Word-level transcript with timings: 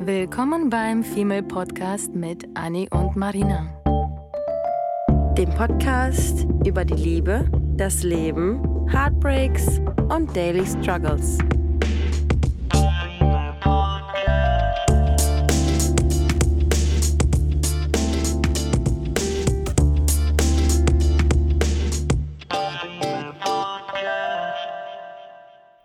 Willkommen 0.00 0.70
beim 0.70 1.02
Female 1.02 1.42
Podcast 1.42 2.14
mit 2.14 2.46
Annie 2.54 2.88
und 2.90 3.16
Marina. 3.16 3.66
Dem 5.36 5.50
Podcast 5.50 6.46
über 6.64 6.84
die 6.84 6.94
Liebe, 6.94 7.50
das 7.76 8.04
Leben, 8.04 8.88
Heartbreaks 8.88 9.80
und 10.08 10.34
Daily 10.36 10.64
Struggles. 10.64 11.38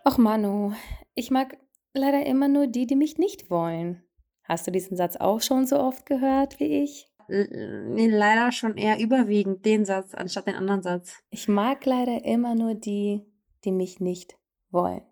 Och 0.05 0.17
Manu, 0.19 0.73
ich 1.15 1.31
mag 1.31 1.57
leider 1.93 2.25
immer 2.25 2.47
nur 2.47 2.67
die, 2.67 2.85
die 2.85 2.95
mich 2.95 3.17
nicht 3.17 3.49
wollen. 3.49 4.03
Hast 4.43 4.67
du 4.67 4.71
diesen 4.71 4.97
Satz 4.97 5.15
auch 5.15 5.41
schon 5.41 5.65
so 5.65 5.79
oft 5.79 6.05
gehört 6.05 6.59
wie 6.59 6.83
ich? 6.83 7.09
Leider 7.27 8.51
schon 8.51 8.77
eher 8.77 8.99
überwiegend 8.99 9.65
den 9.65 9.85
Satz 9.85 10.13
anstatt 10.13 10.47
den 10.47 10.55
anderen 10.55 10.83
Satz. 10.83 11.23
Ich 11.29 11.47
mag 11.47 11.85
leider 11.85 12.25
immer 12.25 12.53
nur 12.53 12.75
die, 12.75 13.25
die 13.63 13.71
mich 13.71 13.99
nicht 13.99 14.37
wollen. 14.71 15.03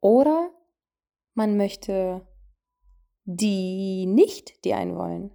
Oder 0.00 0.50
man 1.34 1.56
möchte 1.56 2.26
die 3.24 4.06
nicht, 4.06 4.64
die 4.64 4.74
einen 4.74 4.96
wollen. 4.96 5.30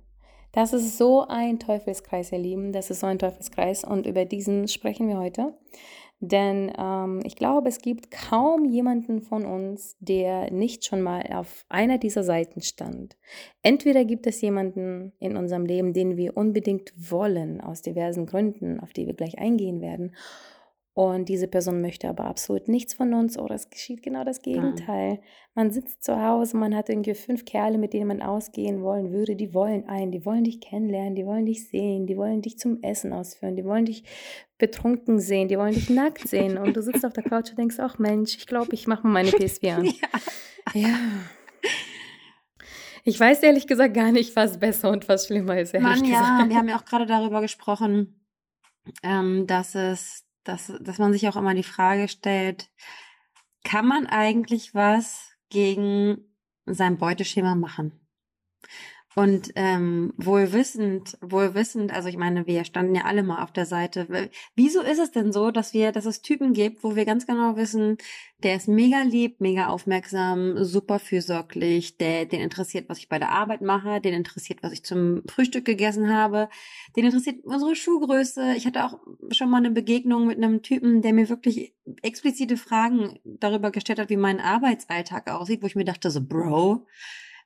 Das 0.51 0.73
ist 0.73 0.97
so 0.97 1.25
ein 1.27 1.59
Teufelskreis, 1.59 2.31
ihr 2.31 2.39
Lieben. 2.39 2.71
Das 2.73 2.89
ist 2.89 2.99
so 2.99 3.07
ein 3.07 3.19
Teufelskreis 3.19 3.83
und 3.83 4.05
über 4.05 4.25
diesen 4.25 4.67
sprechen 4.67 5.07
wir 5.07 5.17
heute. 5.17 5.57
Denn 6.19 6.71
ähm, 6.77 7.19
ich 7.23 7.35
glaube, 7.35 7.69
es 7.69 7.79
gibt 7.79 8.09
kaum 8.09 8.65
jemanden 8.65 9.21
von 9.21 9.45
uns, 9.45 9.97
der 9.99 10.51
nicht 10.51 10.85
schon 10.85 11.01
mal 11.01 11.23
auf 11.33 11.65
einer 11.69 11.97
dieser 11.97 12.23
Seiten 12.23 12.61
stand. 12.61 13.17
Entweder 13.61 14.05
gibt 14.05 14.25
es 14.25 14.41
jemanden 14.41 15.11
in 15.19 15.35
unserem 15.35 15.65
Leben, 15.65 15.93
den 15.93 16.15
wir 16.17 16.37
unbedingt 16.37 16.93
wollen, 16.95 17.59
aus 17.59 17.81
diversen 17.81 18.25
Gründen, 18.25 18.79
auf 18.79 18.93
die 18.93 19.07
wir 19.07 19.13
gleich 19.13 19.37
eingehen 19.37 19.81
werden. 19.81 20.15
Und 20.97 21.27
diese 21.27 21.49
Person 21.49 21.81
möchte 21.81 22.07
aber 22.07 22.23
absolut 22.23 22.69
nichts 22.69 22.93
von 22.93 23.13
uns 23.13 23.37
oder 23.37 23.53
es 23.53 23.69
geschieht 23.69 24.01
genau 24.01 24.23
das 24.23 24.41
Gegenteil. 24.41 25.19
Man 25.53 25.69
sitzt 25.69 26.05
zu 26.05 26.25
Hause, 26.25 26.55
man 26.55 26.73
hat 26.73 26.87
irgendwie 26.87 27.13
fünf 27.15 27.43
Kerle, 27.43 27.77
mit 27.77 27.91
denen 27.91 28.07
man 28.07 28.21
ausgehen 28.21 28.81
wollen 28.81 29.11
würde, 29.11 29.35
die 29.35 29.53
wollen 29.53 29.89
ein, 29.89 30.13
die 30.13 30.25
wollen 30.25 30.45
dich 30.45 30.61
kennenlernen, 30.61 31.15
die 31.15 31.25
wollen 31.25 31.45
dich 31.45 31.67
sehen, 31.67 32.07
die 32.07 32.15
wollen 32.15 32.41
dich 32.41 32.57
zum 32.57 32.81
Essen 32.81 33.11
ausführen, 33.11 33.57
die 33.57 33.65
wollen 33.65 33.83
dich 33.83 34.05
betrunken 34.57 35.19
sehen, 35.19 35.47
die 35.47 35.57
wollen 35.57 35.73
dich 35.73 35.89
nackt 35.89 36.27
sehen 36.27 36.57
und 36.57 36.75
du 36.75 36.81
sitzt 36.81 37.05
auf 37.05 37.13
der 37.13 37.23
Couch 37.23 37.49
und 37.49 37.59
denkst, 37.59 37.77
ach 37.79 37.99
Mensch, 37.99 38.35
ich 38.35 38.47
glaube, 38.47 38.73
ich 38.73 38.87
mache 38.87 39.03
mal 39.03 39.13
meine 39.23 39.31
PSV 39.37 39.63
an. 39.65 39.85
Ja. 39.85 39.93
ja. 40.73 40.99
Ich 43.03 43.19
weiß 43.19 43.43
ehrlich 43.43 43.67
gesagt 43.67 43.93
gar 43.93 44.11
nicht, 44.11 44.35
was 44.35 44.59
besser 44.59 44.89
und 44.89 45.07
was 45.07 45.27
schlimmer 45.27 45.59
ist. 45.59 45.73
Mann, 45.79 46.03
ja, 46.05 46.43
wir 46.47 46.55
haben 46.55 46.67
ja 46.67 46.77
auch 46.77 46.85
gerade 46.85 47.05
darüber 47.05 47.41
gesprochen, 47.41 48.25
ähm, 49.03 49.45
dass 49.45 49.75
es 49.75 50.25
dass, 50.45 50.71
dass 50.79 50.99
man 50.99 51.11
sich 51.11 51.27
auch 51.27 51.35
immer 51.35 51.53
die 51.53 51.63
Frage 51.63 52.07
stellt, 52.07 52.69
kann 53.63 53.87
man 53.87 54.05
eigentlich 54.05 54.73
was 54.73 55.33
gegen 55.49 56.17
sein 56.65 56.97
Beuteschema 56.97 57.55
machen? 57.55 57.99
Und 59.17 59.53
ähm, 59.55 60.13
wohl 60.17 60.51
wissend, 60.51 61.17
wohl 61.21 61.53
wissend, 61.53 61.93
also 61.93 62.09
ich 62.09 62.17
meine, 62.17 62.47
wir 62.47 62.65
standen 62.65 62.95
ja 62.95 63.05
alle 63.05 63.23
mal 63.23 63.41
auf 63.41 63.53
der 63.53 63.65
Seite. 63.65 64.29
Wieso 64.57 64.81
ist 64.81 64.99
es 64.99 65.11
denn 65.11 65.31
so, 65.31 65.51
dass 65.51 65.73
wir, 65.73 65.93
dass 65.93 66.05
es 66.05 66.21
Typen 66.21 66.51
gibt, 66.51 66.83
wo 66.83 66.97
wir 66.97 67.05
ganz 67.05 67.25
genau 67.25 67.55
wissen, 67.55 67.97
der 68.43 68.57
ist 68.57 68.67
mega 68.67 69.03
lieb, 69.03 69.39
mega 69.39 69.67
aufmerksam, 69.67 70.61
super 70.65 70.99
fürsorglich, 70.99 71.97
der, 71.97 72.25
den 72.25 72.41
interessiert, 72.41 72.89
was 72.89 72.97
ich 72.97 73.07
bei 73.07 73.17
der 73.17 73.31
Arbeit 73.31 73.61
mache, 73.61 74.01
den 74.01 74.13
interessiert, 74.13 74.61
was 74.63 74.73
ich 74.73 74.83
zum 74.83 75.23
Frühstück 75.29 75.63
gegessen 75.63 76.13
habe, 76.13 76.49
den 76.97 77.05
interessiert 77.05 77.45
unsere 77.45 77.73
Schuhgröße. 77.77 78.55
Ich 78.57 78.65
hatte 78.67 78.83
auch 78.83 78.99
schon 79.31 79.49
mal 79.49 79.59
eine 79.59 79.71
Begegnung 79.71 80.27
mit 80.27 80.37
einem 80.37 80.61
Typen, 80.61 81.01
der 81.01 81.13
mir 81.13 81.29
wirklich 81.29 81.73
explizite 82.01 82.57
Fragen 82.57 83.17
darüber 83.23 83.71
gestellt 83.71 83.99
hat, 83.99 84.09
wie 84.09 84.17
mein 84.17 84.41
Arbeitsalltag 84.41 85.31
aussieht, 85.31 85.63
wo 85.63 85.67
ich 85.67 85.75
mir 85.75 85.85
dachte 85.85 86.11
so, 86.11 86.19
Bro, 86.21 86.85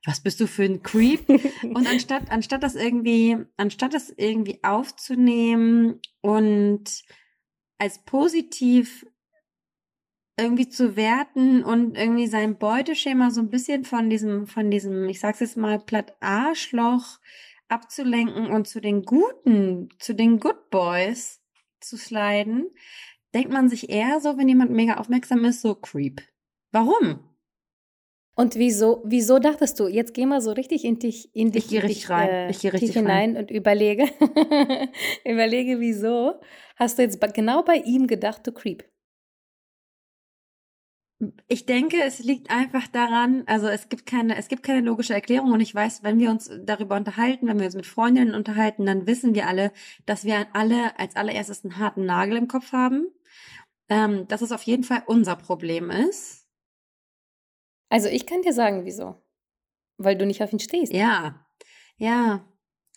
was 0.06 0.22
bist 0.22 0.40
du 0.40 0.48
für 0.48 0.64
ein 0.64 0.82
Creep? 0.82 1.28
Und 1.64 1.88
anstatt, 1.88 2.32
anstatt 2.32 2.64
das 2.64 2.76
irgendwie, 2.76 3.38
anstatt 3.58 3.94
das 3.94 4.10
irgendwie 4.10 4.64
aufzunehmen 4.64 6.00
und 6.22 7.04
als 7.78 8.04
positiv 8.06 9.06
irgendwie 10.38 10.70
zu 10.70 10.96
werten 10.96 11.64
und 11.64 11.98
irgendwie 11.98 12.28
sein 12.28 12.58
Beuteschema 12.58 13.30
so 13.30 13.42
ein 13.42 13.50
bisschen 13.50 13.84
von 13.84 14.10
diesem, 14.10 14.48
von 14.48 14.72
diesem, 14.72 15.10
ich 15.10 15.20
sag's 15.20 15.42
jetzt 15.42 15.58
mal, 15.58 15.80
platt 15.80 16.16
Arschloch 16.22 17.20
abzulenken 17.68 18.48
und 18.48 18.68
zu 18.68 18.80
den 18.80 19.04
Guten, 19.04 19.90
zu 20.00 20.14
den 20.16 20.40
Good 20.40 20.70
Boys 20.70 21.42
zu 21.82 21.98
sliden, 21.98 22.70
denkt 23.34 23.52
man 23.52 23.70
sich 23.70 23.90
eher 23.90 24.20
so, 24.22 24.38
wenn 24.38 24.48
jemand 24.48 24.72
mega 24.72 24.96
aufmerksam 24.96 25.44
ist, 25.46 25.62
so 25.62 25.76
Creep. 25.76 26.22
Warum? 26.72 27.29
Und 28.40 28.56
wieso, 28.56 29.02
wieso 29.04 29.38
dachtest 29.38 29.78
du, 29.82 29.90
jetzt 29.90 30.14
geh 30.14 30.26
mal 30.26 30.40
so 30.40 30.54
richtig 30.54 30.86
in 30.86 30.98
dich, 30.98 31.36
in 31.36 31.52
dich, 31.52 31.66
ich 31.66 31.70
gehe 31.72 31.84
richtig 31.84 32.10
rein. 32.10 32.30
Äh, 32.30 32.52
ich 32.52 32.60
gehe 32.62 32.72
richtig 32.72 32.94
hinein 32.94 33.36
rein. 33.36 33.36
und 33.36 33.52
überlege, 33.52 34.06
überlege, 35.26 35.82
wieso 35.82 36.40
hast 36.78 36.98
du 36.98 37.02
jetzt 37.02 37.20
genau 37.34 37.64
bei 37.64 37.76
ihm 37.76 38.08
gedacht, 38.08 38.48
du 38.48 38.54
Creep? 38.54 38.86
Ich 41.50 41.66
denke, 41.66 41.98
es 42.02 42.20
liegt 42.20 42.50
einfach 42.50 42.88
daran, 42.88 43.44
also 43.46 43.68
es 43.68 43.90
gibt 43.90 44.06
keine, 44.06 44.38
es 44.38 44.48
gibt 44.48 44.64
keine 44.64 44.88
logische 44.88 45.14
Erklärung 45.14 45.52
und 45.52 45.60
ich 45.60 45.76
weiß, 45.76 46.04
wenn 46.04 46.18
wir 46.18 46.30
uns 46.30 46.50
darüber 46.64 46.96
unterhalten, 46.96 47.46
wenn 47.46 47.60
wir 47.60 47.66
uns 47.66 47.76
mit 47.76 47.88
Freundinnen 47.88 48.36
unterhalten, 48.36 48.86
dann 48.86 49.06
wissen 49.06 49.36
wir 49.36 49.50
alle, 49.50 49.74
dass 50.06 50.24
wir 50.24 50.48
alle 50.54 50.98
als 50.98 51.18
allererstes 51.18 51.66
einen 51.66 51.78
harten 51.78 52.06
Nagel 52.06 52.38
im 52.38 52.48
Kopf 52.48 52.72
haben, 52.72 53.08
ähm, 53.90 54.30
dass 54.30 54.42
es 54.42 54.54
auf 54.54 54.64
jeden 54.64 54.86
Fall 54.86 55.04
unser 55.08 55.36
Problem 55.36 55.92
ist 55.92 56.39
also 57.90 58.08
ich 58.08 58.26
kann 58.26 58.42
dir 58.42 58.54
sagen, 58.54 58.86
wieso. 58.86 59.16
Weil 59.98 60.18
du 60.18 60.26
nicht 60.26 60.42
auf 60.42 60.54
ihn 60.54 60.60
stehst. 60.60 60.94
Ja, 60.94 61.46
ja, 61.98 62.46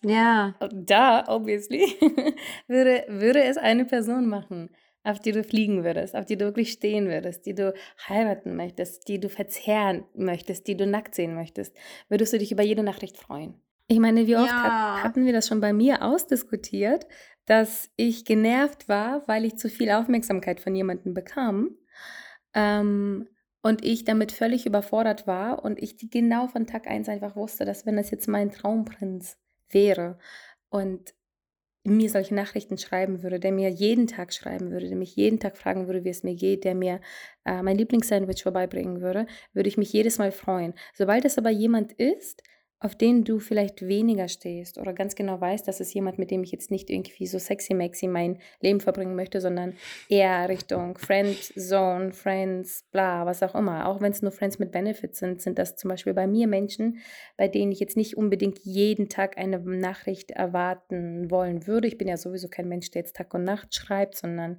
ja. 0.02 0.54
Da, 0.72 1.24
obviously, 1.28 1.82
würde, 2.68 3.04
würde 3.08 3.42
es 3.42 3.56
eine 3.56 3.84
Person 3.84 4.28
machen, 4.28 4.70
auf 5.04 5.18
die 5.18 5.32
du 5.32 5.42
fliegen 5.42 5.84
würdest, 5.84 6.14
auf 6.14 6.26
die 6.26 6.36
du 6.36 6.44
wirklich 6.44 6.72
stehen 6.72 7.08
würdest, 7.08 7.46
die 7.46 7.54
du 7.54 7.74
heiraten 8.08 8.54
möchtest, 8.54 9.08
die 9.08 9.18
du 9.18 9.28
verzehren 9.28 10.04
möchtest, 10.14 10.68
die 10.68 10.76
du 10.76 10.86
nackt 10.86 11.14
sehen 11.14 11.34
möchtest, 11.34 11.76
würdest 12.08 12.32
du 12.32 12.38
dich 12.38 12.52
über 12.52 12.62
jede 12.62 12.82
Nachricht 12.82 13.16
freuen. 13.16 13.60
Ich 13.88 13.98
meine, 13.98 14.26
wie 14.26 14.36
oft 14.36 14.46
ja. 14.46 14.96
hat, 14.96 15.04
hatten 15.04 15.26
wir 15.26 15.32
das 15.32 15.48
schon 15.48 15.60
bei 15.60 15.72
mir 15.72 16.02
ausdiskutiert, 16.02 17.06
dass 17.46 17.90
ich 17.96 18.24
genervt 18.24 18.88
war, 18.88 19.26
weil 19.26 19.44
ich 19.44 19.56
zu 19.56 19.68
viel 19.68 19.90
Aufmerksamkeit 19.90 20.60
von 20.60 20.74
jemandem 20.74 21.14
bekam. 21.14 21.76
Ähm, 22.54 23.28
und 23.62 23.84
ich 23.84 24.04
damit 24.04 24.32
völlig 24.32 24.66
überfordert 24.66 25.26
war 25.26 25.64
und 25.64 25.80
ich 25.80 25.96
genau 26.10 26.48
von 26.48 26.66
Tag 26.66 26.88
1 26.88 27.08
einfach 27.08 27.36
wusste, 27.36 27.64
dass 27.64 27.86
wenn 27.86 27.96
das 27.96 28.10
jetzt 28.10 28.28
mein 28.28 28.50
Traumprinz 28.50 29.38
wäre 29.70 30.18
und 30.68 31.14
mir 31.84 32.10
solche 32.10 32.34
Nachrichten 32.34 32.78
schreiben 32.78 33.22
würde, 33.22 33.40
der 33.40 33.52
mir 33.52 33.68
jeden 33.68 34.06
Tag 34.06 34.32
schreiben 34.32 34.70
würde, 34.70 34.88
der 34.88 34.96
mich 34.96 35.16
jeden 35.16 35.40
Tag 35.40 35.56
fragen 35.56 35.86
würde, 35.86 36.04
wie 36.04 36.10
es 36.10 36.22
mir 36.22 36.34
geht, 36.34 36.64
der 36.64 36.74
mir 36.74 37.00
äh, 37.44 37.62
mein 37.62 37.76
Lieblingssandwich 37.76 38.42
vorbeibringen 38.42 39.00
würde, 39.00 39.26
würde 39.52 39.68
ich 39.68 39.78
mich 39.78 39.92
jedes 39.92 40.18
Mal 40.18 40.30
freuen. 40.30 40.74
Sobald 40.94 41.24
es 41.24 41.38
aber 41.38 41.50
jemand 41.50 41.92
ist, 41.92 42.42
auf 42.82 42.96
den 42.96 43.22
du 43.22 43.38
vielleicht 43.38 43.86
weniger 43.86 44.26
stehst 44.26 44.76
oder 44.76 44.92
ganz 44.92 45.14
genau 45.14 45.40
weißt, 45.40 45.66
dass 45.68 45.78
es 45.78 45.94
jemand, 45.94 46.18
mit 46.18 46.32
dem 46.32 46.42
ich 46.42 46.50
jetzt 46.50 46.70
nicht 46.70 46.90
irgendwie 46.90 47.26
so 47.26 47.38
sexy 47.38 47.74
maxi 47.74 48.08
mein 48.08 48.38
Leben 48.60 48.80
verbringen 48.80 49.14
möchte, 49.14 49.40
sondern 49.40 49.74
eher 50.08 50.48
Richtung 50.48 50.98
Friend 50.98 51.36
Zone, 51.36 52.12
Friends, 52.12 52.84
bla, 52.90 53.24
was 53.24 53.42
auch 53.44 53.54
immer. 53.54 53.86
Auch 53.86 54.00
wenn 54.00 54.10
es 54.10 54.20
nur 54.20 54.32
Friends 54.32 54.58
mit 54.58 54.72
Benefits 54.72 55.20
sind, 55.20 55.40
sind 55.40 55.58
das 55.58 55.76
zum 55.76 55.90
Beispiel 55.90 56.12
bei 56.12 56.26
mir 56.26 56.48
Menschen, 56.48 56.98
bei 57.36 57.46
denen 57.46 57.70
ich 57.70 57.78
jetzt 57.78 57.96
nicht 57.96 58.16
unbedingt 58.16 58.58
jeden 58.64 59.08
Tag 59.08 59.38
eine 59.38 59.60
Nachricht 59.60 60.32
erwarten 60.32 61.30
wollen 61.30 61.68
würde. 61.68 61.86
Ich 61.86 61.98
bin 61.98 62.08
ja 62.08 62.16
sowieso 62.16 62.48
kein 62.48 62.68
Mensch, 62.68 62.90
der 62.90 63.02
jetzt 63.02 63.14
Tag 63.14 63.32
und 63.32 63.44
Nacht 63.44 63.74
schreibt, 63.74 64.16
sondern 64.16 64.58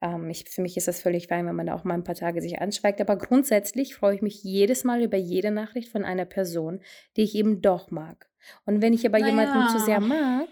ähm, 0.00 0.28
ich, 0.30 0.48
für 0.48 0.62
mich 0.62 0.76
ist 0.76 0.88
das 0.88 1.00
völlig 1.00 1.28
fein, 1.28 1.46
wenn 1.46 1.56
man 1.56 1.66
da 1.66 1.74
auch 1.74 1.84
mal 1.84 1.94
ein 1.94 2.04
paar 2.04 2.14
Tage 2.14 2.40
sich 2.42 2.60
anschweigt. 2.60 3.00
Aber 3.00 3.16
grundsätzlich 3.16 3.94
freue 3.94 4.14
ich 4.14 4.22
mich 4.22 4.42
jedes 4.42 4.84
Mal 4.84 5.02
über 5.02 5.16
jede 5.16 5.50
Nachricht 5.50 5.90
von 5.90 6.04
einer 6.04 6.24
Person, 6.24 6.80
die 7.16 7.22
ich 7.22 7.34
eben 7.34 7.62
doch 7.62 7.90
mag. 7.90 8.28
Und 8.64 8.82
wenn 8.82 8.92
ich 8.92 9.06
aber 9.06 9.18
naja. 9.18 9.30
jemanden 9.30 9.68
zu 9.68 9.84
sehr 9.84 10.00
mag, 10.00 10.48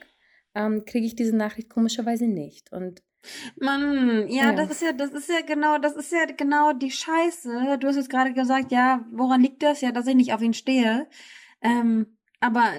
ähm, 0.54 0.84
kriege 0.84 1.06
ich 1.06 1.14
diese 1.14 1.36
Nachricht 1.36 1.68
komischerweise 1.68 2.26
nicht. 2.26 2.72
Und 2.72 3.02
Mann, 3.58 4.28
ja, 4.28 4.46
ja, 4.46 4.52
das 4.52 4.70
ist 4.70 4.82
ja, 4.82 4.92
das 4.92 5.10
ist 5.12 5.30
ja 5.30 5.40
genau, 5.40 5.78
das 5.78 5.96
ist 5.96 6.12
ja 6.12 6.26
genau 6.26 6.72
die 6.72 6.90
Scheiße. 6.90 7.78
Du 7.78 7.88
hast 7.88 7.96
jetzt 7.96 8.10
gerade 8.10 8.32
gesagt, 8.34 8.70
ja, 8.70 9.04
woran 9.12 9.40
liegt 9.40 9.62
das? 9.62 9.80
Ja, 9.80 9.92
dass 9.92 10.06
ich 10.06 10.14
nicht 10.14 10.34
auf 10.34 10.42
ihn 10.42 10.54
stehe. 10.54 11.08
Ähm, 11.62 12.13
aber 12.44 12.74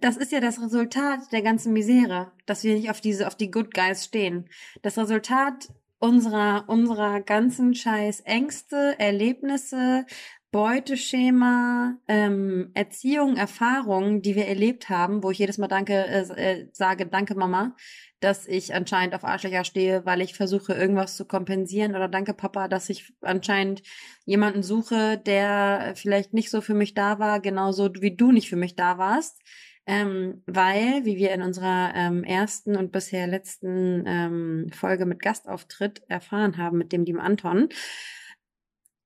das 0.00 0.16
ist 0.16 0.32
ja 0.32 0.40
das 0.40 0.60
Resultat 0.60 1.30
der 1.30 1.42
ganzen 1.42 1.72
Misere, 1.72 2.32
dass 2.46 2.64
wir 2.64 2.74
nicht 2.74 2.90
auf 2.90 3.00
diese, 3.00 3.28
auf 3.28 3.36
die 3.36 3.48
Good 3.48 3.72
Guys 3.72 4.04
stehen. 4.04 4.48
Das 4.82 4.98
Resultat 4.98 5.68
unserer, 6.00 6.64
unserer 6.66 7.20
ganzen 7.20 7.76
scheiß 7.76 8.22
Ängste, 8.22 8.96
Erlebnisse 8.98 10.04
Beuteschema, 10.52 11.96
ähm, 12.08 12.72
Erziehung, 12.74 13.36
Erfahrungen, 13.36 14.20
die 14.20 14.36
wir 14.36 14.46
erlebt 14.46 14.90
haben, 14.90 15.22
wo 15.22 15.30
ich 15.30 15.38
jedes 15.38 15.56
Mal 15.56 15.66
danke 15.66 15.94
äh, 15.94 16.20
äh, 16.36 16.68
sage, 16.72 17.06
danke 17.06 17.34
Mama, 17.34 17.74
dass 18.20 18.46
ich 18.46 18.74
anscheinend 18.74 19.14
auf 19.14 19.24
Arschlöcher 19.24 19.64
stehe, 19.64 20.04
weil 20.04 20.20
ich 20.20 20.34
versuche, 20.34 20.74
irgendwas 20.74 21.16
zu 21.16 21.24
kompensieren. 21.24 21.96
Oder 21.96 22.06
danke 22.06 22.34
Papa, 22.34 22.68
dass 22.68 22.90
ich 22.90 23.14
anscheinend 23.22 23.82
jemanden 24.26 24.62
suche, 24.62 25.16
der 25.16 25.94
vielleicht 25.96 26.34
nicht 26.34 26.50
so 26.50 26.60
für 26.60 26.74
mich 26.74 26.92
da 26.92 27.18
war, 27.18 27.40
genauso 27.40 27.90
wie 28.00 28.14
du 28.14 28.30
nicht 28.30 28.50
für 28.50 28.56
mich 28.56 28.76
da 28.76 28.98
warst. 28.98 29.40
Ähm, 29.86 30.42
weil, 30.46 31.06
wie 31.06 31.16
wir 31.16 31.32
in 31.32 31.42
unserer 31.42 31.92
ähm, 31.96 32.24
ersten 32.24 32.76
und 32.76 32.92
bisher 32.92 33.26
letzten 33.26 34.04
ähm, 34.06 34.66
Folge 34.70 35.06
mit 35.06 35.20
Gastauftritt 35.20 36.02
erfahren 36.08 36.58
haben, 36.58 36.76
mit 36.76 36.92
dem 36.92 37.04
lieben 37.04 37.20
Anton, 37.20 37.70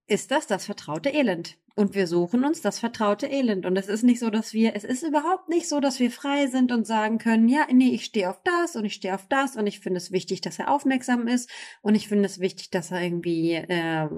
ist 0.07 0.31
das 0.31 0.47
das 0.47 0.67
vertraute 0.67 1.11
Elend. 1.11 1.57
Und 1.79 1.95
wir 1.95 2.07
suchen 2.07 2.43
uns 2.47 2.63
das 2.63 2.79
vertraute 2.79 3.27
Elend. 3.27 3.67
Und 3.67 3.77
es 3.77 3.89
ist 3.89 4.03
nicht 4.03 4.19
so, 4.19 4.31
dass 4.31 4.55
wir, 4.55 4.75
es 4.75 4.83
ist 4.83 5.03
überhaupt 5.03 5.51
nicht 5.51 5.69
so, 5.69 5.79
dass 5.79 6.01
wir 6.01 6.11
frei 6.11 6.47
sind 6.47 6.73
und 6.73 6.87
sagen 6.87 7.19
können, 7.19 7.51
ja, 7.51 7.67
nee, 7.71 7.91
ich 7.91 8.07
stehe 8.07 8.31
auf 8.31 8.41
das 8.45 8.77
und 8.77 8.87
ich 8.87 8.95
stehe 8.95 9.15
auf 9.15 9.27
das 9.29 9.57
und 9.57 9.67
ich 9.67 9.81
finde 9.81 9.99
es 9.99 10.11
wichtig, 10.11 10.41
dass 10.41 10.59
er 10.59 10.71
aufmerksam 10.71 11.29
ist 11.29 11.51
und 11.83 11.95
ich 11.95 12.09
finde 12.09 12.25
es 12.25 12.41
wichtig, 12.41 12.71
dass 12.71 12.93
er 12.93 13.03
irgendwie 13.03 13.53
äh, 13.53 14.09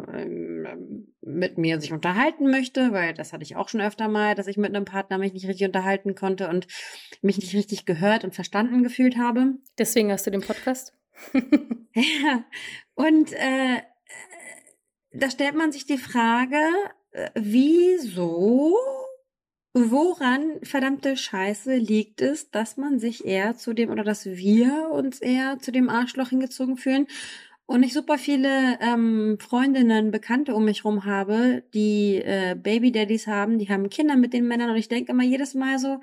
mit 1.21 1.59
mir 1.59 1.81
sich 1.81 1.93
unterhalten 1.93 2.49
möchte, 2.49 2.93
weil 2.93 3.13
das 3.13 3.33
hatte 3.33 3.43
ich 3.43 3.57
auch 3.57 3.69
schon 3.69 3.81
öfter 3.81 4.07
mal, 4.07 4.37
dass 4.37 4.47
ich 4.47 4.57
mit 4.57 4.73
einem 4.73 4.85
Partner 4.85 5.19
mich 5.19 5.33
nicht 5.33 5.49
richtig 5.49 5.67
unterhalten 5.67 6.15
konnte 6.15 6.49
und 6.49 6.69
mich 7.23 7.39
nicht 7.39 7.55
richtig 7.55 7.87
gehört 7.87 8.23
und 8.23 8.37
verstanden 8.37 8.85
gefühlt 8.85 9.17
habe. 9.17 9.55
Deswegen 9.79 10.13
hast 10.13 10.29
du 10.29 10.31
den 10.31 10.43
Podcast. 10.43 10.95
ja. 11.93 12.45
Und 12.95 13.33
äh, 13.33 13.83
da 15.13 15.31
stellt 15.31 15.55
man 15.55 15.73
sich 15.73 15.87
die 15.87 15.99
Frage, 15.99 16.61
äh, 17.13 17.31
wieso, 17.35 18.77
woran 19.73 20.61
verdammte 20.63 21.17
Scheiße 21.17 21.77
liegt 21.77 22.21
es, 22.21 22.51
dass 22.51 22.77
man 22.77 22.99
sich 22.99 23.25
eher 23.25 23.57
zu 23.57 23.73
dem 23.73 23.91
oder 23.91 24.05
dass 24.05 24.27
wir 24.27 24.91
uns 24.91 25.21
eher 25.21 25.59
zu 25.59 25.73
dem 25.73 25.89
Arschloch 25.89 26.31
hingezogen 26.31 26.77
fühlen? 26.77 27.07
Und 27.67 27.83
ich 27.83 27.93
super 27.93 28.17
viele 28.17 28.79
ähm, 28.81 29.37
Freundinnen, 29.41 30.11
Bekannte 30.11 30.55
um 30.55 30.65
mich 30.65 30.87
rum 30.87 31.05
habe, 31.05 31.65
die 31.75 32.17
äh, 32.17 32.55
Baby 32.55 32.93
Daddies 32.93 33.27
haben, 33.27 33.59
die 33.59 33.69
haben 33.69 33.91
Kinder 33.91 34.17
mit 34.17 34.33
den 34.33 34.49
Männern. 34.49 34.71
Und 34.71 34.77
ich 34.77 34.89
denke 34.89 35.13
immer 35.13 35.23
jedes 35.23 35.55
Mal 35.55 35.79
so, 35.79 36.01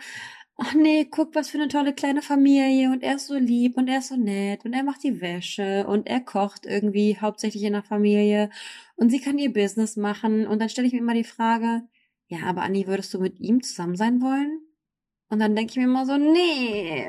ach 0.58 0.74
nee, 0.74 1.06
guck, 1.06 1.36
was 1.36 1.50
für 1.50 1.58
eine 1.58 1.68
tolle 1.68 1.94
kleine 1.94 2.22
Familie 2.22 2.90
und 2.92 3.04
er 3.04 3.16
ist 3.16 3.28
so 3.28 3.36
lieb 3.36 3.78
und 3.78 3.88
er 3.88 4.00
ist 4.00 4.08
so 4.10 4.16
nett 4.16 4.66
und 4.66 4.74
er 4.74 4.84
macht 4.84 5.04
die 5.04 5.20
Wäsche 5.22 5.86
und 5.88 6.08
er 6.08 6.22
kocht 6.22 6.66
irgendwie 6.66 7.18
hauptsächlich 7.20 7.64
in 7.64 7.74
der 7.74 7.84
Familie 7.84 8.50
und 8.96 9.10
sie 9.10 9.20
kann 9.20 9.38
ihr 9.38 9.52
Business 9.52 9.98
machen 9.98 10.48
und 10.48 10.60
dann 10.60 10.70
stelle 10.70 10.88
ich 10.88 10.94
mir 10.94 11.00
immer 11.00 11.14
die 11.14 11.24
Frage, 11.24 11.84
ja, 12.28 12.40
aber 12.46 12.62
Anni, 12.64 12.88
würdest 12.88 13.14
du 13.14 13.20
mit 13.20 13.40
ihm 13.40 13.62
zusammen 13.62 13.96
sein 13.96 14.22
wollen? 14.22 14.62
Und 15.30 15.40
dann 15.40 15.56
denke 15.56 15.72
ich 15.72 15.78
mir 15.78 15.86
immer 15.86 16.06
so, 16.06 16.18
nee, 16.18 17.08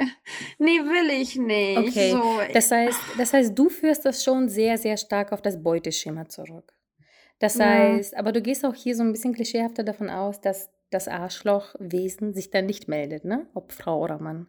nee, 0.59 0.79
will 0.81 1.11
ich 1.11 1.37
nicht. 1.37 1.79
Okay, 1.79 2.13
so, 2.13 2.41
das 2.53 2.71
heißt, 2.71 2.99
das 3.19 3.33
heißt, 3.33 3.59
du 3.59 3.69
führst 3.69 4.05
das 4.05 4.25
schon 4.25 4.49
sehr, 4.49 4.79
sehr 4.79 4.97
stark 4.97 5.33
auf 5.33 5.43
das 5.43 5.63
Beuteschema 5.63 6.29
zurück. 6.29 6.73
Das 7.39 7.59
Ja. 7.59 7.67
heißt, 7.67 8.17
aber 8.17 8.33
du 8.33 8.41
gehst 8.41 8.65
auch 8.65 8.75
hier 8.75 8.97
so 8.97 9.03
ein 9.03 9.13
bisschen 9.13 9.35
klischeehafter 9.35 9.85
davon 9.85 10.09
aus, 10.09 10.41
dass 10.41 10.71
das 10.91 11.09
Arschlochwesen 11.09 12.35
sich 12.35 12.51
dann 12.51 12.67
nicht 12.67 12.89
meldet, 12.89 13.25
ne? 13.25 13.47
Ob 13.55 13.73
Frau 13.73 14.01
oder 14.03 14.19
Mann. 14.19 14.47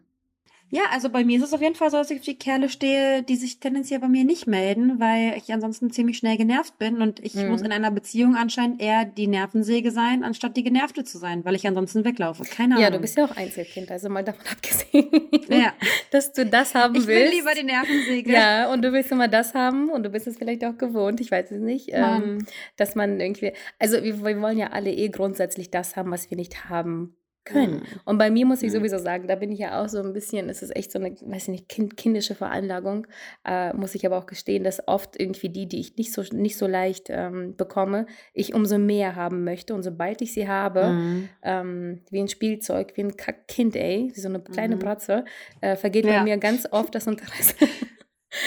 Ja, 0.70 0.82
also 0.92 1.08
bei 1.08 1.24
mir 1.24 1.38
ist 1.38 1.44
es 1.44 1.52
auf 1.54 1.62
jeden 1.62 1.74
Fall 1.74 1.90
so, 1.90 1.96
dass 1.96 2.10
ich 2.10 2.18
auf 2.18 2.24
die 2.24 2.36
Kerle 2.38 2.68
stehe, 2.68 3.22
die 3.22 3.36
sich 3.36 3.58
tendenziell 3.58 4.00
bei 4.00 4.08
mir 4.08 4.24
nicht 4.24 4.46
melden, 4.46 5.00
weil 5.00 5.34
ich 5.38 5.50
ansonsten 5.52 5.90
ziemlich 5.90 6.18
schnell 6.18 6.36
genervt 6.36 6.76
bin 6.78 7.00
und 7.00 7.20
ich 7.24 7.34
Mhm. 7.34 7.48
muss 7.48 7.62
in 7.62 7.72
einer 7.72 7.90
Beziehung 7.90 8.36
anscheinend 8.36 8.80
eher 8.82 9.04
die 9.06 9.28
Nervensäge 9.28 9.90
sein, 9.90 10.24
anstatt 10.24 10.56
die 10.58 10.62
Genervte 10.64 11.04
zu 11.04 11.16
sein, 11.16 11.44
weil 11.44 11.54
ich 11.54 11.66
ansonsten 11.66 12.04
weglaufe. 12.04 12.44
Keine 12.44 12.74
Ahnung. 12.74 12.82
Ja, 12.84 12.90
du 12.90 12.98
bist 12.98 13.16
ja 13.16 13.24
auch 13.24 13.36
Einzelkind, 13.36 13.90
also 13.90 14.08
mal 14.10 14.22
davon 14.24 14.44
abgesehen, 14.52 15.08
Ja. 15.48 15.72
dass 16.10 16.32
du 16.32 16.44
das 16.44 16.74
haben 16.74 16.94
Ich 16.96 17.06
will 17.06 17.16
willst. 17.16 17.34
lieber 17.34 17.54
die 17.54 17.64
Nervensäge. 17.64 18.30
Ja, 18.32 18.70
und 18.72 18.82
du 18.82 18.92
willst 18.92 19.10
immer 19.10 19.28
das 19.28 19.54
haben 19.54 19.88
und 19.88 20.02
du 20.02 20.10
bist 20.10 20.26
es 20.26 20.36
vielleicht 20.36 20.64
auch 20.64 20.76
gewohnt, 20.76 21.20
ich 21.20 21.30
weiß 21.30 21.50
es 21.50 21.60
nicht, 21.60 21.88
ähm, 21.92 22.44
dass 22.76 22.94
man 22.94 23.18
irgendwie, 23.20 23.52
also 23.78 24.02
wir, 24.02 24.22
wir 24.22 24.40
wollen 24.42 24.58
ja 24.58 24.68
alle 24.68 24.90
eh 24.92 25.08
grundsätzlich 25.08 25.70
das 25.70 25.96
haben, 25.96 26.10
was 26.10 26.30
wir 26.30 26.36
nicht 26.36 26.68
haben 26.68 27.14
können. 27.44 27.82
Und 28.04 28.18
bei 28.18 28.30
mir 28.30 28.44
muss 28.44 28.62
ich 28.62 28.72
sowieso 28.72 28.98
sagen, 28.98 29.26
da 29.26 29.34
bin 29.36 29.50
ich 29.50 29.58
ja 29.58 29.82
auch 29.82 29.88
so 29.88 30.00
ein 30.02 30.12
bisschen, 30.12 30.48
es 30.50 30.62
ist 30.62 30.74
echt 30.76 30.92
so 30.92 30.98
eine, 30.98 31.12
weiß 31.12 31.44
ich 31.44 31.48
nicht, 31.48 31.68
kind, 31.68 31.96
kindische 31.96 32.34
Veranlagung, 32.34 33.06
äh, 33.46 33.72
muss 33.74 33.94
ich 33.94 34.04
aber 34.04 34.18
auch 34.18 34.26
gestehen, 34.26 34.64
dass 34.64 34.86
oft 34.86 35.18
irgendwie 35.18 35.48
die, 35.48 35.66
die 35.66 35.80
ich 35.80 35.96
nicht 35.96 36.12
so, 36.12 36.22
nicht 36.32 36.56
so 36.58 36.66
leicht 36.66 37.06
ähm, 37.08 37.56
bekomme, 37.56 38.06
ich 38.34 38.54
umso 38.54 38.78
mehr 38.78 39.16
haben 39.16 39.44
möchte. 39.44 39.74
Und 39.74 39.82
sobald 39.82 40.20
ich 40.22 40.32
sie 40.34 40.46
habe, 40.48 40.90
Mhm. 40.92 41.28
ähm, 41.42 42.00
wie 42.10 42.20
ein 42.20 42.28
Spielzeug, 42.28 42.92
wie 42.96 43.02
ein 43.02 43.16
Kackkind, 43.16 43.76
ey, 43.76 44.10
wie 44.14 44.20
so 44.20 44.28
eine 44.28 44.40
kleine 44.40 44.76
Mhm. 44.76 44.80
Bratze, 44.80 45.24
äh, 45.60 45.76
vergeht 45.76 46.04
bei 46.04 46.12
Ja. 46.12 46.22
mir 46.22 46.36
ganz 46.38 46.66
oft 46.70 46.94
das 46.94 47.06
Interesse. 47.06 47.54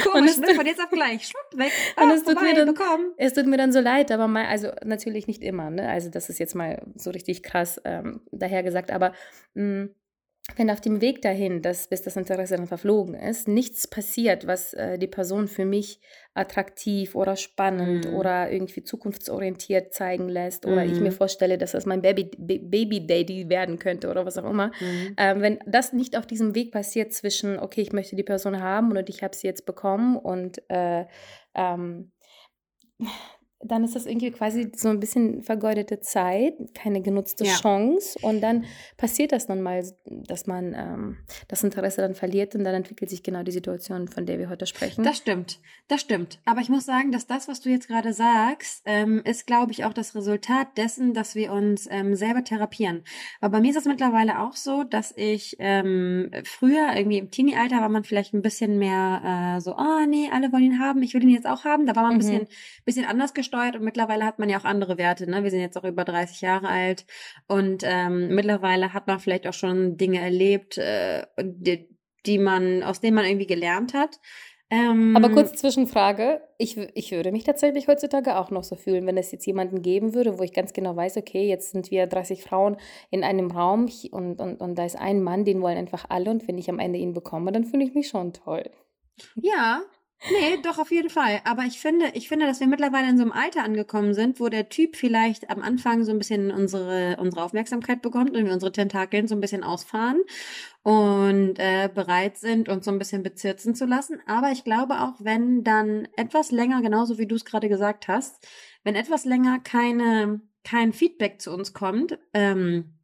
Komisch, 0.03 0.31
es 0.31 0.37
ne? 0.39 0.53
Von 0.55 0.65
jetzt 0.65 0.79
auf 0.81 0.89
gleich. 0.89 1.27
Schwupp, 1.27 1.59
weg. 1.59 1.71
Und 1.97 2.11
Ah, 2.11 2.13
es 2.13 2.23
tut 2.23 2.41
mir 2.41 2.53
dann- 2.53 2.73
bekommen. 2.73 3.13
Es 3.17 3.33
tut 3.33 3.47
mir 3.47 3.57
dann 3.57 3.71
so 3.71 3.79
leid, 3.79 4.11
aber 4.11 4.27
mal, 4.27 4.45
also 4.45 4.71
natürlich 4.83 5.27
nicht 5.27 5.41
immer, 5.41 5.69
ne? 5.69 5.89
Also 5.89 6.09
das 6.09 6.29
ist 6.29 6.39
jetzt 6.39 6.53
mal 6.55 6.81
so 6.95 7.09
richtig 7.09 7.41
krass 7.43 7.81
ähm, 7.85 8.21
dahergesagt, 8.31 8.91
aber 8.91 9.13
mh, 9.55 9.87
wenn 10.55 10.69
auf 10.69 10.81
dem 10.81 11.01
Weg 11.01 11.21
dahin, 11.21 11.61
dass, 11.61 11.87
bis 11.87 12.01
das 12.01 12.17
Interesse 12.17 12.57
dann 12.57 12.67
verflogen 12.67 13.13
ist, 13.13 13.47
nichts 13.47 13.87
passiert, 13.87 14.47
was 14.47 14.73
äh, 14.73 14.97
die 14.97 15.07
Person 15.07 15.47
für 15.47 15.65
mich 15.65 15.99
attraktiv 16.33 17.15
oder 17.15 17.35
spannend 17.35 18.05
Mhm. 18.05 18.13
oder 18.13 18.51
irgendwie 18.51 18.83
zukunftsorientiert 18.83 19.93
zeigen 19.93 20.27
lässt 20.27 20.65
oder 20.65 20.85
ich 20.85 20.97
Mhm. 20.97 21.03
mir 21.03 21.11
vorstelle, 21.11 21.57
dass 21.57 21.71
das 21.71 21.85
mein 21.85 22.01
Baby, 22.01 22.31
Ba- 22.37 22.59
Baby 22.63 23.05
Daddy 23.05 23.49
werden 23.49 23.79
könnte 23.79 24.09
oder 24.09 24.25
was 24.25 24.37
auch 24.37 24.49
immer, 24.49 24.71
Mhm. 24.79 25.13
ähm, 25.17 25.41
wenn 25.41 25.59
das 25.67 25.93
nicht 25.93 26.17
auf 26.17 26.25
diesem 26.25 26.53
Weg 26.55 26.71
passiert 26.71 27.13
zwischen, 27.13 27.57
okay, 27.59 27.81
ich 27.81 27.93
möchte 27.93 28.15
die 28.15 28.23
Person 28.23 28.61
haben 28.61 28.91
und 28.97 29.09
ich 29.09 29.23
habe 29.23 29.35
sie 29.35 29.47
jetzt 29.47 29.65
bekommen 29.65 30.17
und 30.17 30.61
äh, 30.69 31.05
ähm, 31.55 32.11
dann 33.63 33.83
ist 33.83 33.95
das 33.95 34.05
irgendwie 34.05 34.31
quasi 34.31 34.71
so 34.75 34.89
ein 34.89 34.99
bisschen 34.99 35.43
vergeudete 35.43 35.99
Zeit, 35.99 36.53
keine 36.73 37.01
genutzte 37.01 37.43
Ja. 37.45 37.51
Chance 37.53 38.17
und 38.21 38.41
dann 38.41 38.65
passiert 38.97 39.31
das 39.31 39.47
dann 39.47 39.61
mal, 39.61 39.83
dass 40.05 40.47
man 40.47 40.73
ähm, 40.75 41.17
das 41.47 41.63
Interesse 41.63 42.01
dann 42.01 42.15
verliert 42.15 42.55
und 42.55 42.63
dann 42.63 42.75
entwickelt 42.75 43.09
sich 43.09 43.23
genau 43.23 43.43
die 43.43 43.51
Situation, 43.51 44.07
von 44.07 44.25
der 44.25 44.39
wir 44.39 44.49
heute 44.49 44.65
sprechen. 44.65 45.03
Das 45.03 45.17
stimmt, 45.17 45.59
das 45.87 46.01
stimmt. 46.01 46.39
Aber 46.45 46.61
ich 46.61 46.69
muss 46.69 46.85
sagen, 46.85 47.11
dass 47.11 47.27
das, 47.27 47.47
was 47.47 47.61
du 47.61 47.69
jetzt 47.69 47.87
gerade 47.87 48.13
sagst, 48.13 48.81
ähm, 48.85 49.21
ist, 49.25 49.45
glaube 49.47 49.71
ich, 49.71 49.85
auch 49.85 49.93
das 49.93 50.15
Resultat 50.15 50.77
dessen, 50.77 51.13
dass 51.13 51.35
wir 51.35 51.51
uns 51.51 51.87
ähm, 51.91 52.15
selber 52.15 52.43
therapieren. 52.43 53.03
Aber 53.39 53.57
bei 53.57 53.61
mir 53.61 53.71
ist 53.71 53.77
es 53.77 53.85
mittlerweile 53.85 54.39
auch 54.41 54.55
so, 54.55 54.83
dass 54.83 55.13
ich 55.15 55.55
ähm, 55.59 56.31
früher, 56.43 56.95
irgendwie 56.95 57.17
im 57.19 57.31
Teenie-Alter, 57.31 57.81
war 57.81 57.89
man 57.89 58.03
vielleicht 58.03 58.33
ein 58.33 58.41
bisschen 58.41 58.77
mehr 58.77 59.55
äh, 59.57 59.61
so, 59.61 59.75
oh 59.77 60.05
nee, 60.07 60.29
alle 60.31 60.51
wollen 60.51 60.63
ihn 60.63 60.79
haben, 60.79 61.01
ich 61.03 61.13
will 61.13 61.23
ihn 61.23 61.29
jetzt 61.29 61.47
auch 61.47 61.65
haben. 61.65 61.85
Da 61.85 61.95
war 61.95 62.03
man 62.03 62.13
ein 62.13 62.15
Mhm. 62.15 62.19
bisschen, 62.19 62.47
bisschen 62.85 63.05
anders 63.05 63.33
gesteuert 63.51 63.75
und 63.75 63.83
mittlerweile 63.83 64.25
hat 64.25 64.39
man 64.39 64.49
ja 64.49 64.59
auch 64.59 64.65
andere 64.65 64.97
Werte. 64.97 65.29
Ne? 65.29 65.43
Wir 65.43 65.51
sind 65.51 65.61
jetzt 65.61 65.77
auch 65.77 65.83
über 65.83 66.03
30 66.03 66.41
Jahre 66.41 66.69
alt 66.69 67.05
und 67.47 67.83
ähm, 67.85 68.33
mittlerweile 68.33 68.93
hat 68.93 69.07
man 69.07 69.19
vielleicht 69.19 69.47
auch 69.47 69.53
schon 69.53 69.97
Dinge 69.97 70.19
erlebt, 70.19 70.77
äh, 70.77 71.25
die, 71.39 71.89
die 72.25 72.37
man, 72.37 72.83
aus 72.83 73.01
denen 73.01 73.15
man 73.15 73.25
irgendwie 73.25 73.47
gelernt 73.47 73.93
hat. 73.93 74.19
Ähm, 74.69 75.17
Aber 75.17 75.29
kurz 75.29 75.53
Zwischenfrage. 75.55 76.41
Ich, 76.57 76.77
ich 76.77 77.11
würde 77.11 77.33
mich 77.33 77.43
tatsächlich 77.43 77.89
heutzutage 77.89 78.37
auch 78.37 78.51
noch 78.51 78.63
so 78.63 78.77
fühlen, 78.77 79.05
wenn 79.05 79.17
es 79.17 79.31
jetzt 79.33 79.45
jemanden 79.45 79.81
geben 79.81 80.13
würde, 80.13 80.39
wo 80.39 80.43
ich 80.43 80.53
ganz 80.53 80.71
genau 80.71 80.95
weiß, 80.95 81.17
okay, 81.17 81.45
jetzt 81.45 81.71
sind 81.71 81.91
wir 81.91 82.07
30 82.07 82.41
Frauen 82.41 82.77
in 83.09 83.25
einem 83.25 83.51
Raum 83.51 83.89
und, 84.11 84.39
und, 84.39 84.61
und 84.61 84.75
da 84.75 84.85
ist 84.85 84.97
ein 84.97 85.21
Mann, 85.21 85.43
den 85.43 85.61
wollen 85.61 85.77
einfach 85.77 86.05
alle 86.07 86.31
und 86.31 86.47
wenn 86.47 86.57
ich 86.57 86.69
am 86.69 86.79
Ende 86.79 86.99
ihn 86.99 87.11
bekomme, 87.11 87.51
dann 87.51 87.65
fühle 87.65 87.83
ich 87.83 87.93
mich 87.93 88.07
schon 88.07 88.31
toll. 88.31 88.63
Ja, 89.35 89.81
nee, 90.29 90.57
doch 90.61 90.77
auf 90.77 90.91
jeden 90.91 91.09
Fall. 91.09 91.41
Aber 91.45 91.63
ich 91.63 91.79
finde, 91.79 92.11
ich 92.13 92.27
finde, 92.27 92.45
dass 92.45 92.59
wir 92.59 92.67
mittlerweile 92.67 93.09
in 93.09 93.17
so 93.17 93.23
einem 93.23 93.31
Alter 93.31 93.63
angekommen 93.63 94.13
sind, 94.13 94.39
wo 94.39 94.49
der 94.49 94.69
Typ 94.69 94.95
vielleicht 94.95 95.49
am 95.49 95.61
Anfang 95.61 96.03
so 96.03 96.11
ein 96.11 96.17
bisschen 96.17 96.51
unsere, 96.51 97.17
unsere 97.19 97.43
Aufmerksamkeit 97.43 98.01
bekommt 98.01 98.35
und 98.35 98.49
unsere 98.49 98.71
Tentakeln 98.71 99.27
so 99.27 99.35
ein 99.35 99.41
bisschen 99.41 99.63
ausfahren 99.63 100.21
und 100.83 101.55
äh, 101.57 101.89
bereit 101.93 102.37
sind, 102.37 102.69
uns 102.69 102.85
so 102.85 102.91
ein 102.91 102.99
bisschen 102.99 103.23
bezirzen 103.23 103.75
zu 103.75 103.85
lassen. 103.85 104.19
Aber 104.25 104.51
ich 104.51 104.63
glaube 104.63 105.01
auch, 105.01 105.15
wenn 105.19 105.63
dann 105.63 106.07
etwas 106.15 106.51
länger, 106.51 106.81
genauso 106.81 107.17
wie 107.17 107.27
du 107.27 107.35
es 107.35 107.45
gerade 107.45 107.69
gesagt 107.69 108.07
hast, 108.07 108.47
wenn 108.83 108.95
etwas 108.95 109.25
länger 109.25 109.59
keine, 109.59 110.41
kein 110.63 110.93
Feedback 110.93 111.41
zu 111.41 111.51
uns 111.51 111.73
kommt, 111.73 112.19
ähm, 112.33 113.00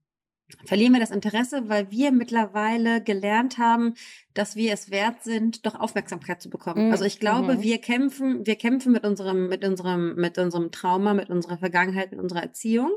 verlieren 0.66 0.94
wir 0.94 1.00
das 1.00 1.12
Interesse, 1.12 1.68
weil 1.68 1.92
wir 1.92 2.12
mittlerweile 2.12 3.02
gelernt 3.02 3.58
haben, 3.58 3.96
dass 4.34 4.56
wir 4.56 4.74
es 4.74 4.92
wert 4.92 5.24
sind, 5.24 5.66
doch 5.66 5.76
Aufmerksamkeit 5.76 6.42
zu 6.42 6.50
bekommen. 6.50 6.90
Mm, 6.90 6.92
Also 6.92 7.06
ich 7.06 7.20
glaube, 7.20 7.56
mhm. 7.56 7.64
wir 7.64 7.80
kämpfen, 7.80 8.46
wir 8.46 8.56
kämpfen 8.56 8.92
mit 8.92 9.06
unserem, 9.06 9.50
mit 9.50 9.66
unserem, 9.66 10.16
mit 10.16 10.38
unserem 10.38 10.72
Trauma, 10.72 11.14
mit 11.14 11.30
unserer 11.30 11.58
Vergangenheit, 11.58 12.12
mit 12.12 12.20
unserer 12.20 12.44
Erziehung. 12.44 12.92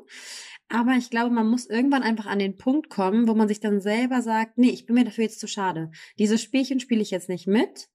Aber 0.69 0.93
ich 0.93 1.11
glaube, 1.11 1.35
man 1.35 1.49
muss 1.49 1.67
irgendwann 1.67 2.05
einfach 2.05 2.27
an 2.27 2.39
den 2.39 2.57
Punkt 2.57 2.91
kommen, 2.91 3.27
wo 3.27 3.35
man 3.35 3.49
sich 3.49 3.59
dann 3.59 3.81
selber 3.81 4.23
sagt, 4.23 4.57
nee, 4.57 4.71
ich 4.71 4.87
bin 4.87 4.95
mir 4.95 5.05
dafür 5.05 5.25
jetzt 5.25 5.41
zu 5.41 5.49
schade. 5.49 5.91
Dieses 6.19 6.41
Spielchen 6.41 6.79
spiele 6.79 7.03
ich 7.03 7.11
jetzt 7.11 7.29
nicht 7.29 7.47
mit. 7.47 7.89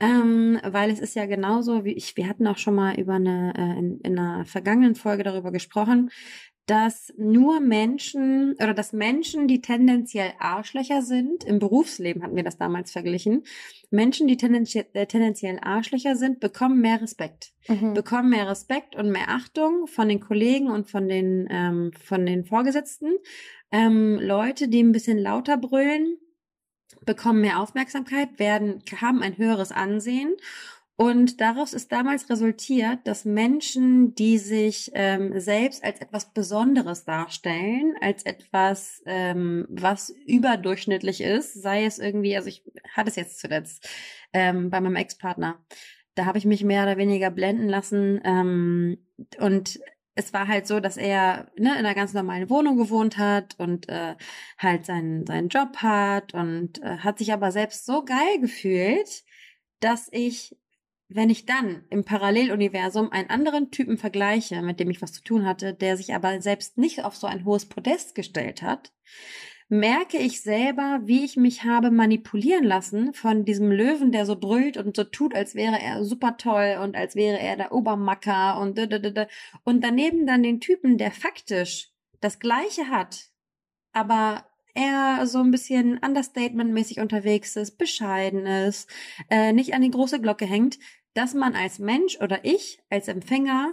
Ähm, 0.00 0.58
weil 0.64 0.90
es 0.90 0.98
ist 0.98 1.14
ja 1.14 1.24
genauso 1.26 1.84
wie 1.84 1.92
ich, 1.92 2.16
wir 2.16 2.28
hatten 2.28 2.48
auch 2.48 2.58
schon 2.58 2.74
mal 2.74 2.98
über 2.98 3.14
eine, 3.14 3.54
äh, 3.56 3.78
in, 3.78 4.00
in 4.00 4.18
einer 4.18 4.44
vergangenen 4.44 4.96
Folge 4.96 5.22
darüber 5.22 5.52
gesprochen, 5.52 6.10
dass 6.66 7.12
nur 7.18 7.60
Menschen 7.60 8.54
oder 8.54 8.72
dass 8.72 8.92
Menschen, 8.92 9.48
die 9.48 9.60
tendenziell 9.60 10.32
Arschlöcher 10.38 11.02
sind, 11.02 11.44
im 11.44 11.58
Berufsleben 11.58 12.22
hatten 12.22 12.36
wir 12.36 12.42
das 12.42 12.56
damals 12.56 12.90
verglichen, 12.90 13.44
Menschen, 13.90 14.26
die 14.26 14.38
tendenziell, 14.38 14.86
äh, 14.94 15.06
tendenziell 15.06 15.58
Arschlöcher 15.62 16.16
sind, 16.16 16.40
bekommen 16.40 16.80
mehr 16.80 17.02
Respekt. 17.02 17.52
Mhm. 17.68 17.92
Bekommen 17.92 18.30
mehr 18.30 18.48
Respekt 18.48 18.96
und 18.96 19.10
mehr 19.10 19.28
Achtung 19.28 19.86
von 19.86 20.08
den 20.08 20.20
Kollegen 20.20 20.70
und 20.70 20.88
von 20.90 21.08
den, 21.08 21.46
ähm, 21.50 21.92
von 21.92 22.24
den 22.24 22.44
Vorgesetzten. 22.44 23.12
Ähm, 23.70 24.18
Leute, 24.20 24.68
die 24.68 24.82
ein 24.82 24.92
bisschen 24.92 25.18
lauter 25.18 25.58
brüllen, 25.58 26.16
bekommen 27.04 27.42
mehr 27.42 27.60
Aufmerksamkeit, 27.60 28.38
werden, 28.38 28.82
haben 29.00 29.22
ein 29.22 29.36
höheres 29.36 29.70
Ansehen 29.70 30.34
und 30.96 31.40
daraus 31.40 31.74
ist 31.74 31.90
damals 31.90 32.30
resultiert, 32.30 33.00
dass 33.04 33.24
Menschen, 33.24 34.14
die 34.14 34.38
sich 34.38 34.92
ähm, 34.94 35.38
selbst 35.40 35.82
als 35.82 36.00
etwas 36.00 36.32
Besonderes 36.32 37.04
darstellen, 37.04 37.96
als 38.00 38.24
etwas, 38.24 39.02
ähm, 39.04 39.66
was 39.68 40.10
überdurchschnittlich 40.26 41.20
ist, 41.20 41.54
sei 41.54 41.84
es 41.84 41.98
irgendwie, 41.98 42.36
also 42.36 42.48
ich 42.48 42.62
hatte 42.92 43.10
es 43.10 43.16
jetzt 43.16 43.40
zuletzt 43.40 43.88
ähm, 44.32 44.70
bei 44.70 44.80
meinem 44.80 44.94
Ex-Partner, 44.94 45.58
da 46.14 46.26
habe 46.26 46.38
ich 46.38 46.44
mich 46.44 46.62
mehr 46.62 46.84
oder 46.84 46.96
weniger 46.96 47.30
blenden 47.32 47.68
lassen 47.68 48.20
ähm, 48.24 48.98
und 49.40 49.80
es 50.14 50.32
war 50.32 50.46
halt 50.46 50.68
so, 50.68 50.78
dass 50.78 50.96
er 50.96 51.50
ne, 51.56 51.72
in 51.72 51.78
einer 51.78 51.94
ganz 51.94 52.12
normalen 52.12 52.48
Wohnung 52.48 52.76
gewohnt 52.76 53.18
hat 53.18 53.56
und 53.58 53.88
äh, 53.88 54.14
halt 54.58 54.86
seinen, 54.86 55.26
seinen 55.26 55.48
Job 55.48 55.78
hat 55.78 56.34
und 56.34 56.80
äh, 56.82 56.98
hat 56.98 57.18
sich 57.18 57.32
aber 57.32 57.50
selbst 57.50 57.84
so 57.84 58.04
geil 58.04 58.38
gefühlt, 58.40 59.24
dass 59.80 60.08
ich 60.12 60.56
wenn 61.14 61.30
ich 61.30 61.46
dann 61.46 61.84
im 61.90 62.04
Paralleluniversum 62.04 63.12
einen 63.12 63.30
anderen 63.30 63.70
Typen 63.70 63.98
vergleiche, 63.98 64.62
mit 64.62 64.80
dem 64.80 64.90
ich 64.90 65.00
was 65.00 65.12
zu 65.12 65.22
tun 65.22 65.46
hatte, 65.46 65.72
der 65.72 65.96
sich 65.96 66.12
aber 66.12 66.40
selbst 66.40 66.76
nicht 66.76 67.04
auf 67.04 67.14
so 67.14 67.28
ein 67.28 67.44
hohes 67.44 67.66
Podest 67.66 68.16
gestellt 68.16 68.62
hat, 68.62 68.92
merke 69.68 70.18
ich 70.18 70.42
selber, 70.42 71.00
wie 71.04 71.24
ich 71.24 71.36
mich 71.36 71.62
habe 71.62 71.92
manipulieren 71.92 72.64
lassen 72.64 73.14
von 73.14 73.44
diesem 73.44 73.70
Löwen, 73.70 74.10
der 74.10 74.26
so 74.26 74.36
brüllt 74.36 74.76
und 74.76 74.96
so 74.96 75.04
tut, 75.04 75.36
als 75.36 75.54
wäre 75.54 75.80
er 75.80 76.04
super 76.04 76.36
toll 76.36 76.78
und 76.82 76.96
als 76.96 77.14
wäre 77.14 77.38
er 77.38 77.56
der 77.56 77.72
Obermacker 77.72 78.60
und 78.60 78.78
und 79.62 79.84
daneben 79.84 80.26
dann 80.26 80.42
den 80.42 80.60
Typen, 80.60 80.98
der 80.98 81.12
faktisch 81.12 81.92
das 82.20 82.40
Gleiche 82.40 82.90
hat, 82.90 83.30
aber 83.92 84.44
er 84.74 85.26
so 85.28 85.38
ein 85.38 85.52
bisschen 85.52 85.98
understatement-mäßig 86.00 87.00
unterwegs 87.00 87.54
ist, 87.54 87.78
bescheiden 87.78 88.46
ist, 88.46 88.90
äh, 89.30 89.52
nicht 89.52 89.74
an 89.74 89.82
die 89.82 89.90
große 89.90 90.20
Glocke 90.20 90.46
hängt, 90.46 90.78
dass 91.14 91.34
man 91.34 91.54
als 91.54 91.78
Mensch 91.78 92.18
oder 92.20 92.44
ich 92.44 92.80
als 92.90 93.08
Empfänger 93.08 93.72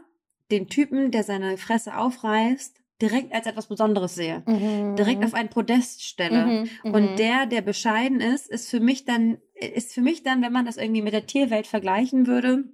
den 0.52 0.68
Typen, 0.68 1.12
der 1.12 1.24
seine 1.24 1.58
Fresse 1.58 1.98
aufreißt, 1.98 2.82
direkt 3.02 3.34
als 3.34 3.48
etwas 3.48 3.68
Besonderes 3.68 4.16
sehe, 4.16 4.44
mhm. 4.46 4.96
direkt 4.96 5.26
auf 5.26 5.34
ein 5.34 5.50
Podest 5.50 6.04
stelle. 6.04 6.46
Mhm, 6.46 6.70
mhm. 6.84 6.94
Und 6.94 7.20
der, 7.20 7.48
der 7.48 7.62
bescheiden 7.62 8.22
ist, 8.22 8.48
ist 8.48 8.70
für 8.70 8.80
mich 8.80 9.06
dann, 9.06 9.40
ist 9.56 9.94
für 9.94 10.02
mich 10.02 10.24
dann, 10.24 10.42
wenn 10.42 10.54
man 10.54 10.66
das 10.66 10.78
irgendwie 10.78 11.02
mit 11.02 11.14
der 11.14 11.26
Tierwelt 11.26 11.68
vergleichen 11.68 12.28
würde, 12.28 12.66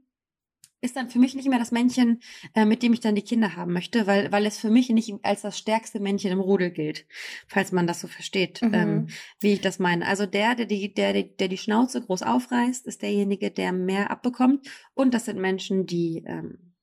ist 0.82 0.96
dann 0.96 1.10
für 1.10 1.20
mich 1.20 1.36
nicht 1.36 1.50
mehr 1.50 1.60
das 1.60 1.72
Männchen, 1.72 2.22
äh, 2.54 2.66
mit 2.66 2.84
dem 2.84 2.94
ich 2.94 3.00
dann 3.00 3.16
die 3.16 3.24
Kinder 3.24 3.56
haben 3.56 3.74
möchte, 3.74 4.06
weil, 4.08 4.32
weil 4.32 4.46
es 4.46 4.60
für 4.60 4.70
mich 4.70 4.90
nicht 4.90 5.14
als 5.24 5.42
das 5.42 5.58
stärkste 5.58 6.00
Männchen 6.00 6.32
im 6.32 6.40
Rudel 6.40 6.72
gilt, 6.72 7.06
falls 7.48 7.72
man 7.72 7.88
das 7.88 8.02
so 8.02 8.08
versteht, 8.08 8.62
mhm. 8.62 8.74
ähm, 8.74 9.08
wie 9.40 9.54
ich 9.54 9.62
das 9.62 9.80
meine. 9.80 10.06
Also 10.06 10.26
der, 10.26 10.56
der 10.56 10.66
die, 10.66 10.94
der, 10.94 11.14
der 11.24 11.48
die 11.48 11.58
Schnauze 11.58 12.02
groß 12.02 12.24
aufreißt, 12.24 12.86
ist 12.86 13.02
derjenige, 13.02 13.52
der 13.52 13.72
mehr 13.72 14.12
abbekommt. 14.12 14.68
Und 14.94 15.14
das 15.14 15.26
sind 15.26 15.40
Menschen, 15.40 15.86
die, 15.86 16.24
ähm, 16.28 16.74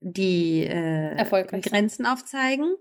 die 0.00 0.64
äh, 0.64 1.60
Grenzen 1.60 2.06
aufzeigen 2.06 2.74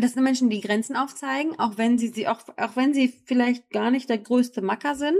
das 0.00 0.14
sind 0.14 0.24
Menschen, 0.24 0.50
die 0.50 0.60
Grenzen 0.60 0.96
aufzeigen, 0.96 1.58
auch 1.58 1.78
wenn 1.78 1.98
sie 1.98 2.08
sie 2.08 2.26
auch 2.26 2.40
auch 2.56 2.74
wenn 2.74 2.92
sie 2.92 3.08
vielleicht 3.24 3.70
gar 3.70 3.90
nicht 3.90 4.08
der 4.08 4.18
größte 4.18 4.60
Macker 4.60 4.96
sind. 4.96 5.18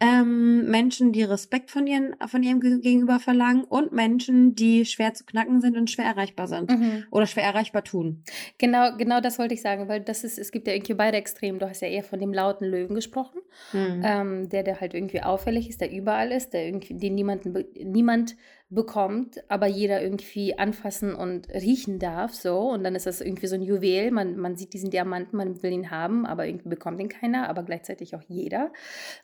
Ähm, 0.00 0.68
Menschen, 0.68 1.12
die 1.12 1.22
Respekt 1.22 1.70
von 1.70 1.86
ihren 1.86 2.14
von 2.26 2.42
ihrem 2.42 2.60
Gegenüber 2.60 3.20
verlangen 3.20 3.64
und 3.64 3.92
Menschen, 3.92 4.54
die 4.54 4.84
schwer 4.84 5.14
zu 5.14 5.24
knacken 5.24 5.60
sind 5.60 5.76
und 5.76 5.90
schwer 5.90 6.04
erreichbar 6.04 6.46
sind 6.46 6.70
mhm. 6.70 7.04
oder 7.10 7.26
schwer 7.26 7.44
erreichbar 7.44 7.84
tun. 7.84 8.22
Genau, 8.58 8.96
genau 8.96 9.20
das 9.20 9.38
wollte 9.38 9.54
ich 9.54 9.62
sagen, 9.62 9.88
weil 9.88 10.00
das 10.00 10.24
ist 10.24 10.38
es 10.38 10.52
gibt 10.52 10.66
ja 10.66 10.74
irgendwie 10.74 10.94
beide 10.94 11.16
Extreme. 11.16 11.58
Du 11.58 11.68
hast 11.68 11.80
ja 11.80 11.88
eher 11.88 12.04
von 12.04 12.20
dem 12.20 12.34
lauten 12.34 12.66
Löwen 12.66 12.94
gesprochen, 12.94 13.40
mhm. 13.72 14.02
ähm, 14.04 14.48
der 14.50 14.62
der 14.62 14.80
halt 14.80 14.92
irgendwie 14.92 15.22
auffällig 15.22 15.70
ist, 15.70 15.80
der 15.80 15.90
überall 15.90 16.32
ist, 16.32 16.50
der 16.50 16.66
irgendwie 16.66 16.94
den 16.94 17.14
niemanden 17.14 17.64
niemand 17.82 18.36
bekommt, 18.74 19.42
aber 19.48 19.66
jeder 19.66 20.02
irgendwie 20.02 20.58
anfassen 20.58 21.14
und 21.14 21.48
riechen 21.50 21.98
darf, 21.98 22.32
so. 22.32 22.70
Und 22.70 22.84
dann 22.84 22.94
ist 22.94 23.06
das 23.06 23.20
irgendwie 23.20 23.46
so 23.46 23.54
ein 23.54 23.62
Juwel. 23.62 24.10
Man, 24.10 24.36
man 24.36 24.56
sieht 24.56 24.72
diesen 24.72 24.90
Diamanten, 24.90 25.36
man 25.36 25.62
will 25.62 25.72
ihn 25.72 25.90
haben, 25.90 26.24
aber 26.24 26.46
irgendwie 26.46 26.70
bekommt 26.70 26.98
ihn 27.00 27.10
keiner, 27.10 27.50
aber 27.50 27.64
gleichzeitig 27.64 28.14
auch 28.16 28.22
jeder. 28.28 28.72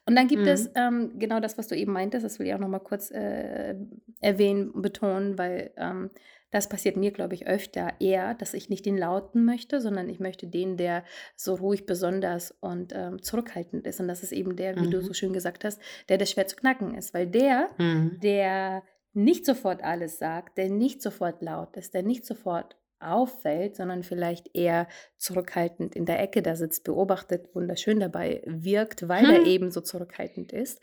Und 0.04 0.16
dann 0.16 0.28
gibt 0.28 0.42
mhm. 0.42 0.48
es 0.48 0.70
ähm, 0.74 1.12
genau 1.18 1.40
das, 1.40 1.56
was 1.56 1.66
du 1.66 1.74
eben 1.74 1.92
meintest, 1.92 2.26
das 2.26 2.38
will 2.38 2.46
ich 2.46 2.54
auch 2.54 2.58
nochmal 2.58 2.80
kurz 2.80 3.10
äh, 3.10 3.74
erwähnen, 4.20 4.82
betonen, 4.82 5.38
weil 5.38 5.70
ähm, 5.78 6.10
das 6.50 6.68
passiert 6.68 6.96
mir, 6.96 7.10
glaube 7.10 7.34
ich, 7.34 7.46
öfter 7.46 7.92
eher, 8.00 8.34
dass 8.34 8.54
ich 8.54 8.68
nicht 8.68 8.86
den 8.86 8.96
Lauten 8.96 9.44
möchte, 9.44 9.80
sondern 9.80 10.08
ich 10.08 10.20
möchte 10.20 10.46
den, 10.46 10.76
der 10.76 11.04
so 11.36 11.54
ruhig, 11.54 11.86
besonders 11.86 12.54
und 12.60 12.92
ähm, 12.94 13.22
zurückhaltend 13.22 13.86
ist. 13.86 14.00
Und 14.00 14.08
das 14.08 14.22
ist 14.22 14.32
eben 14.32 14.56
der, 14.56 14.76
wie 14.76 14.86
mhm. 14.86 14.90
du 14.90 15.02
so 15.02 15.12
schön 15.12 15.32
gesagt 15.32 15.64
hast, 15.64 15.80
der, 16.08 16.18
der 16.18 16.26
schwer 16.26 16.46
zu 16.46 16.56
knacken 16.56 16.94
ist. 16.94 17.12
Weil 17.12 17.26
der, 17.26 17.70
mhm. 17.78 18.18
der 18.22 18.82
nicht 19.12 19.46
sofort 19.46 19.82
alles 19.82 20.18
sagt, 20.18 20.58
der 20.58 20.70
nicht 20.70 21.02
sofort 21.02 21.42
laut 21.42 21.76
ist, 21.76 21.94
der 21.94 22.02
nicht 22.02 22.24
sofort 22.24 22.76
auffällt, 23.00 23.76
sondern 23.76 24.02
vielleicht 24.02 24.54
eher 24.54 24.88
zurückhaltend 25.16 25.94
in 25.94 26.04
der 26.04 26.20
Ecke 26.20 26.42
da 26.42 26.56
sitzt, 26.56 26.84
beobachtet, 26.84 27.54
wunderschön 27.54 28.00
dabei 28.00 28.42
wirkt, 28.46 29.08
weil 29.08 29.24
hm. 29.24 29.30
er 29.30 29.46
eben 29.46 29.70
so 29.70 29.80
zurückhaltend 29.80 30.52
ist, 30.52 30.80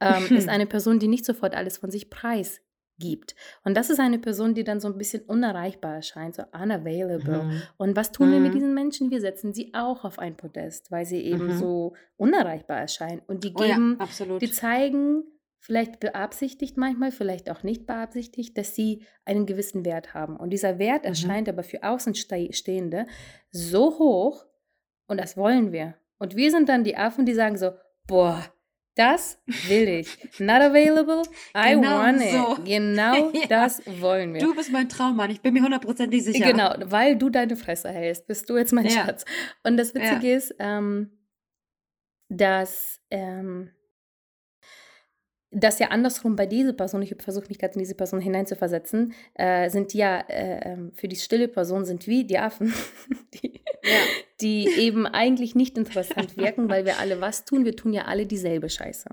ähm, 0.00 0.36
ist 0.36 0.48
eine 0.48 0.66
Person, 0.66 0.98
die 0.98 1.08
nicht 1.08 1.24
sofort 1.24 1.54
alles 1.54 1.78
von 1.78 1.90
sich 1.90 2.08
preisgibt. 2.08 3.34
Und 3.64 3.76
das 3.76 3.90
ist 3.90 4.00
eine 4.00 4.18
Person, 4.18 4.54
die 4.54 4.64
dann 4.64 4.80
so 4.80 4.88
ein 4.88 4.96
bisschen 4.96 5.24
unerreichbar 5.24 5.96
erscheint, 5.96 6.36
so 6.36 6.44
unavailable. 6.52 7.44
Mhm. 7.44 7.62
Und 7.76 7.96
was 7.96 8.12
tun 8.12 8.28
mhm. 8.28 8.32
wir 8.32 8.40
mit 8.40 8.54
diesen 8.54 8.74
Menschen? 8.74 9.10
Wir 9.10 9.20
setzen 9.20 9.52
sie 9.52 9.74
auch 9.74 10.04
auf 10.04 10.18
ein 10.18 10.36
Podest, 10.36 10.90
weil 10.90 11.04
sie 11.04 11.20
eben 11.20 11.48
mhm. 11.48 11.58
so 11.58 11.94
unerreichbar 12.16 12.78
erscheinen. 12.78 13.20
Und 13.26 13.44
die 13.44 13.52
geben, 13.52 13.98
oh 14.00 14.24
ja, 14.24 14.38
die 14.38 14.50
zeigen 14.50 15.24
vielleicht 15.58 16.00
beabsichtigt 16.00 16.76
manchmal, 16.76 17.10
vielleicht 17.10 17.50
auch 17.50 17.62
nicht 17.62 17.86
beabsichtigt, 17.86 18.56
dass 18.56 18.74
sie 18.74 19.04
einen 19.24 19.46
gewissen 19.46 19.84
Wert 19.84 20.14
haben. 20.14 20.36
Und 20.36 20.50
dieser 20.50 20.78
Wert 20.78 21.02
mhm. 21.02 21.10
erscheint 21.10 21.48
aber 21.48 21.62
für 21.62 21.82
Außenstehende 21.82 23.06
so 23.50 23.98
hoch 23.98 24.46
und 25.06 25.18
das 25.18 25.36
wollen 25.36 25.72
wir. 25.72 25.94
Und 26.18 26.36
wir 26.36 26.50
sind 26.50 26.68
dann 26.68 26.84
die 26.84 26.96
Affen, 26.96 27.26
die 27.26 27.34
sagen 27.34 27.56
so, 27.56 27.72
boah, 28.06 28.44
das 28.98 29.40
will 29.68 29.88
ich. 29.88 30.18
Not 30.40 30.60
available, 30.60 31.22
I 31.56 31.74
genau 31.74 31.98
want 32.00 32.20
so. 32.20 32.56
it. 32.56 32.64
Genau 32.64 33.30
ja. 33.32 33.46
das 33.48 33.80
wollen 34.00 34.34
wir. 34.34 34.40
Du 34.40 34.54
bist 34.56 34.72
mein 34.72 34.88
Traummann, 34.88 35.30
ich 35.30 35.40
bin 35.40 35.54
mir 35.54 35.62
hundertprozentig 35.62 36.24
sicher. 36.24 36.50
Genau, 36.50 36.74
weil 36.84 37.16
du 37.16 37.30
deine 37.30 37.56
Fresse 37.56 37.90
hältst, 37.90 38.26
bist 38.26 38.50
du 38.50 38.56
jetzt 38.56 38.72
mein 38.72 38.86
ja. 38.86 38.90
Schatz. 38.90 39.24
Und 39.62 39.76
das 39.76 39.94
Witzige 39.94 40.30
ja. 40.30 40.36
ist, 40.36 40.54
ähm, 40.58 41.12
dass 42.28 43.00
ähm, 43.10 43.70
das 45.50 45.78
ja 45.78 45.88
andersrum 45.88 46.36
bei 46.36 46.46
dieser 46.46 46.72
Person, 46.72 47.02
ich 47.02 47.14
versuche 47.18 47.46
mich 47.48 47.58
gerade 47.58 47.74
in 47.74 47.80
diese 47.80 47.94
Person 47.94 48.20
hineinzuversetzen, 48.20 49.14
äh, 49.34 49.70
sind 49.70 49.94
ja 49.94 50.20
äh, 50.28 50.72
ähm, 50.72 50.92
für 50.94 51.08
die 51.08 51.16
stille 51.16 51.48
Person 51.48 51.84
sind 51.84 52.06
wie 52.06 52.24
die 52.24 52.38
Affen, 52.38 52.72
die, 53.34 53.60
ja. 53.82 53.98
die 54.40 54.68
eben 54.78 55.06
eigentlich 55.06 55.54
nicht 55.54 55.78
interessant 55.78 56.36
wirken, 56.36 56.68
weil 56.68 56.84
wir 56.84 56.98
alle 56.98 57.20
was 57.20 57.44
tun? 57.44 57.64
Wir 57.64 57.76
tun 57.76 57.92
ja 57.92 58.04
alle 58.04 58.26
dieselbe 58.26 58.68
Scheiße. 58.68 59.08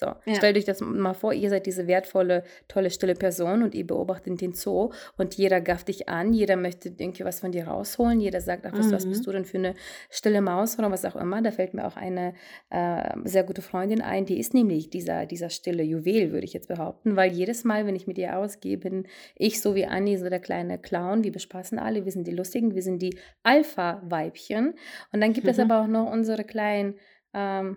So, 0.00 0.06
ja. 0.24 0.34
stellt 0.34 0.56
euch 0.56 0.64
das 0.64 0.80
mal 0.80 1.12
vor, 1.12 1.34
ihr 1.34 1.50
seid 1.50 1.66
diese 1.66 1.86
wertvolle, 1.86 2.42
tolle, 2.68 2.90
stille 2.90 3.14
Person 3.14 3.62
und 3.62 3.74
ihr 3.74 3.86
beobachtet 3.86 4.40
den 4.40 4.54
Zoo 4.54 4.92
und 5.18 5.34
jeder 5.34 5.60
gafft 5.60 5.88
dich 5.88 6.08
an, 6.08 6.32
jeder 6.32 6.56
möchte 6.56 6.88
irgendwie 6.88 7.22
was 7.22 7.40
von 7.40 7.52
dir 7.52 7.68
rausholen, 7.68 8.18
jeder 8.18 8.40
sagt, 8.40 8.64
ach, 8.64 8.72
was, 8.72 8.86
mhm. 8.86 8.92
was 8.92 9.06
bist 9.06 9.26
du 9.26 9.32
denn 9.32 9.44
für 9.44 9.58
eine 9.58 9.74
stille 10.08 10.40
Maus 10.40 10.78
oder 10.78 10.90
was 10.90 11.04
auch 11.04 11.16
immer. 11.16 11.42
Da 11.42 11.50
fällt 11.50 11.74
mir 11.74 11.86
auch 11.86 11.96
eine 11.96 12.32
äh, 12.70 13.14
sehr 13.24 13.44
gute 13.44 13.60
Freundin 13.60 14.00
ein, 14.00 14.24
die 14.24 14.40
ist 14.40 14.54
nämlich 14.54 14.88
dieser, 14.88 15.26
dieser 15.26 15.50
stille 15.50 15.82
Juwel, 15.82 16.32
würde 16.32 16.46
ich 16.46 16.54
jetzt 16.54 16.68
behaupten, 16.68 17.16
weil 17.16 17.30
jedes 17.32 17.64
Mal, 17.64 17.86
wenn 17.86 17.94
ich 17.94 18.06
mit 18.06 18.16
ihr 18.16 18.38
ausgehe, 18.38 18.78
bin 18.78 19.06
ich 19.36 19.60
so 19.60 19.74
wie 19.74 19.84
Anni, 19.84 20.16
so 20.16 20.30
der 20.30 20.40
kleine 20.40 20.78
Clown, 20.78 21.24
wir 21.24 21.32
bespaßen 21.32 21.78
alle, 21.78 22.06
wir 22.06 22.12
sind 22.12 22.26
die 22.26 22.34
Lustigen, 22.34 22.74
wir 22.74 22.82
sind 22.82 23.02
die 23.02 23.18
Alpha-Weibchen 23.42 24.72
und 25.12 25.20
dann 25.20 25.34
gibt 25.34 25.44
mhm. 25.44 25.50
es 25.50 25.58
aber 25.58 25.82
auch 25.82 25.88
noch 25.88 26.10
unsere 26.10 26.44
kleinen 26.44 26.94
ähm, 27.34 27.76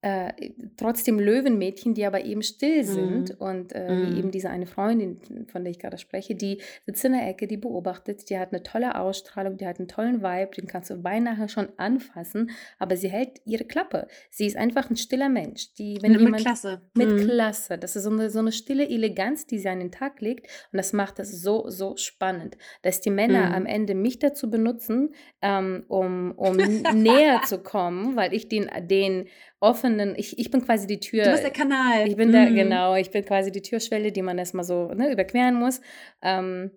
äh, 0.00 0.32
trotzdem 0.76 1.18
Löwenmädchen, 1.18 1.92
die 1.94 2.04
aber 2.06 2.24
eben 2.24 2.42
still 2.42 2.84
sind. 2.84 3.30
Mhm. 3.30 3.36
Und 3.38 3.72
äh, 3.74 3.90
Mhm. 3.90 4.02
wie 4.06 4.18
eben 4.18 4.30
diese 4.30 4.48
eine 4.48 4.66
Freundin, 4.66 5.20
von 5.50 5.64
der 5.64 5.70
ich 5.72 5.78
gerade 5.80 5.98
spreche, 5.98 6.34
die 6.36 6.60
sitzt 6.86 7.04
in 7.04 7.12
der 7.12 7.26
Ecke, 7.28 7.48
die 7.48 7.56
beobachtet, 7.56 8.30
die 8.30 8.38
hat 8.38 8.52
eine 8.52 8.62
tolle 8.62 8.98
Ausstrahlung, 8.98 9.56
die 9.56 9.66
hat 9.66 9.78
einen 9.80 9.88
tollen 9.88 10.22
Vibe, 10.22 10.52
den 10.56 10.66
kannst 10.68 10.90
du 10.90 10.96
beinahe 11.02 11.48
schon 11.48 11.68
anfassen, 11.78 12.50
aber 12.78 12.96
sie 12.96 13.08
hält 13.08 13.40
ihre 13.44 13.64
Klappe. 13.64 14.06
Sie 14.30 14.46
ist 14.46 14.56
einfach 14.56 14.88
ein 14.88 14.96
stiller 14.96 15.28
Mensch, 15.28 15.74
die, 15.74 15.98
wenn 16.00 16.12
mit 16.12 16.20
jemand 16.20 16.42
Klasse. 16.42 16.82
mit 16.94 17.10
Mhm. 17.10 17.16
Klasse. 17.26 17.76
Das 17.78 17.96
ist 17.96 18.04
so 18.04 18.10
eine, 18.10 18.30
so 18.30 18.38
eine 18.38 18.52
stille 18.52 18.88
Eleganz, 18.88 19.46
die 19.46 19.58
sie 19.58 19.68
an 19.68 19.80
den 19.80 19.90
Tag 19.90 20.20
legt. 20.20 20.46
Und 20.72 20.76
das 20.76 20.92
macht 20.92 21.18
das 21.18 21.30
so, 21.42 21.68
so 21.70 21.96
spannend, 21.96 22.56
dass 22.82 23.00
die 23.00 23.10
Männer 23.10 23.48
Mhm. 23.48 23.54
am 23.54 23.66
Ende 23.66 23.94
mich 23.96 24.20
dazu 24.20 24.48
benutzen, 24.48 25.12
ähm, 25.42 25.84
um, 25.88 26.32
um 26.36 26.56
näher 26.94 27.42
zu 27.42 27.58
kommen, 27.58 28.14
weil 28.14 28.32
ich 28.32 28.48
den, 28.48 28.70
den 28.88 29.26
offenen, 29.60 30.14
ich, 30.16 30.38
ich 30.38 30.50
bin 30.50 30.64
quasi 30.64 30.86
die 30.86 31.00
Tür. 31.00 31.24
Du 31.24 31.30
bist 31.30 31.42
der 31.44 31.50
Kanal. 31.50 32.06
Ich 32.08 32.16
bin 32.16 32.32
da, 32.32 32.44
Mhm. 32.46 32.54
genau, 32.54 32.94
ich 32.94 33.10
bin 33.10 33.24
quasi 33.24 33.50
die 33.52 33.62
Türschwelle, 33.62 34.12
die 34.12 34.22
man 34.22 34.38
erstmal 34.38 34.64
so 34.64 34.88
ne, 34.88 35.10
überqueren 35.12 35.54
muss. 35.54 35.80
Ähm, 36.22 36.70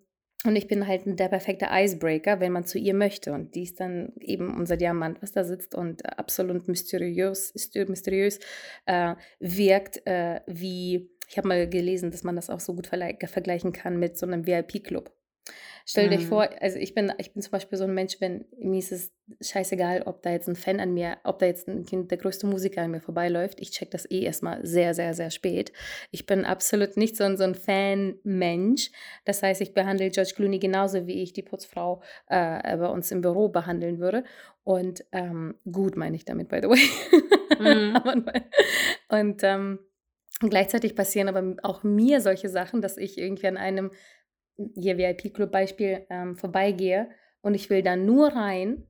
und 0.44 0.56
ich 0.56 0.68
bin 0.68 0.88
halt 0.88 1.04
der 1.06 1.28
perfekte 1.28 1.68
Icebreaker, 1.72 2.40
wenn 2.40 2.52
man 2.52 2.64
zu 2.66 2.80
ihr 2.80 2.96
möchte. 2.96 3.32
Und 3.32 3.54
die 3.54 3.62
ist 3.64 3.80
dann 3.80 4.14
eben 4.20 4.58
unser 4.58 4.76
Diamant, 4.76 5.22
was 5.22 5.32
da 5.32 5.44
sitzt 5.44 5.76
und 5.76 6.04
absolut 6.18 6.68
mysteriös, 6.68 7.54
mysteriös 7.76 8.40
äh, 8.88 9.14
wirkt, 9.40 10.02
äh, 10.08 10.42
wie, 10.48 11.12
ich 11.28 11.38
habe 11.38 11.48
mal 11.48 11.70
gelesen, 11.70 12.10
dass 12.10 12.24
man 12.24 12.36
das 12.36 12.50
auch 12.50 12.60
so 12.60 12.74
gut 12.74 12.88
vergleich- 12.88 13.20
vergleichen 13.28 13.72
kann 13.72 14.00
mit 14.00 14.18
so 14.18 14.26
einem 14.26 14.48
VIP-Club. 14.48 15.12
Stell 15.86 16.10
dir 16.10 16.20
Mhm. 16.20 16.24
vor, 16.24 16.48
also 16.62 16.78
ich 16.78 16.94
bin, 16.94 17.12
ich 17.18 17.34
bin 17.34 17.42
zum 17.42 17.52
Beispiel 17.52 17.78
so 17.78 17.86
ein 17.86 17.94
Mensch, 17.94 18.22
wenn 18.22 18.46
mir 18.58 18.80
ist 18.80 18.92
es 18.92 19.12
scheißegal, 19.42 20.04
ob 20.04 20.22
da 20.22 20.30
jetzt 20.32 20.48
ein 20.48 20.56
Fan 20.56 20.80
an 20.80 20.94
mir, 20.94 21.18
ob 21.24 21.40
da 21.40 21.48
jetzt 21.48 21.68
ein 21.68 21.86
Kind, 21.86 22.12
der 22.12 22.18
größte 22.18 22.46
Musiker 22.46 22.84
an 22.84 22.92
mir 22.92 23.02
vorbeiläuft. 23.02 23.60
Ich 23.60 23.72
check 23.72 23.90
das 23.92 24.10
eh 24.10 24.22
erstmal 24.22 24.66
sehr, 24.66 24.94
sehr, 24.94 25.14
sehr 25.14 25.32
spät. 25.32 25.72
Ich 26.12 26.26
bin 26.26 26.46
absolut 26.46 26.98
nicht 26.98 27.18
so 27.18 27.24
ein, 27.24 27.36
so 27.38 27.44
ein 27.44 27.56
Fan-Mensch. 27.56 28.92
Das 29.26 29.42
heißt, 29.42 29.62
ich 29.62 29.74
behandle 29.74 30.10
George 30.12 30.34
Clooney 30.36 30.60
genauso, 30.60 31.08
wie 31.08 31.24
ich 31.24 31.34
die 31.34 31.44
Putzfrau 31.44 32.02
äh, 32.28 32.78
bei 32.78 32.88
uns 32.88 33.12
im 33.12 33.22
Büro 33.22 33.50
behandeln 33.50 34.00
würde. 34.00 34.24
Und 34.64 35.04
ähm, 35.12 35.56
gut 35.72 35.96
meine 35.98 36.16
ich 36.16 36.26
damit, 36.26 36.50
by 36.50 36.60
the 36.62 36.70
way. 36.70 36.80
Mhm. 37.60 38.24
Und 39.10 39.44
ähm, 39.44 39.80
gleichzeitig 40.40 40.96
passieren 40.96 41.28
aber 41.28 41.56
auch 41.64 41.84
mir 41.84 42.22
solche 42.22 42.50
Sachen, 42.50 42.82
dass 42.82 42.98
ich 42.98 43.18
irgendwie 43.18 43.48
an 43.48 43.58
einem 43.58 43.92
hier 44.76 44.98
VIP-Club-Beispiel 44.98 46.06
ähm, 46.10 46.36
vorbeigehe 46.36 47.10
und 47.42 47.54
ich 47.56 47.70
will 47.70 47.82
da 47.82 47.96
nur 47.96 48.30
rein, 48.30 48.86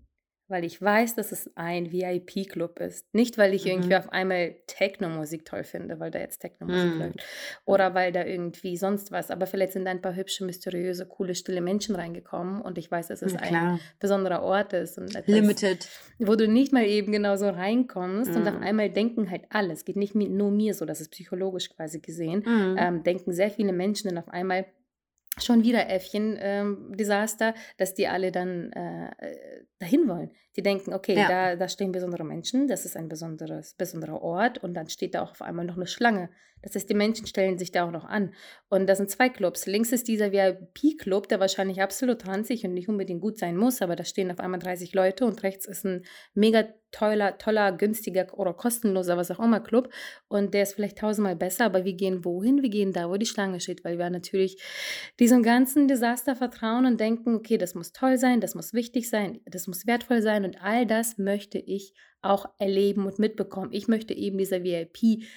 weil 0.48 0.66
ich 0.66 0.82
weiß, 0.82 1.16
dass 1.16 1.32
es 1.32 1.50
ein 1.56 1.94
VIP-Club 1.94 2.80
ist. 2.82 3.14
Nicht, 3.14 3.38
weil 3.38 3.54
ich 3.54 3.64
Mhm. 3.66 3.72
irgendwie 3.72 3.96
auf 3.96 4.12
einmal 4.12 4.56
Techno-Musik 4.68 5.46
toll 5.46 5.64
finde, 5.64 6.02
weil 6.02 6.12
da 6.12 6.20
jetzt 6.20 6.40
Techno-Musik 6.40 6.92
Mhm. 6.92 7.00
läuft. 7.00 7.26
Oder 7.64 7.94
weil 7.94 8.12
da 8.12 8.26
irgendwie 8.26 8.76
sonst 8.76 9.14
was. 9.14 9.32
Aber 9.32 9.46
vielleicht 9.48 9.72
sind 9.72 9.86
da 9.86 9.92
ein 9.92 10.02
paar 10.02 10.14
hübsche, 10.14 10.44
mysteriöse, 10.44 11.06
coole, 11.06 11.36
stille 11.36 11.62
Menschen 11.62 11.96
reingekommen 11.96 12.62
und 12.62 12.78
ich 12.78 12.92
weiß, 12.92 13.08
dass 13.08 13.22
es 13.22 13.32
Ja, 13.34 13.40
ein 13.40 13.80
besonderer 14.02 14.44
Ort 14.44 14.74
ist. 14.74 14.98
Und 14.98 15.16
etwas, 15.16 15.34
Limited. 15.34 15.88
wo 16.20 16.36
du 16.36 16.50
nicht 16.50 16.74
mal 16.74 16.84
eben 16.86 17.14
genau 17.14 17.38
so 17.38 17.48
reinkommst 17.48 18.36
und 18.36 18.46
auf 18.46 18.56
Mhm. 18.58 18.64
einmal 18.64 18.90
denken 18.90 19.32
halt 19.32 19.44
alle. 19.52 19.72
Es 19.72 19.86
geht 19.86 19.96
nicht 19.96 20.16
nur 20.16 20.52
mir 20.52 20.74
so, 20.74 20.84
das 20.84 21.00
ist 21.00 21.12
psychologisch 21.12 21.70
quasi 21.70 22.00
gesehen 22.02 22.44
Mhm. 22.46 22.76
ähm, 22.78 23.04
denken 23.04 23.32
sehr 23.32 23.52
viele 23.52 23.72
Menschen 23.72 24.10
dann 24.10 24.18
auf 24.22 24.28
einmal 24.28 24.66
schon 25.44 25.64
wieder 25.64 25.90
Äffchen 25.90 26.38
ähm, 26.40 26.94
dass 27.78 27.94
die 27.94 28.08
alle 28.08 28.32
dann 28.32 28.72
äh, 28.74 29.10
äh, 29.18 29.66
dahin 29.80 30.08
wollen. 30.08 30.32
Die 30.56 30.62
denken, 30.64 30.94
okay, 30.94 31.16
Ja. 31.18 31.28
da, 31.28 31.56
da 31.56 31.68
stehen 31.70 31.92
besondere 31.92 32.24
Menschen, 32.24 32.68
das 32.68 32.86
ist 32.86 32.98
ein 32.98 33.08
besonderes, 33.08 33.74
besonderer 33.74 34.22
Ort 34.22 34.58
und 34.58 34.74
dann 34.74 34.90
steht 34.90 35.16
da 35.16 35.22
auch 35.22 35.32
auf 35.32 35.42
einmal 35.42 35.66
noch 35.66 35.78
eine 35.78 35.88
Schlange. 35.88 36.30
Das 36.62 36.76
heißt, 36.76 36.90
die 36.90 36.96
Menschen 36.96 37.28
stellen 37.28 37.58
sich 37.58 37.72
da 37.72 37.86
auch 37.86 37.92
noch 37.92 38.06
an. 38.06 38.34
Und 38.70 38.88
das 38.88 38.98
sind 38.98 39.10
zwei 39.10 39.30
Clubs. 39.30 39.66
Links 39.66 39.92
ist 39.92 40.08
dieser 40.08 40.32
VIP-Club, 40.32 41.28
der 41.28 41.40
wahrscheinlich 41.40 41.82
absolut 41.82 42.28
ranzig 42.28 42.64
und 42.66 42.74
nicht 42.74 42.90
unbedingt 42.90 43.22
gut 43.22 43.38
sein 43.38 43.58
muss, 43.58 43.82
aber 43.82 43.96
da 43.96 44.04
stehen 44.04 44.32
auf 44.32 44.40
einmal 44.40 44.60
30 44.60 44.94
Leute 44.94 45.26
und 45.26 45.44
rechts 45.44 45.66
ist 45.66 45.86
ein 45.86 46.04
mega 46.34 46.66
toller, 46.92 47.38
toller, 47.38 47.72
günstiger 47.72 48.28
oder 48.38 48.54
kostenloser, 48.54 49.18
was 49.18 49.32
auch 49.32 49.40
immer 49.40 49.62
Club. 49.62 49.90
Und 50.28 50.54
der 50.54 50.64
ist 50.64 50.74
vielleicht 50.74 50.98
tausendmal 50.98 51.36
besser, 51.36 51.66
aber 51.66 51.86
wir 51.86 51.94
gehen 51.94 52.24
wohin? 52.26 52.62
Wir 52.62 52.70
gehen 52.70 52.92
da, 52.92 53.10
wo 53.10 53.18
die 53.18 53.26
Schlange 53.26 53.60
steht, 53.60 53.84
weil 53.84 53.98
wir 53.98 54.10
natürlich 54.10 54.62
diesem 55.20 55.42
ganzen 55.42 55.88
Desaster 55.88 56.36
vertrauen 56.36 56.86
und 56.86 57.00
denken, 57.00 57.36
okay, 57.36 57.58
das 57.58 57.76
muss 57.76 57.94
toll 57.94 58.18
sein, 58.18 58.42
das 58.42 58.56
muss 58.56 58.74
wichtig 58.74 59.10
sein, 59.10 59.40
das 59.46 59.68
muss 59.68 59.88
wertvoll 59.88 60.22
sein 60.22 60.46
und 60.46 60.62
all 60.62 60.86
das 60.86 61.18
möchte 61.18 61.58
ich 61.58 61.94
auch 62.22 62.46
erleben 62.60 63.06
und 63.06 63.18
mitbekommen. 63.18 63.72
Ich 63.72 63.88
möchte 63.88 64.14
eben 64.14 64.38
dieser 64.38 64.64
VIP-Spasti 64.64 65.28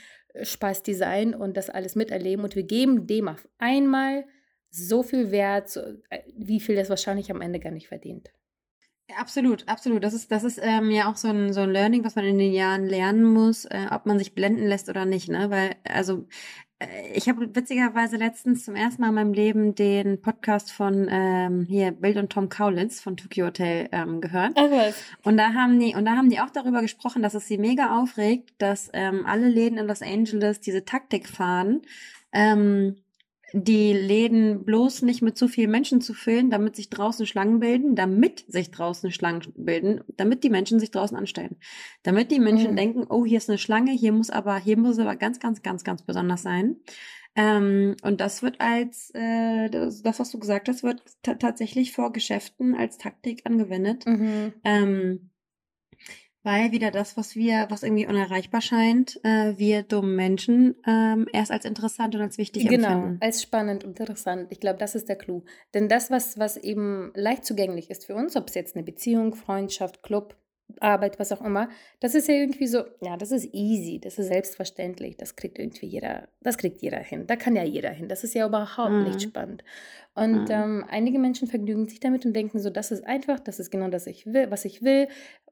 sein 0.42 1.34
und 1.34 1.56
das 1.56 1.70
alles 1.70 1.94
miterleben 1.94 2.44
und 2.44 2.56
wir 2.56 2.64
geben 2.64 3.06
dem 3.06 3.28
auf 3.28 3.48
einmal 3.58 4.24
so 4.70 5.02
viel 5.02 5.30
Wert, 5.30 5.70
so, 5.70 5.80
äh, 6.10 6.22
wie 6.36 6.60
viel 6.60 6.74
das 6.74 6.90
wahrscheinlich 6.90 7.30
am 7.30 7.40
Ende 7.40 7.60
gar 7.60 7.70
nicht 7.70 7.88
verdient. 7.88 8.30
Absolut, 9.16 9.68
absolut. 9.68 10.02
Das 10.02 10.14
ist, 10.14 10.32
das 10.32 10.44
ist 10.44 10.58
ähm, 10.62 10.90
ja 10.90 11.10
auch 11.10 11.16
so 11.16 11.28
ein, 11.28 11.52
so 11.52 11.60
ein 11.60 11.70
Learning, 11.70 12.04
was 12.04 12.16
man 12.16 12.24
in 12.24 12.38
den 12.38 12.52
Jahren 12.52 12.86
lernen 12.86 13.22
muss, 13.24 13.66
äh, 13.66 13.86
ob 13.90 14.06
man 14.06 14.18
sich 14.18 14.34
blenden 14.34 14.66
lässt 14.66 14.88
oder 14.88 15.04
nicht, 15.04 15.28
ne? 15.28 15.50
Weil, 15.50 15.76
also, 15.84 16.26
ich 17.14 17.28
habe 17.28 17.54
witzigerweise 17.54 18.16
letztens 18.16 18.64
zum 18.64 18.74
ersten 18.74 19.02
Mal 19.02 19.08
in 19.08 19.14
meinem 19.14 19.32
Leben 19.32 19.74
den 19.74 20.20
Podcast 20.20 20.72
von 20.72 21.08
ähm, 21.10 21.66
hier 21.68 21.92
Bill 21.92 22.18
und 22.18 22.30
Tom 22.30 22.48
Kaulitz 22.48 23.00
von 23.00 23.16
Tokyo 23.16 23.46
Hotel 23.46 23.88
ähm, 23.92 24.20
gehört. 24.20 24.52
Ach 24.56 24.70
was. 24.70 25.02
Und 25.22 25.36
da 25.36 25.54
haben 25.54 25.78
die, 25.78 25.94
und 25.94 26.04
da 26.04 26.12
haben 26.16 26.30
die 26.30 26.40
auch 26.40 26.50
darüber 26.50 26.80
gesprochen, 26.80 27.22
dass 27.22 27.34
es 27.34 27.46
sie 27.46 27.58
mega 27.58 28.00
aufregt, 28.00 28.50
dass 28.58 28.90
ähm, 28.92 29.26
alle 29.26 29.48
Läden 29.48 29.78
in 29.78 29.86
Los 29.86 30.02
Angeles 30.02 30.60
diese 30.60 30.84
Taktik 30.84 31.28
fahren, 31.28 31.82
ähm, 32.32 32.96
die 33.56 33.92
Läden 33.92 34.64
bloß 34.64 35.02
nicht 35.02 35.22
mit 35.22 35.38
zu 35.38 35.46
vielen 35.46 35.70
Menschen 35.70 36.00
zu 36.00 36.12
füllen, 36.12 36.50
damit 36.50 36.74
sich 36.74 36.90
draußen 36.90 37.24
Schlangen 37.24 37.60
bilden, 37.60 37.94
damit 37.94 38.44
sich 38.48 38.72
draußen 38.72 39.12
Schlangen 39.12 39.42
bilden, 39.54 40.00
damit 40.16 40.42
die 40.42 40.50
Menschen 40.50 40.80
sich 40.80 40.90
draußen 40.90 41.16
anstellen. 41.16 41.56
Damit 42.02 42.32
die 42.32 42.40
Menschen 42.40 42.72
Mhm. 42.72 42.76
denken, 42.76 43.06
oh, 43.08 43.24
hier 43.24 43.38
ist 43.38 43.48
eine 43.48 43.58
Schlange, 43.58 43.92
hier 43.92 44.10
muss 44.12 44.30
aber, 44.30 44.56
hier 44.58 44.76
muss 44.76 44.98
aber 44.98 45.14
ganz, 45.14 45.38
ganz, 45.38 45.62
ganz, 45.62 45.84
ganz 45.84 46.02
besonders 46.02 46.42
sein. 46.42 46.78
Ähm, 47.36 47.94
und 48.02 48.20
das 48.20 48.42
wird 48.42 48.60
als, 48.60 49.10
äh, 49.14 49.68
das, 49.70 50.02
das, 50.02 50.18
was 50.18 50.30
du 50.32 50.40
gesagt 50.40 50.68
hast, 50.68 50.82
wird 50.82 51.02
ta- 51.22 51.34
tatsächlich 51.34 51.92
vor 51.92 52.12
Geschäften 52.12 52.74
als 52.74 52.98
Taktik 52.98 53.42
angewendet. 53.44 54.04
Mhm. 54.06 54.52
Ähm, 54.64 55.30
weil 56.44 56.70
wieder 56.70 56.90
das, 56.92 57.16
was 57.16 57.34
wir, 57.34 57.66
was 57.70 57.82
irgendwie 57.82 58.06
unerreichbar 58.06 58.60
scheint, 58.60 59.18
äh, 59.24 59.54
wir 59.58 59.82
dummen 59.82 60.14
Menschen 60.14 60.76
ähm, 60.86 61.26
erst 61.32 61.50
als 61.50 61.64
interessant 61.64 62.14
und 62.14 62.20
als 62.20 62.38
wichtig 62.38 62.68
Genau, 62.68 62.92
empfinden. 62.92 63.18
als 63.20 63.42
spannend 63.42 63.82
und 63.82 63.98
interessant. 63.98 64.46
Ich 64.50 64.60
glaube, 64.60 64.78
das 64.78 64.94
ist 64.94 65.08
der 65.08 65.16
Clou. 65.16 65.42
Denn 65.72 65.88
das, 65.88 66.10
was, 66.10 66.38
was 66.38 66.56
eben 66.56 67.10
leicht 67.14 67.44
zugänglich 67.44 67.90
ist 67.90 68.04
für 68.06 68.14
uns, 68.14 68.36
ob 68.36 68.48
es 68.48 68.54
jetzt 68.54 68.76
eine 68.76 68.84
Beziehung, 68.84 69.34
Freundschaft, 69.34 70.02
Club, 70.02 70.36
Arbeit, 70.80 71.18
was 71.18 71.30
auch 71.30 71.42
immer, 71.42 71.68
das 72.00 72.14
ist 72.14 72.26
ja 72.26 72.34
irgendwie 72.34 72.66
so, 72.66 72.84
ja, 73.02 73.16
das 73.16 73.30
ist 73.32 73.48
easy, 73.52 74.00
das 74.00 74.18
ist 74.18 74.28
selbstverständlich, 74.28 75.16
das 75.16 75.36
kriegt 75.36 75.58
irgendwie 75.58 75.86
jeder, 75.86 76.28
das 76.42 76.58
kriegt 76.58 76.80
jeder 76.82 76.98
hin, 76.98 77.26
da 77.26 77.36
kann 77.36 77.54
ja 77.54 77.62
jeder 77.64 77.90
hin, 77.90 78.08
das 78.08 78.24
ist 78.24 78.34
ja 78.34 78.46
überhaupt 78.46 79.00
nicht 79.02 79.20
Mhm. 79.20 79.22
spannend. 79.22 79.62
Und 80.14 80.48
Mhm. 80.48 80.50
ähm, 80.50 80.84
einige 80.88 81.18
Menschen 81.18 81.48
vergnügen 81.48 81.88
sich 81.88 82.00
damit 82.00 82.24
und 82.24 82.34
denken 82.34 82.58
so, 82.60 82.70
das 82.70 82.90
ist 82.92 83.06
einfach, 83.06 83.40
das 83.40 83.58
ist 83.60 83.70
genau 83.70 83.88
das, 83.88 84.06
ich 84.06 84.26
will, 84.26 84.50
was 84.50 84.64
ich 84.64 84.82
will, 84.82 85.08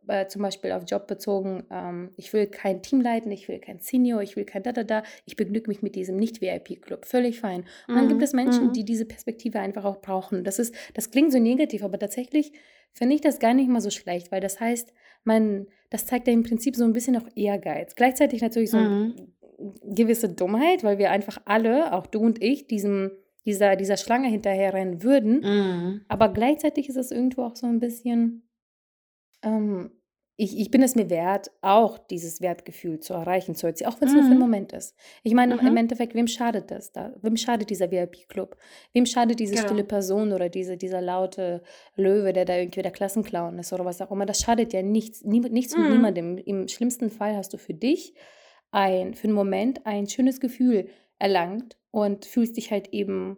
äh, 0.09 0.27
zum 0.27 0.42
Beispiel 0.42 0.72
auf 0.72 0.85
Job 0.87 1.07
bezogen, 1.07 1.64
ähm, 1.70 2.11
ich 2.16 2.33
will 2.33 2.46
kein 2.46 2.83
Team 2.83 3.01
leiten, 3.01 3.31
ich 3.31 3.48
will 3.48 3.59
kein 3.61 3.81
Senior, 3.81 4.22
ich 4.22 4.37
will 4.37 4.44
kein 4.44 4.62
da-da-da, 4.62 5.03
ich 5.27 5.37
begnüge 5.37 5.68
mich 5.68 5.83
mit 5.83 5.94
diesem 5.94 6.16
Nicht-VIP-Club, 6.16 7.07
völlig 7.07 7.40
fein. 7.40 7.61
Und 7.62 7.66
dann 7.94 8.09
gibt 8.09 8.22
Mhm, 8.22 8.22
es 8.22 8.33
Menschen, 8.33 8.72
mhm. 8.72 8.72
die 8.72 8.85
diese 8.85 9.05
Perspektive 9.05 9.61
einfach 9.61 9.85
auch 9.85 10.01
brauchen. 10.01 10.44
Das 10.44 10.59
ist, 10.59 10.75
das 10.94 11.11
klingt 11.11 11.33
so 11.33 11.38
negativ, 11.38 11.85
aber 11.85 11.98
tatsächlich 11.98 12.53
finde 12.92 13.14
ich 13.14 13.20
das 13.20 13.38
gar 13.38 13.55
nicht 13.55 13.68
mal 13.68 13.81
so 13.81 13.90
schlecht, 13.90 14.33
weil 14.33 14.40
das 14.40 14.61
heißt, 14.61 14.92
man, 15.25 15.67
das 15.91 16.07
zeigt 16.07 16.27
ja 16.27 16.33
im 16.33 16.43
Prinzip 16.43 16.77
so 16.77 16.85
ein 16.85 16.93
bisschen 16.93 17.17
auch 17.17 17.29
Ehrgeiz. 17.35 17.95
Gleichzeitig 17.95 18.41
natürlich 18.43 18.71
so 18.71 18.79
Mhm. 18.79 19.15
eine 19.59 19.95
gewisse 19.95 20.29
Dummheit, 20.29 20.83
weil 20.83 20.99
wir 20.99 21.11
einfach 21.11 21.41
alle, 21.45 21.93
auch 21.93 22.07
du 22.07 22.21
und 22.21 22.43
ich, 22.43 22.67
diesem, 22.67 23.13
dieser, 23.45 23.77
dieser 23.77 23.97
Schlange 23.97 24.29
hinterherrennen 24.29 25.03
würden. 25.03 25.41
Mhm. 25.41 26.01
Aber 26.09 26.29
gleichzeitig 26.33 26.89
ist 26.89 26.97
es 26.97 27.11
irgendwo 27.11 27.43
auch 27.43 27.57
so 27.57 27.67
ein 27.67 27.79
bisschen, 27.81 28.49
ähm, 29.43 29.91
ich, 30.37 30.59
ich 30.59 30.71
bin 30.71 30.83
es 30.83 30.95
mir 30.97 31.11
wert, 31.11 31.51
auch 31.61 31.99
dieses 31.99 32.40
Wertgefühl 32.40 33.01
zu 33.01 33.12
erreichen, 33.14 33.55
zu 33.55 33.66
erzielen, 33.66 33.90
auch 33.92 34.01
wenn 34.01 34.09
es 34.09 34.14
nur 34.14 34.25
für 34.25 34.31
einen 34.33 34.40
Mhm. 34.40 34.40
Moment 34.40 34.73
ist. 34.73 34.97
Ich 35.23 35.35
meine, 35.35 35.55
im 35.57 35.61
Mhm. 35.61 35.77
Endeffekt, 35.77 36.14
wem 36.14 36.27
schadet 36.27 36.71
das 36.71 36.90
da? 36.92 37.12
Wem 37.21 37.37
schadet 37.37 37.71
dieser 37.71 37.90
VIP-Club? 37.90 38.57
Wem 38.92 39.07
schadet 39.07 39.38
diese 39.40 39.57
Genau. 39.57 39.66
stille 39.66 39.85
Person 39.85 40.33
oder 40.33 40.49
diese, 40.49 40.77
dieser 40.77 41.01
laute 41.03 41.62
Löwe, 41.97 42.33
der 42.33 42.45
da 42.47 42.57
irgendwie 42.57 42.83
der 42.83 42.92
Klassenclown 42.92 43.59
ist 43.59 43.73
oder 43.73 43.85
was 43.85 44.01
auch 44.01 44.11
immer? 44.11 44.27
Das 44.27 44.40
schadet 44.40 44.73
ja 44.73 44.83
nichts, 44.83 45.23
nie, 45.23 45.40
nichts 45.40 45.77
und 45.77 45.83
Mhm. 45.83 45.88
niemandem. 45.88 46.38
Im 46.38 46.66
schlimmsten 46.68 47.11
Fall 47.11 47.37
hast 47.37 47.53
du 47.53 47.59
für 47.59 47.75
dich 47.75 48.14
ein, 48.71 49.14
für 49.14 49.25
einen 49.29 49.35
Moment 49.35 49.87
ein 49.87 50.07
schönes 50.09 50.40
Gefühl 50.40 50.88
erlangt 51.18 51.77
und 51.90 52.25
fühlst 52.25 52.57
dich 52.57 52.71
halt 52.71 52.88
eben 52.92 53.37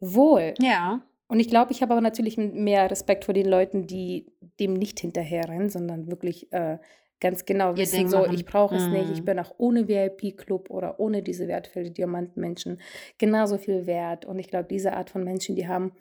wohl. 0.00 0.54
Ja. 0.58 1.00
Und 1.30 1.38
ich 1.38 1.48
glaube, 1.48 1.70
ich 1.70 1.80
habe 1.80 1.92
aber 1.92 2.00
natürlich 2.00 2.38
mehr 2.38 2.90
Respekt 2.90 3.24
vor 3.24 3.34
den 3.34 3.46
Leuten, 3.46 3.86
die 3.86 4.26
dem 4.58 4.74
nicht 4.74 4.98
hinterherrennen, 4.98 5.68
sondern 5.68 6.08
wirklich 6.08 6.52
äh, 6.52 6.78
ganz 7.20 7.44
genau 7.44 7.76
wissen, 7.76 8.08
so, 8.08 8.26
ich 8.26 8.44
brauche 8.44 8.74
es 8.74 8.88
mm. 8.88 8.90
nicht, 8.90 9.10
ich 9.12 9.20
mhm. 9.20 9.26
bin 9.26 9.38
auch 9.38 9.54
ohne 9.56 9.86
VIP-Club 9.86 10.70
oder 10.70 10.98
ohne 10.98 11.22
diese 11.22 11.46
wertvolle 11.46 11.92
Diamantenmenschen 11.92 12.80
genauso 13.16 13.58
viel 13.58 13.86
wert. 13.86 14.24
Und 14.24 14.40
ich 14.40 14.48
glaube, 14.48 14.66
diese 14.68 14.94
Art 14.94 15.08
von 15.08 15.22
Menschen, 15.22 15.54
die 15.54 15.68
haben 15.68 15.92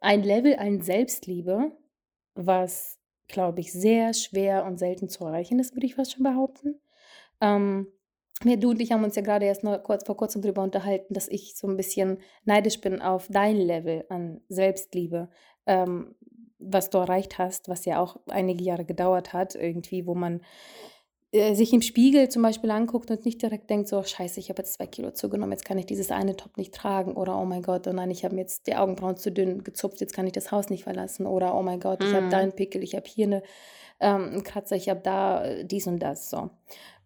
ein 0.00 0.22
Level 0.22 0.56
an 0.56 0.80
Selbstliebe, 0.80 1.72
was, 2.34 2.98
glaube 3.28 3.60
ich, 3.60 3.70
sehr 3.70 4.14
schwer 4.14 4.64
und 4.64 4.78
selten 4.78 5.10
zu 5.10 5.26
erreichen 5.26 5.58
ist, 5.58 5.76
würde 5.76 5.84
ich 5.84 5.94
fast 5.94 6.12
schon 6.12 6.22
behaupten. 6.22 6.80
Ähm, 7.42 7.88
wir, 8.44 8.56
du 8.56 8.70
und 8.70 8.80
ich 8.80 8.92
haben 8.92 9.04
uns 9.04 9.16
ja 9.16 9.22
gerade 9.22 9.46
erst 9.46 9.64
noch 9.64 9.82
kurz, 9.82 10.04
vor 10.04 10.16
kurzem 10.16 10.42
darüber 10.42 10.62
unterhalten, 10.62 11.14
dass 11.14 11.28
ich 11.28 11.56
so 11.56 11.66
ein 11.66 11.76
bisschen 11.76 12.18
neidisch 12.44 12.80
bin 12.80 13.00
auf 13.00 13.28
dein 13.28 13.56
Level 13.56 14.04
an 14.08 14.40
Selbstliebe, 14.48 15.28
ähm, 15.66 16.14
was 16.58 16.90
du 16.90 16.98
erreicht 16.98 17.38
hast, 17.38 17.68
was 17.68 17.84
ja 17.84 18.00
auch 18.00 18.16
einige 18.28 18.64
Jahre 18.64 18.84
gedauert 18.84 19.32
hat, 19.32 19.54
irgendwie, 19.54 20.06
wo 20.06 20.14
man 20.14 20.40
äh, 21.34 21.54
sich 21.54 21.72
im 21.72 21.82
Spiegel 21.82 22.28
zum 22.28 22.42
Beispiel 22.42 22.70
anguckt 22.70 23.10
und 23.10 23.24
nicht 23.24 23.42
direkt 23.42 23.68
denkt, 23.68 23.88
so, 23.88 24.00
scheiße, 24.02 24.38
ich 24.38 24.50
habe 24.50 24.62
jetzt 24.62 24.74
zwei 24.74 24.86
Kilo 24.86 25.10
zugenommen, 25.10 25.50
jetzt 25.50 25.64
kann 25.64 25.78
ich 25.78 25.86
dieses 25.86 26.12
eine 26.12 26.36
Top 26.36 26.56
nicht 26.56 26.72
tragen. 26.72 27.14
Oder, 27.14 27.40
oh 27.40 27.44
mein 27.44 27.62
Gott, 27.62 27.88
oh 27.88 27.92
nein, 27.92 28.12
ich 28.12 28.24
habe 28.24 28.36
mir 28.36 28.42
jetzt 28.42 28.68
die 28.68 28.76
Augenbrauen 28.76 29.16
zu 29.16 29.32
dünn 29.32 29.64
gezupft, 29.64 30.00
jetzt 30.00 30.14
kann 30.14 30.26
ich 30.26 30.32
das 30.32 30.52
Haus 30.52 30.70
nicht 30.70 30.84
verlassen. 30.84 31.26
Oder, 31.26 31.56
oh 31.56 31.62
mein 31.62 31.80
Gott, 31.80 32.04
ich 32.04 32.14
habe 32.14 32.28
da 32.28 32.36
mhm. 32.36 32.42
einen 32.42 32.52
Pickel, 32.52 32.84
ich 32.84 32.94
habe 32.94 33.06
hier 33.08 33.26
eine, 33.26 33.42
ähm, 34.00 34.44
Kratzer, 34.44 34.76
ich 34.76 34.88
habe 34.88 35.00
da 35.02 35.44
äh, 35.44 35.64
dies 35.64 35.86
und 35.88 35.98
das. 35.98 36.30
So. 36.30 36.50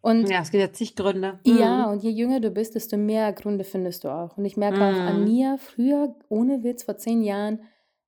Und 0.00 0.28
ja, 0.30 0.42
es 0.42 0.50
gibt 0.50 0.61
ja 0.61 0.72
zig 0.72 0.94
Gründe. 0.94 1.40
Ja, 1.44 1.87
mhm. 1.87 1.92
und 1.92 2.02
je 2.02 2.11
jünger 2.11 2.40
du 2.40 2.50
bist, 2.50 2.74
desto 2.74 2.96
mehr 2.96 3.32
Gründe 3.32 3.64
findest 3.64 4.04
du 4.04 4.08
auch. 4.08 4.37
Und 4.37 4.44
ich 4.44 4.56
merke 4.56 4.76
mhm. 4.76 4.82
auch 4.82 5.00
an 5.00 5.20
mhm. 5.20 5.24
mir, 5.24 5.58
früher, 5.58 6.14
ohne 6.28 6.62
Witz, 6.62 6.84
vor 6.84 6.96
zehn 6.96 7.22
Jahren, 7.22 7.61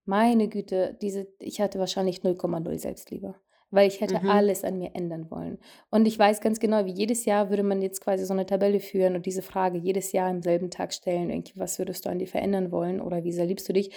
meine 0.04 0.48
Güte, 0.48 0.96
diese, 1.02 1.26
ich 1.38 1.60
hatte 1.60 1.78
wahrscheinlich 1.78 2.20
0,0 2.20 2.78
Selbstliebe. 2.78 3.34
Weil 3.72 3.86
ich 3.86 4.00
hätte 4.00 4.18
mhm. 4.20 4.28
alles 4.28 4.64
an 4.64 4.78
mir 4.78 4.90
ändern 4.94 5.30
wollen. 5.30 5.58
Und 5.90 6.06
ich 6.06 6.18
weiß 6.18 6.40
ganz 6.40 6.58
genau, 6.58 6.86
wie 6.86 6.92
jedes 6.92 7.24
Jahr 7.24 7.50
würde 7.50 7.62
man 7.62 7.82
jetzt 7.82 8.00
quasi 8.00 8.24
so 8.24 8.32
eine 8.32 8.46
Tabelle 8.46 8.80
führen 8.80 9.14
und 9.14 9.26
diese 9.26 9.42
Frage 9.42 9.78
jedes 9.78 10.10
Jahr 10.10 10.28
im 10.28 10.42
selben 10.42 10.70
Tag 10.70 10.92
stellen, 10.92 11.30
irgendwie, 11.30 11.58
was 11.58 11.78
würdest 11.78 12.04
du 12.04 12.10
an 12.10 12.18
dir 12.18 12.26
verändern 12.26 12.72
wollen 12.72 13.00
oder 13.00 13.22
wie 13.22 13.32
sehr 13.32 13.46
liebst 13.46 13.68
du 13.68 13.72
dich? 13.72 13.94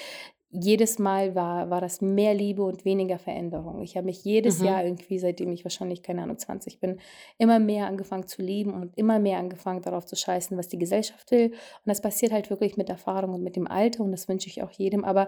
Jedes 0.56 1.00
Mal 1.00 1.34
war, 1.34 1.72
war 1.72 1.82
das 1.82 2.00
mehr 2.00 2.36
Liebe 2.36 2.62
und 2.62 2.86
weniger 2.86 3.18
Veränderung. 3.18 3.82
Ich 3.82 3.98
habe 3.98 4.06
mich 4.06 4.24
jedes 4.24 4.60
mhm. 4.60 4.66
Jahr 4.68 4.86
irgendwie, 4.86 5.18
seitdem 5.18 5.52
ich 5.52 5.66
wahrscheinlich, 5.66 6.04
keine 6.04 6.22
Ahnung, 6.22 6.38
20 6.38 6.80
bin, 6.80 7.00
immer 7.40 7.58
mehr 7.58 7.88
angefangen 7.88 8.28
zu 8.28 8.44
lieben 8.44 8.74
und 8.74 8.96
immer 8.96 9.18
mehr 9.18 9.40
angefangen 9.40 9.82
darauf 9.82 10.06
zu 10.06 10.16
scheißen, 10.16 10.56
was 10.56 10.68
die 10.68 10.78
Gesellschaft 10.78 11.32
will. 11.32 11.48
Und 11.48 11.88
das 11.88 12.02
passiert 12.02 12.32
halt 12.32 12.52
wirklich 12.52 12.78
mit 12.78 12.88
Erfahrung 12.90 13.34
und 13.34 13.42
mit 13.42 13.56
dem 13.56 13.68
Alter 13.68 14.04
und 14.04 14.12
das 14.12 14.28
wünsche 14.28 14.48
ich 14.48 14.62
auch 14.62 14.70
jedem. 14.70 15.04
Aber 15.04 15.28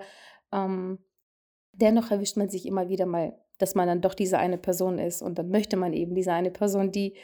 ähm, 0.51 0.99
dennoch 1.73 2.11
erwischt 2.11 2.38
man 2.38 2.49
sich 2.49 2.67
immer 2.67 2.88
wieder 2.89 3.07
mal, 3.07 3.35
dass 3.57 3.73
man 3.73 3.88
dann 3.88 4.01
doch 4.01 4.13
diese 4.13 4.38
eine 4.38 4.59
Person 4.59 4.99
ist 4.99 5.23
und 5.23 5.39
dann 5.39 5.49
möchte 5.49 5.75
man 5.75 5.93
eben 5.93 6.13
diese 6.13 6.33
eine 6.33 6.51
Person, 6.51 6.91
die 6.91 7.15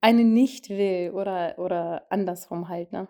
einen 0.00 0.32
nicht 0.32 0.70
will 0.70 1.10
oder, 1.10 1.58
oder 1.58 2.10
andersrum 2.10 2.70
halt, 2.70 2.90
ne? 2.92 3.06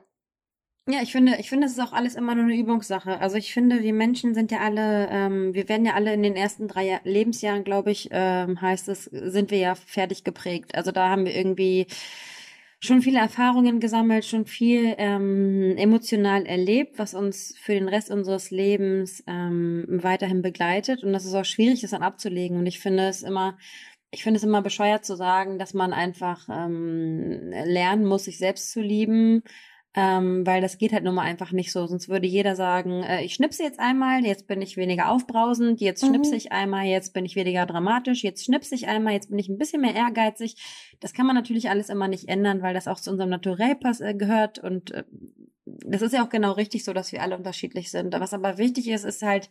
Ja, 0.92 1.03
ich 1.03 1.12
finde, 1.12 1.37
ich 1.38 1.48
finde, 1.48 1.66
es 1.66 1.72
ist 1.74 1.79
auch 1.79 1.92
alles 1.92 2.16
immer 2.16 2.35
nur 2.35 2.44
eine 2.44 2.57
Übungssache. 2.57 3.20
Also 3.20 3.37
ich 3.37 3.53
finde, 3.55 3.83
wir 3.83 3.92
Menschen 3.92 4.35
sind 4.35 4.50
ja 4.50 4.59
alle, 4.59 5.09
ähm, 5.11 5.55
wir 5.55 5.68
werden 5.68 5.87
ja 5.87 5.94
alle 5.94 6.12
in 6.12 6.22
den 6.22 6.35
ersten 6.35 6.66
drei 6.66 7.00
Lebensjahren, 7.05 7.62
glaube 7.62 7.92
ich, 7.92 8.09
ähm, 8.11 8.61
heißt 8.61 8.88
es, 8.88 9.05
sind 9.05 9.53
wir 9.53 9.59
ja 9.59 9.74
fertig 9.76 10.24
geprägt. 10.24 10.74
Also 10.74 10.90
da 10.90 11.09
haben 11.11 11.26
wir 11.26 11.37
irgendwie 11.37 11.87
schon 12.81 13.03
viele 13.03 13.20
Erfahrungen 13.20 13.79
gesammelt, 13.79 14.24
schon 14.24 14.46
viel 14.46 14.94
ähm, 14.98 15.76
emotional 15.76 16.44
erlebt, 16.46 16.98
was 16.98 17.14
uns 17.14 17.55
für 17.61 17.74
den 17.74 17.88
Rest 17.88 18.11
unseres 18.11 18.50
Lebens 18.50 19.22
ähm, 19.29 19.85
weiterhin 19.88 20.42
begleitet. 20.42 21.05
Und 21.05 21.12
das 21.12 21.24
ist 21.24 21.35
auch 21.35 21.44
schwierig, 21.44 21.83
das 21.83 21.90
dann 21.90 22.03
abzulegen. 22.03 22.59
Und 22.59 22.66
ich 22.66 22.81
finde 22.81 23.07
es 23.09 23.22
immer 23.22 23.57
ich 24.12 24.24
finde 24.24 24.38
es 24.38 24.44
immer 24.44 24.61
bescheuert 24.61 25.05
zu 25.05 25.14
sagen, 25.14 25.59
dass 25.61 25.72
man 25.72 25.92
einfach 25.92 26.48
ähm, 26.50 27.50
lernen 27.50 28.05
muss, 28.07 28.24
sich 28.24 28.38
selbst 28.38 28.72
zu 28.72 28.81
lieben 28.81 29.44
ähm, 29.94 30.46
weil 30.46 30.61
das 30.61 30.79
geht 30.79 30.92
halt 30.92 31.03
nun 31.03 31.16
mal 31.16 31.22
einfach 31.22 31.50
nicht 31.50 31.72
so. 31.72 31.87
Sonst 31.87 32.09
würde 32.09 32.26
jeder 32.26 32.55
sagen, 32.55 33.03
äh, 33.03 33.24
ich 33.24 33.35
schnipse 33.35 33.64
jetzt 33.64 33.81
einmal, 33.81 34.24
jetzt 34.24 34.46
bin 34.46 34.62
ich 34.62 34.76
weniger 34.76 35.11
aufbrausend, 35.11 35.81
jetzt 35.81 36.05
mhm. 36.05 36.09
schnipse 36.09 36.37
ich 36.37 36.53
einmal, 36.53 36.87
jetzt 36.87 37.12
bin 37.12 37.24
ich 37.24 37.35
weniger 37.35 37.66
dramatisch, 37.66 38.22
jetzt 38.22 38.44
schnipse 38.44 38.74
ich 38.74 38.87
einmal, 38.87 39.14
jetzt 39.14 39.31
bin 39.31 39.38
ich 39.38 39.48
ein 39.48 39.59
bisschen 39.59 39.81
mehr 39.81 39.94
ehrgeizig. 39.94 40.57
Das 41.00 41.12
kann 41.12 41.26
man 41.26 41.35
natürlich 41.35 41.70
alles 41.70 41.88
immer 41.88 42.07
nicht 42.07 42.29
ändern, 42.29 42.62
weil 42.62 42.74
das 42.74 42.87
auch 42.87 43.00
zu 43.00 43.11
unserem 43.11 43.31
Naturell 43.31 43.76
äh, 44.00 44.14
gehört 44.14 44.61
und 44.61 44.92
äh, 44.92 45.05
das 45.87 46.03
ist 46.03 46.12
ja 46.12 46.25
auch 46.25 46.29
genau 46.29 46.53
richtig 46.53 46.85
so, 46.85 46.93
dass 46.93 47.12
wir 47.12 47.23
alle 47.23 47.37
unterschiedlich 47.37 47.90
sind. 47.90 48.12
Was 48.19 48.35
aber 48.35 48.59
wichtig 48.59 48.88
ist, 48.88 49.05
ist 49.05 49.23
halt, 49.23 49.51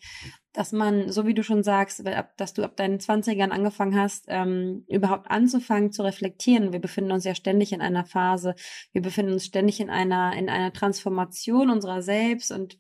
dass 0.53 0.71
man, 0.71 1.11
so 1.11 1.25
wie 1.25 1.33
du 1.33 1.43
schon 1.43 1.63
sagst, 1.63 2.03
dass 2.37 2.53
du 2.53 2.63
ab 2.63 2.75
deinen 2.75 2.99
20ern 2.99 3.49
angefangen 3.49 3.99
hast, 3.99 4.25
ähm, 4.27 4.85
überhaupt 4.87 5.29
anzufangen 5.29 5.91
zu 5.91 6.03
reflektieren. 6.03 6.73
Wir 6.73 6.79
befinden 6.79 7.11
uns 7.11 7.23
ja 7.23 7.35
ständig 7.35 7.73
in 7.73 7.81
einer 7.81 8.05
Phase, 8.05 8.55
wir 8.91 9.01
befinden 9.01 9.33
uns 9.33 9.45
ständig 9.45 9.79
in 9.79 9.89
einer, 9.89 10.35
in 10.35 10.49
einer 10.49 10.73
Transformation 10.73 11.69
unserer 11.69 12.01
selbst 12.01 12.51
und 12.51 12.77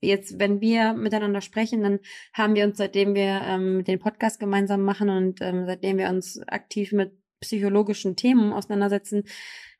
jetzt, 0.00 0.38
wenn 0.38 0.60
wir 0.60 0.92
miteinander 0.92 1.40
sprechen, 1.40 1.82
dann 1.82 1.98
haben 2.32 2.54
wir 2.54 2.64
uns, 2.64 2.78
seitdem 2.78 3.14
wir 3.14 3.40
ähm, 3.44 3.84
den 3.84 3.98
Podcast 3.98 4.38
gemeinsam 4.38 4.82
machen 4.82 5.10
und 5.10 5.40
ähm, 5.40 5.66
seitdem 5.66 5.98
wir 5.98 6.08
uns 6.08 6.40
aktiv 6.46 6.92
mit 6.92 7.17
psychologischen 7.40 8.16
Themen 8.16 8.52
auseinandersetzen, 8.52 9.24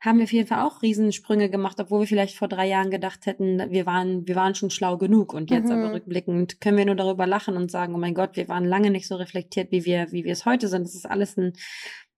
haben 0.01 0.19
wir 0.19 0.23
auf 0.23 0.31
jeden 0.31 0.47
Fall 0.47 0.65
auch 0.65 0.81
Riesensprünge 0.81 1.49
gemacht, 1.49 1.77
obwohl 1.79 2.01
wir 2.01 2.07
vielleicht 2.07 2.37
vor 2.37 2.47
drei 2.47 2.67
Jahren 2.67 2.89
gedacht 2.89 3.25
hätten, 3.25 3.69
wir 3.69 3.85
waren, 3.85 4.27
wir 4.27 4.35
waren 4.35 4.55
schon 4.55 4.69
schlau 4.69 4.97
genug. 4.97 5.33
Und 5.33 5.51
jetzt 5.51 5.65
mhm. 5.65 5.71
aber 5.73 5.93
rückblickend 5.93 6.61
können 6.61 6.77
wir 6.77 6.85
nur 6.85 6.95
darüber 6.95 7.27
lachen 7.27 7.57
und 7.57 7.69
sagen, 7.69 7.93
oh 7.93 7.97
mein 7.97 8.13
Gott, 8.13 8.37
wir 8.37 8.47
waren 8.47 8.63
lange 8.63 8.91
nicht 8.91 9.07
so 9.07 9.15
reflektiert, 9.15 9.71
wie 9.71 9.83
wir, 9.83 10.11
wie 10.11 10.23
wir 10.23 10.31
es 10.31 10.45
heute 10.45 10.69
sind. 10.69 10.83
Das 10.83 10.95
ist 10.95 11.09
alles 11.09 11.37
ein 11.37 11.53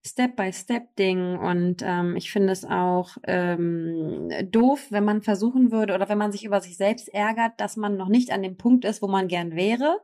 Step-by-Step-Ding 0.03 1.37
und 1.37 1.83
ähm, 1.85 2.15
ich 2.15 2.31
finde 2.31 2.51
es 2.51 2.65
auch 2.65 3.17
ähm, 3.27 4.29
doof, 4.49 4.87
wenn 4.89 5.05
man 5.05 5.21
versuchen 5.21 5.71
würde 5.71 5.93
oder 5.93 6.09
wenn 6.09 6.17
man 6.17 6.31
sich 6.31 6.43
über 6.43 6.59
sich 6.59 6.75
selbst 6.75 7.07
ärgert, 7.13 7.53
dass 7.57 7.77
man 7.77 7.97
noch 7.97 8.07
nicht 8.07 8.31
an 8.31 8.41
dem 8.41 8.57
Punkt 8.57 8.83
ist, 8.83 9.03
wo 9.03 9.07
man 9.07 9.27
gern 9.27 9.55
wäre, 9.55 9.99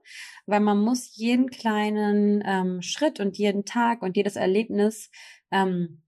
weil 0.45 0.59
man 0.59 0.79
muss 0.79 1.15
jeden 1.15 1.49
kleinen 1.49 2.43
ähm, 2.45 2.81
Schritt 2.83 3.19
und 3.19 3.37
jeden 3.39 3.65
Tag 3.65 4.03
und 4.03 4.15
jedes 4.15 4.35
Erlebnis 4.35 5.09
ähm, 5.51 6.03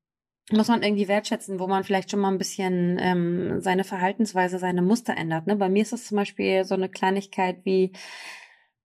muss 0.51 0.67
man 0.67 0.83
irgendwie 0.83 1.07
wertschätzen, 1.07 1.59
wo 1.59 1.67
man 1.67 1.83
vielleicht 1.83 2.11
schon 2.11 2.19
mal 2.19 2.31
ein 2.31 2.37
bisschen 2.37 2.97
ähm, 2.99 3.61
seine 3.61 3.83
Verhaltensweise, 3.83 4.59
seine 4.59 4.81
Muster 4.81 5.15
ändert. 5.17 5.47
Ne? 5.47 5.55
Bei 5.55 5.69
mir 5.69 5.81
ist 5.81 5.93
das 5.93 6.05
zum 6.05 6.17
Beispiel 6.17 6.63
so 6.63 6.75
eine 6.75 6.89
Kleinigkeit 6.89 7.65
wie, 7.65 7.91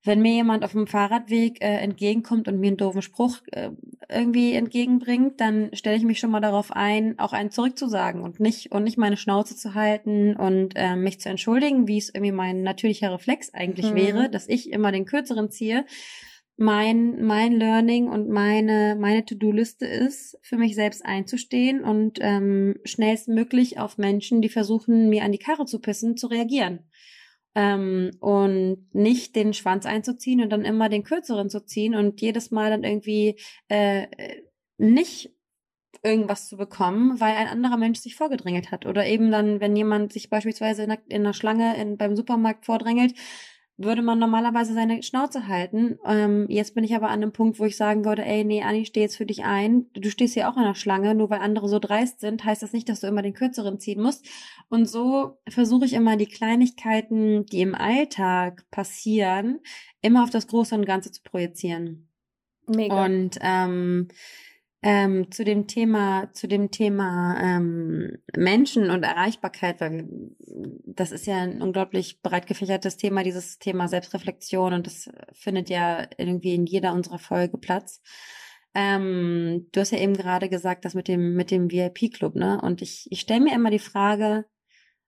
wenn 0.04 0.20
mir 0.20 0.32
jemand 0.32 0.64
auf 0.64 0.72
dem 0.72 0.86
Fahrradweg 0.86 1.62
äh, 1.62 1.78
entgegenkommt 1.78 2.46
und 2.46 2.60
mir 2.60 2.68
einen 2.68 2.76
doofen 2.76 3.02
Spruch 3.02 3.38
äh, 3.52 3.70
irgendwie 4.08 4.52
entgegenbringt, 4.52 5.40
dann 5.40 5.70
stelle 5.72 5.96
ich 5.96 6.04
mich 6.04 6.20
schon 6.20 6.30
mal 6.30 6.40
darauf 6.40 6.70
ein, 6.72 7.18
auch 7.18 7.32
einen 7.32 7.50
zurückzusagen 7.50 8.22
und 8.22 8.38
nicht 8.38 8.70
und 8.70 8.84
nicht 8.84 8.98
meine 8.98 9.16
Schnauze 9.16 9.56
zu 9.56 9.74
halten 9.74 10.36
und 10.36 10.74
äh, 10.76 10.94
mich 10.94 11.20
zu 11.20 11.30
entschuldigen, 11.30 11.88
wie 11.88 11.98
es 11.98 12.10
irgendwie 12.10 12.32
mein 12.32 12.62
natürlicher 12.62 13.12
Reflex 13.12 13.52
eigentlich 13.54 13.90
mhm. 13.90 13.96
wäre, 13.96 14.30
dass 14.30 14.48
ich 14.48 14.70
immer 14.70 14.92
den 14.92 15.06
kürzeren 15.06 15.50
ziehe 15.50 15.84
mein, 16.56 17.24
mein 17.24 17.52
Learning 17.52 18.08
und 18.08 18.28
meine, 18.28 18.96
meine 18.98 19.24
To-Do-Liste 19.24 19.86
ist, 19.86 20.38
für 20.42 20.56
mich 20.56 20.74
selbst 20.74 21.04
einzustehen 21.04 21.82
und 21.82 22.18
ähm, 22.20 22.76
schnellstmöglich 22.84 23.80
auf 23.80 23.98
Menschen, 23.98 24.40
die 24.40 24.48
versuchen, 24.48 25.08
mir 25.08 25.24
an 25.24 25.32
die 25.32 25.38
Karre 25.38 25.66
zu 25.66 25.80
pissen, 25.80 26.16
zu 26.16 26.28
reagieren. 26.28 26.80
Ähm, 27.54 28.10
und 28.20 28.88
nicht 28.92 29.36
den 29.36 29.54
Schwanz 29.54 29.86
einzuziehen 29.86 30.40
und 30.40 30.50
dann 30.50 30.64
immer 30.64 30.88
den 30.88 31.04
kürzeren 31.04 31.50
zu 31.50 31.64
ziehen 31.64 31.94
und 31.94 32.20
jedes 32.20 32.50
Mal 32.50 32.70
dann 32.70 32.82
irgendwie 32.82 33.38
äh, 33.68 34.06
nicht 34.76 35.30
irgendwas 36.02 36.48
zu 36.48 36.56
bekommen, 36.56 37.20
weil 37.20 37.34
ein 37.34 37.48
anderer 37.48 37.76
Mensch 37.76 38.00
sich 38.00 38.16
vorgedrängelt 38.16 38.70
hat. 38.70 38.86
Oder 38.86 39.06
eben 39.06 39.30
dann, 39.30 39.60
wenn 39.60 39.74
jemand 39.74 40.12
sich 40.12 40.28
beispielsweise 40.30 40.82
in 40.82 40.92
einer 41.10 41.32
Schlange 41.32 41.76
in, 41.76 41.96
beim 41.96 42.16
Supermarkt 42.16 42.66
vordrängelt, 42.66 43.14
würde 43.76 44.02
man 44.02 44.20
normalerweise 44.20 44.72
seine 44.72 45.02
Schnauze 45.02 45.48
halten. 45.48 45.98
Ähm, 46.06 46.46
jetzt 46.48 46.74
bin 46.74 46.84
ich 46.84 46.94
aber 46.94 47.08
an 47.08 47.22
einem 47.22 47.32
Punkt, 47.32 47.58
wo 47.58 47.64
ich 47.64 47.76
sagen 47.76 48.04
würde, 48.04 48.24
ey, 48.24 48.44
nee, 48.44 48.62
Anni, 48.62 48.86
steh 48.86 49.00
jetzt 49.00 49.16
für 49.16 49.26
dich 49.26 49.44
ein. 49.44 49.86
Du 49.94 50.10
stehst 50.10 50.34
hier 50.34 50.48
auch 50.48 50.56
in 50.56 50.62
der 50.62 50.76
Schlange, 50.76 51.14
nur 51.14 51.28
weil 51.30 51.40
andere 51.40 51.68
so 51.68 51.80
dreist 51.80 52.20
sind, 52.20 52.44
heißt 52.44 52.62
das 52.62 52.72
nicht, 52.72 52.88
dass 52.88 53.00
du 53.00 53.08
immer 53.08 53.22
den 53.22 53.34
kürzeren 53.34 53.80
ziehen 53.80 54.00
musst. 54.00 54.26
Und 54.68 54.88
so 54.88 55.38
versuche 55.48 55.86
ich 55.86 55.92
immer 55.92 56.16
die 56.16 56.26
Kleinigkeiten, 56.26 57.46
die 57.46 57.62
im 57.62 57.74
Alltag 57.74 58.64
passieren, 58.70 59.60
immer 60.02 60.22
auf 60.22 60.30
das 60.30 60.46
Große 60.46 60.74
und 60.74 60.86
Ganze 60.86 61.10
zu 61.10 61.22
projizieren. 61.22 62.08
Mega. 62.66 63.04
Und 63.04 63.38
ähm, 63.40 64.08
ähm, 64.86 65.30
zu 65.30 65.44
dem 65.44 65.66
Thema, 65.66 66.30
zu 66.34 66.46
dem 66.46 66.70
Thema 66.70 67.40
ähm, 67.40 68.18
Menschen 68.36 68.90
und 68.90 69.02
Erreichbarkeit, 69.02 69.80
weil 69.80 70.06
das 70.84 71.10
ist 71.10 71.26
ja 71.26 71.38
ein 71.38 71.62
unglaublich 71.62 72.20
breit 72.20 72.46
gefächertes 72.46 72.98
Thema, 72.98 73.22
dieses 73.22 73.58
Thema 73.58 73.88
Selbstreflexion 73.88 74.74
und 74.74 74.86
das 74.86 75.08
findet 75.32 75.70
ja 75.70 76.06
irgendwie 76.18 76.54
in 76.54 76.66
jeder 76.66 76.92
unserer 76.92 77.18
Folge 77.18 77.56
Platz. 77.56 78.02
Ähm, 78.74 79.68
du 79.72 79.80
hast 79.80 79.92
ja 79.92 80.00
eben 80.00 80.18
gerade 80.18 80.50
gesagt, 80.50 80.84
das 80.84 80.92
mit 80.94 81.08
dem 81.08 81.34
mit 81.34 81.50
dem 81.50 81.70
VIP-Club, 81.70 82.34
ne? 82.34 82.60
Und 82.60 82.82
ich 82.82 83.06
ich 83.10 83.20
stelle 83.20 83.40
mir 83.40 83.54
immer 83.54 83.70
die 83.70 83.78
Frage, 83.78 84.44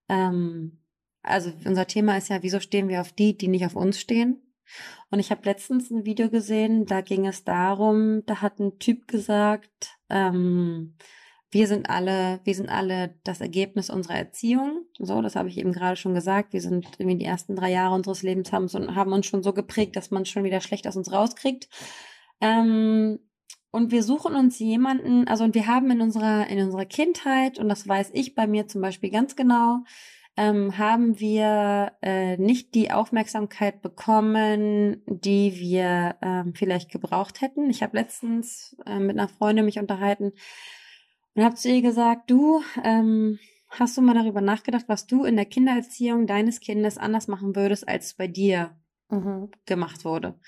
ähm, 0.08 0.80
also 1.20 1.52
unser 1.66 1.86
Thema 1.86 2.16
ist 2.16 2.30
ja, 2.30 2.42
wieso 2.42 2.60
stehen 2.60 2.88
wir 2.88 3.02
auf 3.02 3.12
die, 3.12 3.36
die 3.36 3.48
nicht 3.48 3.66
auf 3.66 3.76
uns 3.76 4.00
stehen? 4.00 4.40
Und 5.10 5.18
ich 5.18 5.30
habe 5.30 5.42
letztens 5.44 5.90
ein 5.90 6.04
Video 6.04 6.30
gesehen, 6.30 6.86
da 6.86 7.00
ging 7.00 7.26
es 7.26 7.44
darum, 7.44 8.24
da 8.26 8.42
hat 8.42 8.58
ein 8.58 8.78
Typ 8.78 9.08
gesagt, 9.08 9.98
ähm, 10.10 10.96
wir 11.50 11.68
sind 11.68 11.88
alle, 11.88 12.40
wir 12.44 12.54
sind 12.54 12.68
alle 12.68 13.14
das 13.24 13.40
Ergebnis 13.40 13.88
unserer 13.88 14.16
Erziehung. 14.16 14.84
So, 14.98 15.22
das 15.22 15.36
habe 15.36 15.48
ich 15.48 15.58
eben 15.58 15.72
gerade 15.72 15.96
schon 15.96 16.12
gesagt. 16.12 16.52
Wir 16.52 16.60
sind 16.60 16.86
irgendwie 16.98 17.18
die 17.18 17.24
ersten 17.24 17.54
drei 17.56 17.70
Jahre 17.70 17.94
unseres 17.94 18.22
Lebens 18.22 18.52
haben, 18.52 18.68
haben 18.94 19.12
uns 19.12 19.26
schon 19.26 19.42
so 19.42 19.52
geprägt, 19.52 19.96
dass 19.96 20.10
man 20.10 20.26
schon 20.26 20.44
wieder 20.44 20.60
schlecht 20.60 20.86
aus 20.86 20.96
uns 20.96 21.12
rauskriegt. 21.12 21.68
Ähm, 22.40 23.20
und 23.70 23.90
wir 23.90 24.02
suchen 24.02 24.34
uns 24.34 24.58
jemanden, 24.58 25.28
also 25.28 25.44
und 25.44 25.54
wir 25.54 25.66
haben 25.66 25.90
in 25.90 26.00
unserer, 26.00 26.46
in 26.48 26.62
unserer 26.64 26.86
Kindheit, 26.86 27.58
und 27.58 27.68
das 27.68 27.86
weiß 27.86 28.10
ich 28.14 28.34
bei 28.34 28.46
mir 28.46 28.66
zum 28.66 28.80
Beispiel 28.80 29.10
ganz 29.10 29.36
genau, 29.36 29.80
ähm, 30.36 30.76
haben 30.76 31.18
wir 31.18 31.92
äh, 32.02 32.36
nicht 32.36 32.74
die 32.74 32.90
Aufmerksamkeit 32.90 33.80
bekommen, 33.80 35.02
die 35.06 35.54
wir 35.56 36.16
ähm, 36.20 36.54
vielleicht 36.54 36.90
gebraucht 36.90 37.40
hätten. 37.40 37.70
Ich 37.70 37.82
habe 37.82 37.96
letztens 37.96 38.76
äh, 38.84 38.98
mit 38.98 39.18
einer 39.18 39.28
Freundin 39.28 39.64
mich 39.64 39.78
unterhalten 39.78 40.32
und 41.34 41.44
habe 41.44 41.54
zu 41.54 41.70
ihr 41.70 41.82
gesagt, 41.82 42.30
du, 42.30 42.62
ähm, 42.84 43.38
hast 43.70 43.96
du 43.96 44.02
mal 44.02 44.14
darüber 44.14 44.40
nachgedacht, 44.40 44.84
was 44.88 45.06
du 45.06 45.24
in 45.24 45.36
der 45.36 45.46
Kindererziehung 45.46 46.26
deines 46.26 46.60
Kindes 46.60 46.98
anders 46.98 47.28
machen 47.28 47.56
würdest, 47.56 47.88
als 47.88 48.14
bei 48.14 48.26
dir 48.26 48.76
mhm. 49.08 49.50
gemacht 49.64 50.04
wurde? 50.04 50.38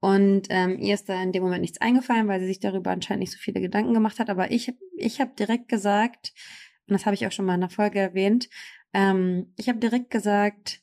Und 0.00 0.48
ähm, 0.50 0.78
ihr 0.78 0.94
ist 0.94 1.08
da 1.08 1.22
in 1.22 1.32
dem 1.32 1.42
Moment 1.42 1.62
nichts 1.62 1.80
eingefallen, 1.80 2.28
weil 2.28 2.40
sie 2.40 2.46
sich 2.46 2.60
darüber 2.60 2.90
anscheinend 2.90 3.20
nicht 3.20 3.32
so 3.32 3.38
viele 3.38 3.62
Gedanken 3.62 3.94
gemacht 3.94 4.18
hat. 4.18 4.28
Aber 4.28 4.50
ich, 4.50 4.74
ich 4.96 5.20
habe 5.20 5.32
direkt 5.38 5.68
gesagt, 5.68 6.34
und 6.86 6.92
das 6.92 7.06
habe 7.06 7.14
ich 7.14 7.26
auch 7.26 7.32
schon 7.32 7.46
mal 7.46 7.54
in 7.54 7.62
der 7.62 7.70
Folge 7.70 8.00
erwähnt, 8.00 8.50
ähm, 8.94 9.52
ich 9.56 9.68
habe 9.68 9.78
direkt 9.78 10.10
gesagt, 10.10 10.80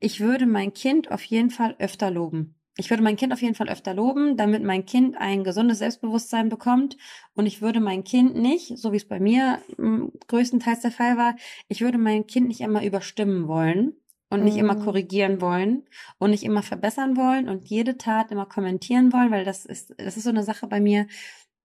ich 0.00 0.20
würde 0.20 0.46
mein 0.46 0.72
Kind 0.72 1.10
auf 1.10 1.22
jeden 1.24 1.50
Fall 1.50 1.76
öfter 1.78 2.10
loben. 2.10 2.56
Ich 2.76 2.90
würde 2.90 3.04
mein 3.04 3.16
Kind 3.16 3.32
auf 3.32 3.40
jeden 3.40 3.54
Fall 3.54 3.68
öfter 3.68 3.94
loben, 3.94 4.36
damit 4.36 4.64
mein 4.64 4.84
Kind 4.84 5.16
ein 5.16 5.44
gesundes 5.44 5.78
Selbstbewusstsein 5.78 6.48
bekommt. 6.48 6.96
Und 7.34 7.46
ich 7.46 7.62
würde 7.62 7.78
mein 7.78 8.02
Kind 8.02 8.34
nicht, 8.34 8.76
so 8.78 8.90
wie 8.90 8.96
es 8.96 9.06
bei 9.06 9.20
mir 9.20 9.60
m, 9.78 10.10
größtenteils 10.26 10.80
der 10.80 10.90
Fall 10.90 11.16
war, 11.16 11.36
ich 11.68 11.82
würde 11.82 11.98
mein 11.98 12.26
Kind 12.26 12.48
nicht 12.48 12.60
immer 12.60 12.84
überstimmen 12.84 13.46
wollen 13.46 13.94
und 14.28 14.42
nicht 14.42 14.56
immer 14.56 14.74
mhm. 14.74 14.84
korrigieren 14.84 15.40
wollen 15.40 15.84
und 16.18 16.30
nicht 16.30 16.42
immer 16.42 16.62
verbessern 16.62 17.16
wollen 17.16 17.48
und 17.48 17.68
jede 17.68 17.96
Tat 17.96 18.32
immer 18.32 18.46
kommentieren 18.46 19.12
wollen, 19.12 19.30
weil 19.30 19.44
das 19.44 19.64
ist, 19.64 19.94
das 19.96 20.16
ist 20.16 20.24
so 20.24 20.30
eine 20.30 20.42
Sache 20.42 20.66
bei 20.66 20.80
mir, 20.80 21.06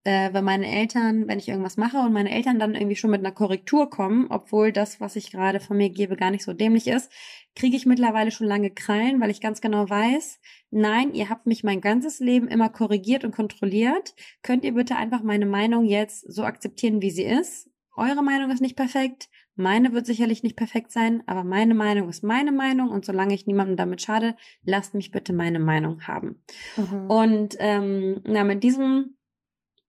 äh, 0.04 0.34
wenn 0.34 0.44
meine 0.44 0.68
Eltern, 0.68 1.28
wenn 1.28 1.40
ich 1.40 1.50
irgendwas 1.50 1.78
mache 1.78 1.98
und 1.98 2.14
meine 2.14 2.32
Eltern 2.32 2.60
dann 2.60 2.76
irgendwie 2.76 2.96
schon 2.96 3.12
mit 3.12 3.20
einer 3.20 3.34
Korrektur 3.34 3.90
kommen, 3.90 4.28
obwohl 4.30 4.72
das, 4.72 5.02
was 5.02 5.16
ich 5.16 5.32
gerade 5.32 5.60
von 5.60 5.78
mir 5.78 5.90
gebe, 5.90 6.16
gar 6.16 6.32
nicht 6.32 6.44
so 6.44 6.54
dämlich 6.54 6.88
ist, 6.88 7.12
kriege 7.56 7.76
ich 7.76 7.86
mittlerweile 7.86 8.32
schon 8.32 8.48
lange 8.48 8.70
Krallen, 8.70 9.20
weil 9.20 9.30
ich 9.30 9.42
ganz 9.42 9.60
genau 9.60 9.90
weiß, 9.90 10.40
nein, 10.72 11.14
ihr 11.14 11.30
habt 11.30 11.46
mich 11.48 11.64
mein 11.64 11.82
ganzes 11.82 12.20
Leben 12.20 12.48
immer 12.48 12.70
korrigiert 12.70 13.26
und 13.26 13.36
kontrolliert. 13.36 14.16
Könnt 14.42 14.64
ihr 14.64 14.74
bitte 14.74 14.96
einfach 14.96 15.24
meine 15.24 15.46
Meinung 15.46 15.86
jetzt 15.86 16.32
so 16.32 16.44
akzeptieren, 16.44 17.02
wie 17.02 17.12
sie 17.12 17.24
ist? 17.24 17.70
Eure 17.98 18.24
Meinung 18.24 18.50
ist 18.52 18.62
nicht 18.62 18.78
perfekt. 18.78 19.28
Meine 19.56 19.92
wird 19.92 20.06
sicherlich 20.06 20.42
nicht 20.42 20.56
perfekt 20.56 20.94
sein, 20.94 21.22
aber 21.26 21.44
meine 21.44 21.74
Meinung 21.74 22.08
ist 22.08 22.24
meine 22.24 22.54
Meinung 22.54 22.92
und 22.92 23.04
solange 23.04 23.34
ich 23.34 23.46
niemandem 23.46 23.76
damit 23.76 24.02
schade, 24.02 24.38
lasst 24.64 24.94
mich 24.94 25.12
bitte 25.12 25.34
meine 25.34 25.60
Meinung 25.60 26.08
haben. 26.08 26.42
Mhm. 26.78 27.12
Und 27.12 27.56
ähm, 27.60 28.22
na, 28.24 28.46
mit 28.46 28.64
diesem 28.64 29.18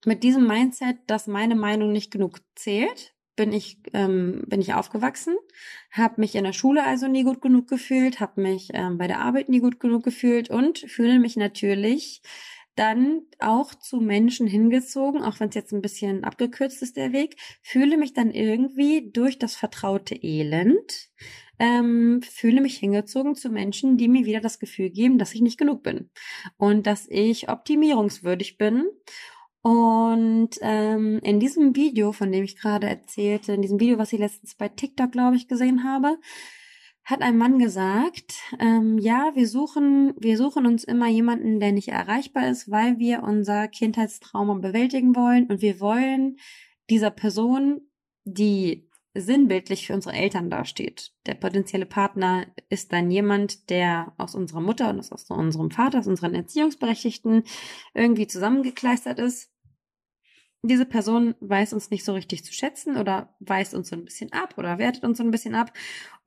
mit 0.04 0.22
diesem 0.22 0.46
Mindset, 0.46 0.96
dass 1.06 1.26
meine 1.26 1.54
Meinung 1.54 1.92
nicht 1.92 2.10
genug 2.10 2.40
zählt, 2.54 3.14
bin 3.36 3.52
ich 3.52 3.78
ähm, 3.94 4.42
bin 4.48 4.60
ich 4.60 4.74
aufgewachsen, 4.74 5.34
habe 5.90 6.20
mich 6.20 6.34
in 6.34 6.44
der 6.44 6.52
Schule 6.52 6.84
also 6.84 7.08
nie 7.08 7.24
gut 7.24 7.40
genug 7.40 7.68
gefühlt, 7.68 8.20
habe 8.20 8.40
mich 8.42 8.68
ähm, 8.74 8.98
bei 8.98 9.06
der 9.06 9.20
Arbeit 9.20 9.48
nie 9.48 9.60
gut 9.60 9.80
genug 9.80 10.04
gefühlt 10.04 10.50
und 10.50 10.78
fühle 10.78 11.18
mich 11.18 11.36
natürlich 11.36 12.22
dann 12.76 13.22
auch 13.38 13.74
zu 13.74 14.00
Menschen 14.00 14.46
hingezogen, 14.46 15.22
auch 15.22 15.40
wenn 15.40 15.48
es 15.48 15.54
jetzt 15.54 15.72
ein 15.72 15.82
bisschen 15.82 16.24
abgekürzt 16.24 16.82
ist 16.82 16.96
der 16.96 17.12
Weg, 17.12 17.36
fühle 17.62 17.96
mich 17.96 18.14
dann 18.14 18.30
irgendwie 18.30 19.10
durch 19.10 19.38
das 19.38 19.56
vertraute 19.56 20.14
Elend, 20.14 21.10
ähm, 21.58 22.22
fühle 22.22 22.60
mich 22.60 22.78
hingezogen 22.78 23.34
zu 23.34 23.50
Menschen, 23.50 23.96
die 23.96 24.08
mir 24.08 24.24
wieder 24.24 24.40
das 24.40 24.58
Gefühl 24.58 24.90
geben, 24.90 25.18
dass 25.18 25.34
ich 25.34 25.40
nicht 25.40 25.58
genug 25.58 25.82
bin 25.82 26.10
und 26.56 26.86
dass 26.86 27.06
ich 27.08 27.48
optimierungswürdig 27.48 28.56
bin 28.56 28.84
und 29.62 30.50
ähm, 30.62 31.18
in 31.22 31.38
diesem 31.38 31.76
Video, 31.76 32.12
von 32.12 32.32
dem 32.32 32.44
ich 32.44 32.56
gerade 32.56 32.88
erzählte, 32.88 33.52
in 33.52 33.62
diesem 33.62 33.78
Video, 33.78 33.98
was 33.98 34.12
ich 34.12 34.18
letztens 34.18 34.54
bei 34.54 34.68
TikTok, 34.68 35.12
glaube 35.12 35.36
ich, 35.36 35.48
gesehen 35.48 35.84
habe, 35.84 36.18
hat 37.04 37.22
ein 37.22 37.36
Mann 37.36 37.58
gesagt, 37.58 38.34
ähm, 38.58 38.98
ja, 38.98 39.32
wir 39.34 39.46
suchen, 39.46 40.14
wir 40.18 40.36
suchen 40.36 40.66
uns 40.66 40.84
immer 40.84 41.08
jemanden, 41.08 41.60
der 41.60 41.72
nicht 41.72 41.88
erreichbar 41.88 42.48
ist, 42.48 42.70
weil 42.70 42.98
wir 42.98 43.22
unser 43.22 43.68
Kindheitstrauma 43.68 44.54
bewältigen 44.54 45.14
wollen 45.14 45.46
und 45.46 45.60
wir 45.60 45.80
wollen 45.80 46.36
dieser 46.88 47.10
Person, 47.10 47.80
die 48.24 48.88
sinnbildlich 49.12 49.86
für 49.86 49.94
unsere 49.94 50.14
Eltern 50.14 50.50
dasteht. 50.50 51.12
Der 51.26 51.34
potenzielle 51.34 51.86
Partner 51.86 52.46
ist 52.68 52.92
dann 52.92 53.10
jemand, 53.10 53.68
der 53.70 54.14
aus 54.16 54.34
unserer 54.34 54.60
Mutter 54.60 54.88
und 54.90 55.00
aus 55.00 55.24
unserem 55.30 55.70
Vater, 55.70 55.98
aus 55.98 56.06
unseren 56.06 56.34
Erziehungsberechtigten 56.34 57.42
irgendwie 57.92 58.28
zusammengekleistert 58.28 59.18
ist 59.18 59.49
diese 60.62 60.84
Person 60.84 61.34
weiß 61.40 61.72
uns 61.72 61.90
nicht 61.90 62.04
so 62.04 62.12
richtig 62.12 62.44
zu 62.44 62.52
schätzen 62.52 62.98
oder 62.98 63.34
weist 63.40 63.74
uns 63.74 63.88
so 63.88 63.96
ein 63.96 64.04
bisschen 64.04 64.32
ab 64.32 64.54
oder 64.58 64.78
wertet 64.78 65.04
uns 65.04 65.16
so 65.16 65.24
ein 65.24 65.30
bisschen 65.30 65.54
ab. 65.54 65.72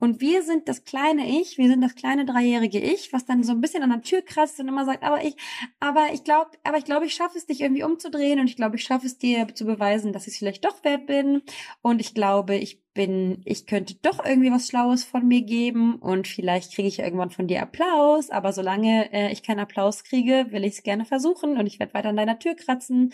Und 0.00 0.20
wir 0.20 0.42
sind 0.42 0.68
das 0.68 0.84
kleine 0.84 1.40
Ich, 1.40 1.56
wir 1.56 1.68
sind 1.68 1.80
das 1.80 1.94
kleine 1.94 2.24
dreijährige 2.24 2.80
Ich, 2.80 3.12
was 3.12 3.24
dann 3.24 3.44
so 3.44 3.52
ein 3.52 3.60
bisschen 3.60 3.84
an 3.84 3.90
der 3.90 4.02
Tür 4.02 4.22
kratzt 4.22 4.58
und 4.58 4.66
immer 4.66 4.84
sagt, 4.84 5.04
aber 5.04 5.22
ich, 5.22 5.36
aber 5.78 6.06
ich 6.12 6.24
glaube, 6.24 6.50
aber 6.64 6.78
ich 6.78 6.84
glaube, 6.84 7.06
ich 7.06 7.14
schaffe 7.14 7.38
es, 7.38 7.46
dich 7.46 7.60
irgendwie 7.60 7.84
umzudrehen 7.84 8.40
und 8.40 8.48
ich 8.48 8.56
glaube, 8.56 8.76
ich 8.76 8.82
schaffe 8.82 9.06
es 9.06 9.18
dir 9.18 9.46
zu 9.54 9.64
beweisen, 9.66 10.12
dass 10.12 10.26
ich 10.26 10.32
es 10.34 10.38
vielleicht 10.38 10.64
doch 10.64 10.82
wert 10.82 11.06
bin. 11.06 11.42
Und 11.80 12.00
ich 12.00 12.12
glaube, 12.12 12.56
ich 12.56 12.82
bin, 12.92 13.40
ich 13.44 13.66
könnte 13.66 13.94
doch 14.02 14.24
irgendwie 14.24 14.50
was 14.50 14.68
Schlaues 14.68 15.04
von 15.04 15.26
mir 15.26 15.42
geben 15.42 15.96
und 15.96 16.28
vielleicht 16.28 16.74
kriege 16.74 16.88
ich 16.88 17.00
irgendwann 17.00 17.30
von 17.30 17.46
dir 17.46 17.60
Applaus, 17.62 18.30
aber 18.30 18.52
solange 18.52 19.12
äh, 19.12 19.32
ich 19.32 19.42
keinen 19.42 19.60
Applaus 19.60 20.04
kriege, 20.04 20.46
will 20.50 20.64
ich 20.64 20.74
es 20.74 20.82
gerne 20.82 21.04
versuchen 21.04 21.56
und 21.56 21.66
ich 21.66 21.80
werde 21.80 21.94
weiter 21.94 22.08
an 22.08 22.16
deiner 22.16 22.38
Tür 22.38 22.54
kratzen. 22.54 23.12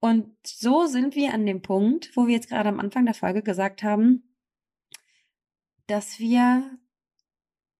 Und 0.00 0.34
so 0.46 0.86
sind 0.86 1.14
wir 1.16 1.32
an 1.32 1.46
dem 1.46 1.62
Punkt, 1.62 2.16
wo 2.16 2.26
wir 2.26 2.34
jetzt 2.34 2.48
gerade 2.48 2.68
am 2.68 2.80
Anfang 2.80 3.06
der 3.06 3.14
Folge 3.14 3.42
gesagt 3.42 3.82
haben, 3.82 4.36
dass 5.86 6.18
wir 6.18 6.78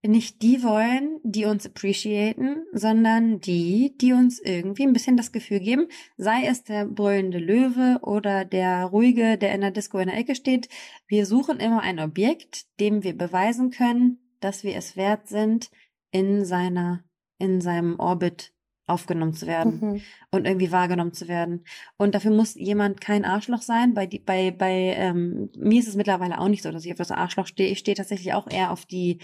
nicht 0.02 0.42
die 0.42 0.62
wollen, 0.62 1.18
die 1.24 1.46
uns 1.46 1.66
appreciaten, 1.66 2.64
sondern 2.72 3.40
die, 3.40 3.96
die 3.98 4.12
uns 4.12 4.38
irgendwie 4.38 4.84
ein 4.84 4.92
bisschen 4.92 5.16
das 5.16 5.32
Gefühl 5.32 5.60
geben, 5.60 5.88
sei 6.16 6.46
es 6.46 6.64
der 6.64 6.86
brüllende 6.86 7.38
Löwe 7.38 7.98
oder 8.02 8.44
der 8.44 8.84
ruhige, 8.84 9.38
der 9.38 9.54
in 9.54 9.62
der 9.62 9.70
Disco 9.70 9.98
in 9.98 10.08
der 10.08 10.16
Ecke 10.16 10.34
steht. 10.34 10.68
Wir 11.06 11.26
suchen 11.26 11.58
immer 11.58 11.82
ein 11.82 11.98
Objekt, 11.98 12.66
dem 12.80 13.02
wir 13.02 13.16
beweisen 13.16 13.70
können, 13.70 14.18
dass 14.40 14.64
wir 14.64 14.76
es 14.76 14.96
wert 14.96 15.28
sind, 15.28 15.70
in 16.10 16.44
seiner, 16.44 17.04
in 17.38 17.60
seinem 17.60 17.98
Orbit 17.98 18.52
aufgenommen 18.86 19.34
zu 19.34 19.46
werden 19.46 19.80
mhm. 19.80 20.00
und 20.30 20.46
irgendwie 20.46 20.70
wahrgenommen 20.70 21.12
zu 21.12 21.28
werden. 21.28 21.64
Und 21.96 22.14
dafür 22.14 22.30
muss 22.30 22.54
jemand 22.54 23.00
kein 23.00 23.24
Arschloch 23.24 23.62
sein. 23.62 23.94
Bei, 23.94 24.06
die, 24.06 24.20
bei, 24.20 24.52
bei 24.52 24.94
ähm, 24.96 25.50
mir 25.56 25.80
ist 25.80 25.88
es 25.88 25.96
mittlerweile 25.96 26.40
auch 26.40 26.48
nicht 26.48 26.62
so, 26.62 26.70
dass 26.70 26.84
ich 26.84 26.92
auf 26.92 26.98
das 26.98 27.10
Arschloch 27.10 27.46
stehe. 27.46 27.70
Ich 27.70 27.80
stehe 27.80 27.96
tatsächlich 27.96 28.32
auch 28.34 28.48
eher 28.48 28.70
auf 28.70 28.86
die, 28.86 29.18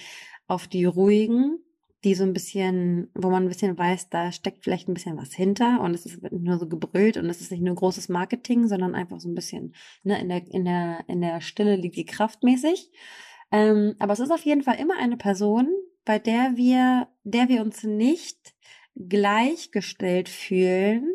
auf 0.49 0.67
die 0.67 0.85
ruhigen, 0.85 1.59
die 2.05 2.15
so 2.15 2.25
ein 2.25 2.33
bisschen, 2.33 3.11
wo 3.15 3.31
man 3.31 3.45
ein 3.45 3.49
bisschen 3.49 3.79
weiß, 3.79 4.09
da 4.09 4.33
steckt 4.33 4.65
vielleicht 4.65 4.89
ein 4.89 4.95
bisschen 4.95 5.17
was 5.17 5.33
hinter 5.33 5.81
und 5.81 5.95
es 5.95 6.05
ist 6.05 6.21
nicht 6.21 6.33
nur 6.33 6.59
so 6.59 6.69
gebrüllt 6.69 7.17
und 7.17 7.27
es 7.27 7.41
ist 7.41 7.53
nicht 7.53 7.63
nur 7.63 7.77
großes 7.77 8.09
Marketing, 8.09 8.67
sondern 8.67 8.97
einfach 8.97 9.21
so 9.21 9.29
ein 9.29 9.37
bisschen, 9.37 9.75
ne, 10.03 10.21
in 10.21 10.29
der, 10.29 10.43
in 10.51 10.65
der, 10.65 11.05
in 11.07 11.21
der 11.21 11.41
Stille 11.41 11.77
liegt 11.77 11.97
die 11.97 12.07
Kraft 12.07 12.43
mäßig. 12.43 12.91
Ähm, 13.53 13.95
aber 14.01 14.15
es 14.15 14.21
ist 14.21 14.33
auf 14.33 14.45
jeden 14.45 14.63
Fall 14.63 14.81
immer 14.81 14.99
eine 14.99 15.17
Person, 15.17 15.69
bei 16.05 16.19
der 16.19 16.57
wir, 16.57 17.07
der 17.23 17.49
wir 17.49 17.63
uns 17.63 17.85
nicht 17.85 18.55
gleichgestellt 18.97 20.29
fühlen 20.29 21.09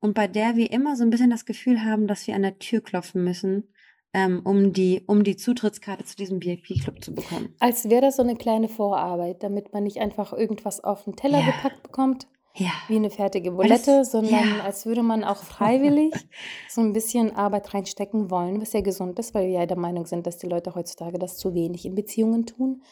und 0.00 0.14
bei 0.14 0.28
der 0.28 0.56
wir 0.56 0.70
immer 0.70 0.96
so 0.96 1.04
ein 1.04 1.10
bisschen 1.10 1.30
das 1.30 1.44
Gefühl 1.46 1.84
haben, 1.84 2.06
dass 2.06 2.26
wir 2.26 2.34
an 2.34 2.42
der 2.42 2.58
Tür 2.58 2.80
klopfen 2.80 3.24
müssen, 3.24 3.72
ähm, 4.12 4.40
um, 4.44 4.72
die, 4.72 5.02
um 5.06 5.24
die 5.24 5.36
Zutrittskarte 5.36 6.04
zu 6.04 6.16
diesem 6.16 6.42
VIP-Club 6.42 7.02
zu 7.02 7.14
bekommen. 7.14 7.54
Als 7.60 7.88
wäre 7.88 8.02
das 8.02 8.16
so 8.16 8.22
eine 8.22 8.36
kleine 8.36 8.68
Vorarbeit, 8.68 9.42
damit 9.42 9.72
man 9.72 9.84
nicht 9.84 9.98
einfach 9.98 10.32
irgendwas 10.32 10.82
auf 10.82 11.04
den 11.04 11.16
Teller 11.16 11.40
ja. 11.40 11.46
gepackt 11.46 11.82
bekommt. 11.82 12.26
Ja. 12.54 12.70
Wie 12.88 12.96
eine 12.96 13.10
fertige 13.10 13.50
Bulette, 13.50 13.98
das, 13.98 14.12
sondern 14.12 14.56
ja. 14.56 14.64
als 14.64 14.86
würde 14.86 15.02
man 15.02 15.24
auch 15.24 15.42
freiwillig 15.42 16.14
so 16.68 16.80
ein 16.80 16.94
bisschen 16.94 17.36
Arbeit 17.36 17.74
reinstecken 17.74 18.30
wollen, 18.30 18.62
was 18.62 18.72
ja 18.72 18.80
gesund 18.80 19.18
ist, 19.18 19.34
weil 19.34 19.48
wir 19.48 19.60
ja 19.60 19.66
der 19.66 19.76
Meinung 19.76 20.06
sind, 20.06 20.26
dass 20.26 20.38
die 20.38 20.46
Leute 20.46 20.74
heutzutage 20.74 21.18
das 21.18 21.36
zu 21.36 21.52
wenig 21.52 21.84
in 21.84 21.94
Beziehungen 21.94 22.46
tun. 22.46 22.82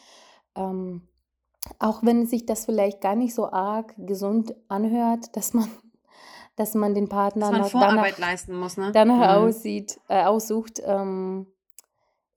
Ähm, 0.55 1.07
auch 1.79 2.03
wenn 2.03 2.25
sich 2.25 2.45
das 2.45 2.65
vielleicht 2.65 3.01
gar 3.01 3.15
nicht 3.15 3.33
so 3.33 3.51
arg 3.51 3.93
gesund 3.97 4.55
anhört, 4.67 5.35
dass 5.35 5.53
man, 5.53 5.67
dass 6.55 6.73
man 6.73 6.93
den 6.93 7.09
Partner 7.09 7.51
dass 7.51 7.73
man 7.73 7.95
danach, 7.95 8.17
leisten 8.17 8.55
muss, 8.55 8.77
ne? 8.77 8.91
danach 8.93 9.39
mhm. 9.39 9.47
aussieht, 9.47 9.99
äh, 10.07 10.23
aussucht, 10.23 10.81
ähm, 10.85 11.47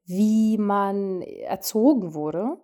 wie 0.05 0.57
man 0.57 1.21
erzogen 1.21 2.15
wurde, 2.15 2.57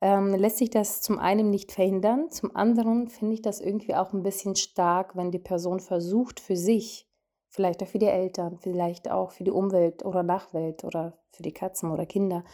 ähm, 0.00 0.34
lässt 0.34 0.56
sich 0.56 0.70
das 0.70 1.02
zum 1.02 1.18
einen 1.18 1.50
nicht 1.50 1.70
verhindern, 1.70 2.30
zum 2.30 2.56
anderen 2.56 3.08
finde 3.08 3.34
ich 3.34 3.42
das 3.42 3.60
irgendwie 3.60 3.94
auch 3.94 4.14
ein 4.14 4.22
bisschen 4.22 4.56
stark, 4.56 5.14
wenn 5.14 5.30
die 5.30 5.38
Person 5.38 5.80
versucht 5.80 6.40
für 6.40 6.56
sich, 6.56 7.06
vielleicht 7.48 7.82
auch 7.82 7.86
für 7.86 7.98
die 7.98 8.06
Eltern, 8.06 8.56
vielleicht 8.56 9.10
auch 9.10 9.30
für 9.32 9.44
die 9.44 9.50
Umwelt 9.50 10.06
oder 10.06 10.22
Nachwelt 10.22 10.84
oder 10.84 11.18
für 11.32 11.42
die 11.42 11.52
Katzen 11.52 11.90
oder 11.90 12.06
Kinder, 12.06 12.44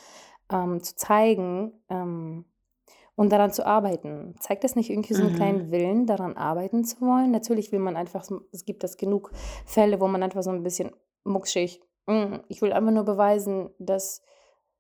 ähm, 0.51 0.83
zu 0.83 0.97
zeigen 0.97 1.73
ähm, 1.89 2.45
und 3.15 3.31
daran 3.33 3.53
zu 3.53 3.67
arbeiten. 3.67 4.35
Zeigt 4.41 4.65
das 4.65 4.75
nicht 4.77 4.91
irgendwie 4.91 5.15
so 5.15 5.23
einen 5.23 5.33
Mhm. 5.33 5.37
kleinen 5.37 5.71
Willen, 5.71 6.07
daran 6.07 6.37
arbeiten 6.37 6.85
zu 6.85 7.01
wollen? 7.01 7.31
Natürlich 7.31 7.73
will 7.73 7.79
man 7.81 7.97
einfach, 7.97 8.25
es 8.53 8.65
gibt 8.65 8.83
das 8.85 8.97
genug 8.97 9.31
Fälle, 9.67 10.01
wo 10.01 10.09
man 10.09 10.23
einfach 10.23 10.43
so 10.43 10.51
ein 10.51 10.63
bisschen 10.63 10.93
muckschig, 11.25 11.81
"Mm, 12.07 12.37
ich 12.49 12.63
will 12.63 12.73
einfach 12.73 12.91
nur 12.93 13.05
beweisen, 13.05 13.71
dass 13.79 14.23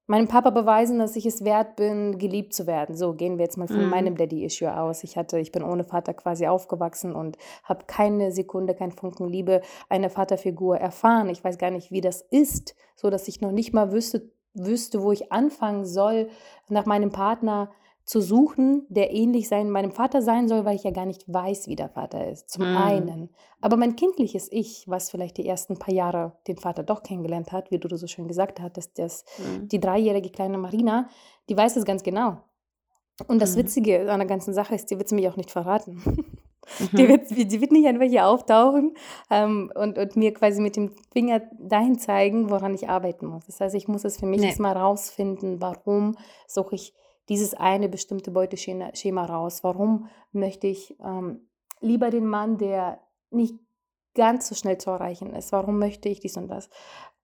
meinem 0.06 0.26
Papa 0.28 0.50
beweisen, 0.50 0.98
dass 0.98 1.14
ich 1.16 1.24
es 1.26 1.44
wert 1.44 1.76
bin, 1.76 2.18
geliebt 2.18 2.52
zu 2.52 2.66
werden. 2.66 2.96
So 2.96 3.14
gehen 3.14 3.38
wir 3.38 3.44
jetzt 3.44 3.56
mal 3.56 3.68
von 3.68 3.84
Mhm. 3.84 3.88
meinem 3.88 4.16
Daddy-Issue 4.16 4.76
aus. 4.76 5.04
Ich 5.04 5.16
hatte, 5.16 5.38
ich 5.38 5.52
bin 5.52 5.62
ohne 5.62 5.84
Vater 5.84 6.12
quasi 6.12 6.46
aufgewachsen 6.48 7.14
und 7.14 7.38
habe 7.64 7.84
keine 7.86 8.32
Sekunde, 8.32 8.74
kein 8.74 8.90
Funken 8.92 9.28
Liebe 9.28 9.62
einer 9.88 10.10
Vaterfigur 10.10 10.76
erfahren. 10.76 11.28
Ich 11.28 11.42
weiß 11.44 11.56
gar 11.56 11.70
nicht, 11.70 11.92
wie 11.92 12.00
das 12.00 12.20
ist, 12.20 12.74
so 12.96 13.08
dass 13.10 13.28
ich 13.28 13.40
noch 13.40 13.52
nicht 13.52 13.72
mal 13.72 13.92
wüsste, 13.92 14.32
wüsste, 14.54 15.02
wo 15.02 15.12
ich 15.12 15.30
anfangen 15.32 15.84
soll, 15.86 16.28
nach 16.68 16.84
meinem 16.84 17.12
Partner 17.12 17.70
zu 18.04 18.20
suchen, 18.20 18.84
der 18.88 19.12
ähnlich 19.12 19.48
sein, 19.48 19.70
meinem 19.70 19.92
Vater 19.92 20.22
sein 20.22 20.48
soll, 20.48 20.64
weil 20.64 20.74
ich 20.76 20.82
ja 20.84 20.90
gar 20.90 21.06
nicht 21.06 21.24
weiß, 21.32 21.68
wie 21.68 21.76
der 21.76 21.88
Vater 21.88 22.28
ist. 22.28 22.50
Zum 22.50 22.64
Mhm. 22.70 22.76
einen. 22.76 23.30
Aber 23.60 23.76
mein 23.76 23.94
kindliches 23.96 24.50
Ich, 24.50 24.88
was 24.88 25.10
vielleicht 25.10 25.36
die 25.38 25.46
ersten 25.46 25.78
paar 25.78 25.94
Jahre 25.94 26.32
den 26.48 26.56
Vater 26.56 26.82
doch 26.82 27.02
kennengelernt 27.02 27.52
hat, 27.52 27.70
wie 27.70 27.78
du 27.78 27.96
so 27.96 28.06
schön 28.06 28.28
gesagt 28.28 28.60
hattest, 28.60 28.98
das 28.98 29.24
Mhm. 29.38 29.68
die 29.68 29.80
dreijährige 29.80 30.30
kleine 30.30 30.58
Marina, 30.58 31.08
die 31.48 31.56
weiß 31.56 31.76
es 31.76 31.84
ganz 31.84 32.02
genau. 32.02 32.38
Und 33.28 33.40
das 33.40 33.54
Mhm. 33.54 33.60
Witzige 33.60 34.10
an 34.10 34.18
der 34.18 34.28
ganzen 34.28 34.54
Sache 34.54 34.74
ist, 34.74 34.90
die 34.90 34.98
wird 34.98 35.08
sie 35.08 35.14
mich 35.14 35.28
auch 35.28 35.36
nicht 35.36 35.50
verraten. 35.50 36.02
Die 36.92 37.02
Mhm. 37.02 37.08
wird, 37.08 37.30
die 37.30 37.60
wird 37.60 37.72
nicht 37.72 37.88
einfach 37.88 38.06
hier 38.06 38.26
auftauchen 38.28 38.94
ähm, 39.30 39.72
und, 39.74 39.98
und 39.98 40.14
mir 40.14 40.32
quasi 40.32 40.60
mit 40.62 40.76
dem 40.76 40.92
Finger 41.12 41.42
dahin 41.58 41.98
zeigen, 41.98 42.50
woran 42.50 42.72
ich 42.72 42.88
arbeiten 42.88 43.26
muss. 43.26 43.46
Das 43.46 43.60
heißt, 43.60 43.74
ich 43.74 43.88
muss 43.88 44.04
es 44.04 44.18
für 44.18 44.26
mich 44.26 44.40
Nee. 44.40 44.46
erstmal 44.46 44.76
rausfinden, 44.76 45.60
warum 45.60 46.16
suche 46.46 46.76
ich 46.76 46.94
dieses 47.32 47.54
eine 47.54 47.88
bestimmte 47.88 48.30
Beuteschema 48.30 48.94
Schema 48.94 49.24
raus? 49.24 49.64
Warum 49.64 50.08
möchte 50.32 50.66
ich 50.66 50.98
ähm, 51.00 51.48
lieber 51.80 52.10
den 52.10 52.26
Mann, 52.26 52.58
der 52.58 53.00
nicht 53.30 53.54
ganz 54.14 54.48
so 54.48 54.54
schnell 54.54 54.76
zu 54.76 54.90
erreichen 54.90 55.32
ist? 55.34 55.50
Warum 55.50 55.78
möchte 55.78 56.10
ich 56.10 56.20
dies 56.20 56.36
und 56.36 56.48
das? 56.48 56.68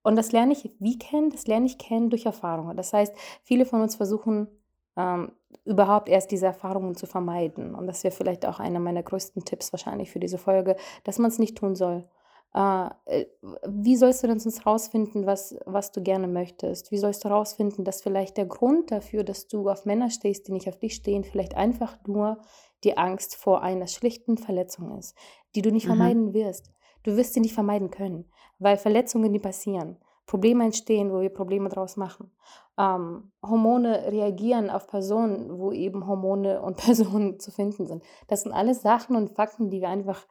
Und 0.03 0.17
das 0.17 0.33
lerne 0.33 0.55
ich 0.55 0.71
wie 0.79 0.99
kennen? 0.99 1.29
Das 1.29 1.47
lerne 1.47 1.67
ich 1.67 1.77
kennen 1.77 2.09
durch 2.09 2.25
Erfahrungen. 2.25 2.77
Das 2.77 2.95
heißt, 2.95 3.15
viele 3.43 3.67
von 3.67 3.83
uns 3.83 3.97
versuchen 3.97 4.49
ähm, 4.97 5.33
überhaupt 5.67 6.09
erst 6.09 6.31
diese 6.31 6.47
Erfahrungen 6.47 6.97
zu 6.97 7.07
vermeiden. 7.07 7.75
Und 7.75 7.87
das 7.87 8.03
wäre 8.03 8.15
vielleicht 8.15 8.47
auch 8.47 8.61
einer 8.61 8.81
meiner 8.81 9.03
größten 9.03 9.45
Tipps 9.45 9.73
wahrscheinlich 9.73 10.11
für 10.11 10.21
diese 10.21 10.39
Folge, 10.39 10.77
dass 11.05 11.19
man 11.19 11.31
es 11.31 11.39
nicht 11.39 11.59
tun 11.59 11.75
soll. 11.75 12.09
Äh, 12.55 12.89
äh, 13.05 13.27
wie 13.67 13.97
sollst 13.97 14.23
du 14.23 14.27
denn 14.27 14.39
sonst 14.41 14.67
rausfinden, 14.67 15.27
was, 15.27 15.57
was 15.67 15.93
du 15.93 16.03
gerne 16.03 16.29
möchtest? 16.29 16.91
Wie 16.91 16.99
sollst 16.99 17.25
du 17.25 17.29
rausfinden, 17.29 17.85
dass 17.85 18.03
vielleicht 18.03 18.37
der 18.37 18.47
Grund 18.47 18.91
dafür, 18.91 19.23
dass 19.25 19.49
du 19.49 19.69
auf 19.69 19.85
Männer 19.85 20.11
stehst, 20.11 20.49
die 20.49 20.53
nicht 20.53 20.69
auf 20.69 20.79
dich 20.79 20.95
stehen, 20.95 21.25
vielleicht 21.25 21.55
einfach 21.57 21.99
nur 22.07 22.39
die 22.85 22.97
Angst 22.97 23.37
vor 23.37 23.63
einer 23.63 23.87
schlichten 23.87 24.39
Verletzung 24.39 24.99
ist, 24.99 25.17
die 25.55 25.63
du 25.63 25.71
nicht 25.71 25.85
Mhm. 25.85 25.89
vermeiden 25.89 26.35
wirst. 26.35 26.73
Du 27.03 27.17
wirst 27.17 27.35
sie 27.35 27.41
nicht 27.41 27.55
vermeiden 27.55 27.91
können, 27.91 28.31
weil 28.59 28.77
Verletzungen, 28.77 29.33
die 29.33 29.39
passieren, 29.39 29.99
Probleme 30.27 30.65
entstehen, 30.65 31.11
wo 31.13 31.21
wir 31.21 31.31
Probleme 31.31 31.71
draus 31.71 31.97
machen. 31.97 32.31
Ähm, 32.79 33.33
Hormone 33.43 34.11
reagieren 34.13 34.69
auf 34.69 34.87
Personen, 34.87 35.59
wo 35.59 35.73
eben 35.73 36.07
Hormone 36.07 36.61
und 36.61 36.77
Personen 36.85 37.41
zu 37.41 37.51
finden 37.51 37.87
sind. 37.87 38.03
Das 38.27 38.43
sind 38.43 38.53
alles 38.53 38.83
Sachen 38.83 39.17
und 39.17 39.31
Fakten, 39.31 39.71
die 39.71 39.81
wir 39.81 39.89
einfach 39.89 40.27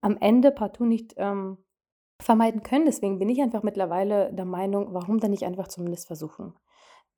am 0.00 0.16
Ende 0.18 0.50
partout 0.50 0.84
nicht 0.86 1.14
ähm, 1.16 1.58
vermeiden 2.20 2.62
können. 2.62 2.86
Deswegen 2.86 3.18
bin 3.18 3.28
ich 3.28 3.40
einfach 3.40 3.62
mittlerweile 3.62 4.32
der 4.32 4.44
Meinung, 4.44 4.92
warum 4.92 5.20
dann 5.20 5.30
nicht 5.30 5.44
einfach 5.44 5.68
zumindest 5.68 6.06
versuchen? 6.06 6.54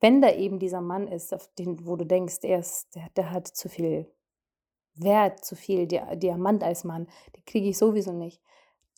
Wenn 0.00 0.20
da 0.22 0.32
eben 0.32 0.58
dieser 0.58 0.80
Mann 0.80 1.08
ist, 1.08 1.34
auf 1.34 1.48
den, 1.58 1.86
wo 1.86 1.96
du 1.96 2.06
denkst, 2.06 2.38
er 2.42 2.60
ist, 2.60 2.94
der, 2.94 3.08
der 3.16 3.30
hat 3.30 3.48
zu 3.48 3.68
viel 3.68 4.10
Wert, 4.94 5.44
zu 5.44 5.56
viel 5.56 5.86
Dia 5.86 6.14
Diamant 6.16 6.64
als 6.64 6.84
Mann, 6.84 7.06
den 7.36 7.44
kriege 7.44 7.68
ich 7.68 7.78
sowieso 7.78 8.12
nicht. 8.12 8.42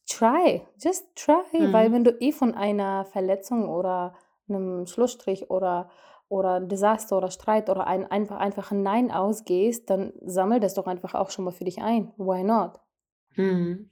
Try, 0.08 0.62
just 0.78 1.04
try, 1.14 1.72
weil 1.72 1.90
Mhm. 1.90 1.92
wenn 1.92 2.04
du 2.04 2.10
eh 2.20 2.32
von 2.32 2.54
einer 2.54 3.04
Verletzung 3.04 3.68
oder 3.68 4.14
einem 4.48 4.86
Schlussstrich 4.86 5.50
oder 5.50 5.90
oder 6.28 6.60
Desaster 6.60 7.18
oder 7.18 7.30
Streit 7.30 7.68
oder 7.68 7.86
ein 7.86 8.10
einfach 8.10 8.38
einfach 8.38 8.70
ein 8.72 8.82
Nein 8.82 9.10
ausgehst, 9.12 9.90
dann 9.90 10.12
sammel 10.24 10.60
das 10.60 10.74
doch 10.74 10.86
einfach 10.86 11.14
auch 11.14 11.30
schon 11.30 11.44
mal 11.44 11.50
für 11.52 11.64
dich 11.64 11.82
ein. 11.82 12.12
Why 12.16 12.42
not? 12.42 12.80
Mhm. 13.36 13.90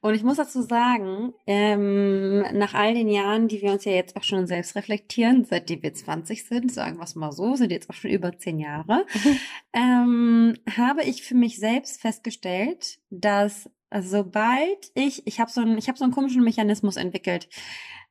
Und 0.00 0.14
ich 0.14 0.22
muss 0.22 0.36
dazu 0.38 0.62
sagen, 0.62 1.34
ähm, 1.46 2.40
nach 2.52 2.74
all 2.74 2.94
den 2.94 3.08
Jahren, 3.08 3.48
die 3.48 3.60
wir 3.60 3.72
uns 3.72 3.84
ja 3.84 3.92
jetzt 3.92 4.16
auch 4.16 4.22
schon 4.22 4.46
selbst 4.46 4.76
reflektieren, 4.76 5.44
seitdem 5.44 5.82
wir 5.82 5.94
20 5.94 6.44
sind, 6.44 6.72
sagen 6.72 6.96
wir 6.96 7.04
es 7.04 7.14
mal 7.14 7.32
so, 7.32 7.54
sind 7.54 7.70
jetzt 7.70 7.90
auch 7.90 7.94
schon 7.94 8.10
über 8.10 8.36
zehn 8.38 8.58
Jahre, 8.58 9.06
ähm, 9.72 10.54
habe 10.76 11.02
ich 11.04 11.22
für 11.22 11.34
mich 11.34 11.58
selbst 11.58 12.00
festgestellt, 12.00 12.98
dass 13.10 13.70
sobald 14.00 14.90
ich, 14.94 15.26
ich 15.26 15.40
habe 15.40 15.50
so 15.50 15.60
einen, 15.60 15.78
ich 15.78 15.88
habe 15.88 15.98
so 15.98 16.04
einen 16.04 16.12
komischen 16.12 16.44
Mechanismus 16.44 16.96
entwickelt, 16.96 17.48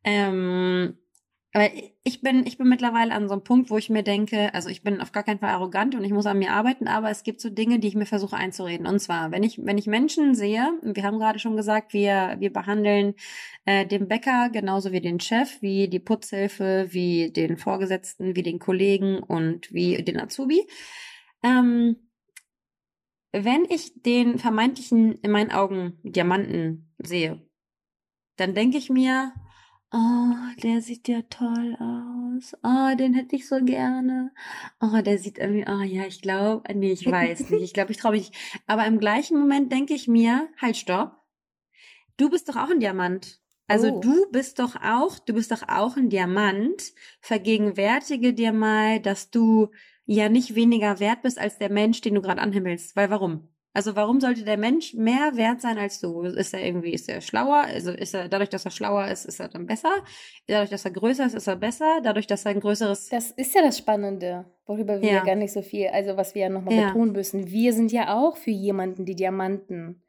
ähm, 0.03 0.97
aber 1.53 1.69
ich 2.03 2.21
bin, 2.21 2.45
ich 2.45 2.57
bin 2.57 2.67
mittlerweile 2.67 3.13
an 3.13 3.27
so 3.27 3.33
einem 3.33 3.43
Punkt, 3.43 3.69
wo 3.69 3.77
ich 3.77 3.89
mir 3.89 4.03
denke, 4.03 4.53
also 4.53 4.69
ich 4.69 4.83
bin 4.83 4.99
auf 5.01 5.11
gar 5.11 5.23
keinen 5.23 5.39
Fall 5.39 5.49
arrogant 5.49 5.95
und 5.95 6.03
ich 6.03 6.11
muss 6.11 6.25
an 6.25 6.39
mir 6.39 6.51
arbeiten, 6.51 6.87
aber 6.87 7.09
es 7.09 7.23
gibt 7.23 7.39
so 7.39 7.49
Dinge, 7.49 7.79
die 7.79 7.87
ich 7.87 7.95
mir 7.95 8.05
versuche 8.05 8.35
einzureden. 8.35 8.85
Und 8.85 8.99
zwar, 8.99 9.31
wenn 9.31 9.43
ich, 9.43 9.57
wenn 9.65 9.77
ich 9.77 9.87
Menschen 9.87 10.35
sehe, 10.35 10.69
wir 10.83 11.03
haben 11.03 11.19
gerade 11.19 11.39
schon 11.39 11.55
gesagt, 11.55 11.93
wir, 11.93 12.35
wir 12.39 12.51
behandeln 12.51 13.15
äh, 13.65 13.85
den 13.85 14.07
Bäcker 14.07 14.49
genauso 14.51 14.91
wie 14.91 15.01
den 15.01 15.19
Chef, 15.21 15.61
wie 15.61 15.87
die 15.87 15.99
Putzhilfe, 15.99 16.87
wie 16.91 17.31
den 17.31 17.57
Vorgesetzten, 17.57 18.35
wie 18.35 18.43
den 18.43 18.59
Kollegen 18.59 19.19
und 19.19 19.73
wie 19.73 20.03
den 20.03 20.19
Azubi. 20.19 20.67
Ähm, 21.43 21.95
wenn 23.31 23.65
ich 23.69 24.01
den 24.03 24.37
vermeintlichen, 24.37 25.19
in 25.21 25.31
meinen 25.31 25.51
Augen, 25.51 25.97
Diamanten 26.03 26.93
sehe, 26.97 27.41
dann 28.35 28.53
denke 28.53 28.77
ich 28.77 28.89
mir, 28.89 29.33
oh, 29.91 30.33
der 30.63 30.81
sieht 30.81 31.07
ja 31.07 31.21
toll 31.23 31.75
aus. 31.79 32.55
Oh, 32.63 32.95
den 32.97 33.13
hätte 33.13 33.35
ich 33.35 33.47
so 33.47 33.63
gerne. 33.63 34.31
Oh, 34.81 35.01
der 35.01 35.17
sieht 35.17 35.37
irgendwie, 35.37 35.65
oh 35.67 35.81
ja, 35.81 36.05
ich 36.05 36.21
glaube, 36.21 36.63
nee, 36.73 36.91
ich 36.91 37.05
weiß 37.05 37.49
nicht. 37.49 37.63
Ich 37.63 37.73
glaube, 37.73 37.91
ich 37.91 37.97
traue 37.97 38.11
mich 38.13 38.29
nicht. 38.29 38.61
Aber 38.67 38.85
im 38.85 38.99
gleichen 38.99 39.39
Moment 39.39 39.71
denke 39.71 39.93
ich 39.93 40.07
mir, 40.07 40.49
halt, 40.61 40.77
stopp. 40.77 41.17
Du 42.17 42.29
bist 42.29 42.49
doch 42.49 42.55
auch 42.55 42.69
ein 42.69 42.79
Diamant. 42.79 43.39
Also 43.67 43.89
Oh. 43.91 43.99
du 43.99 44.31
bist 44.31 44.59
doch 44.59 44.75
auch, 44.81 45.19
du 45.19 45.33
bist 45.33 45.51
doch 45.51 45.63
auch 45.67 45.97
ein 45.97 46.09
Diamant. 46.09 46.93
Vergegenwärtige 47.21 48.33
dir 48.33 48.53
mal, 48.53 48.99
dass 49.01 49.29
du 49.29 49.69
ja 50.05 50.29
nicht 50.29 50.55
weniger 50.55 50.99
wert 50.99 51.21
bist 51.21 51.37
als 51.37 51.57
der 51.57 51.69
Mensch, 51.69 52.01
den 52.01 52.15
du 52.15 52.21
gerade 52.21 52.41
anhimmelst. 52.41 52.95
Weil 52.95 53.09
warum? 53.09 53.49
Also 53.77 53.95
warum 53.95 54.19
sollte 54.19 54.43
der 54.43 54.57
Mensch 54.57 54.95
mehr 54.95 55.33
wert 55.35 55.61
sein 55.61 55.77
als 55.77 55.99
du? 55.99 56.23
Ist 56.23 56.51
er 56.51 56.65
irgendwie, 56.65 56.93
ist 56.93 57.07
er 57.07 57.21
schlauer? 57.21 57.57
Also 57.57 57.91
ist 57.91 58.15
er, 58.15 58.27
dadurch, 58.27 58.49
dass 58.49 58.65
er 58.65 58.71
schlauer 58.71 59.07
ist, 59.07 59.25
ist 59.25 59.39
er 59.39 59.49
dann 59.49 59.67
besser? 59.67 59.91
Dadurch, 60.47 60.71
dass 60.71 60.83
er 60.83 60.89
größer 60.89 61.27
ist, 61.27 61.35
ist 61.35 61.45
er 61.45 61.57
besser? 61.57 61.99
Dadurch, 62.01 62.25
dass 62.25 62.43
er 62.45 62.53
ein 62.53 62.59
größeres... 62.59 63.09
Das 63.09 63.29
ist 63.29 63.53
ja 63.53 63.61
das 63.61 63.77
Spannende, 63.77 64.45
worüber 64.65 64.99
wir 64.99 65.11
Ja. 65.11 65.23
gar 65.23 65.35
nicht 65.35 65.53
so 65.53 65.61
viel, 65.61 65.89
also 65.89 66.17
was 66.17 66.33
wir 66.33 66.41
ja 66.41 66.49
nochmal 66.49 66.73
Ja. 66.75 66.87
betonen 66.87 67.11
müssen. 67.11 67.51
Wir 67.51 67.71
sind 67.71 67.91
ja 67.91 68.17
auch 68.17 68.35
für 68.35 68.49
jemanden 68.49 69.05
die 69.05 69.15
Diamanten. 69.15 70.01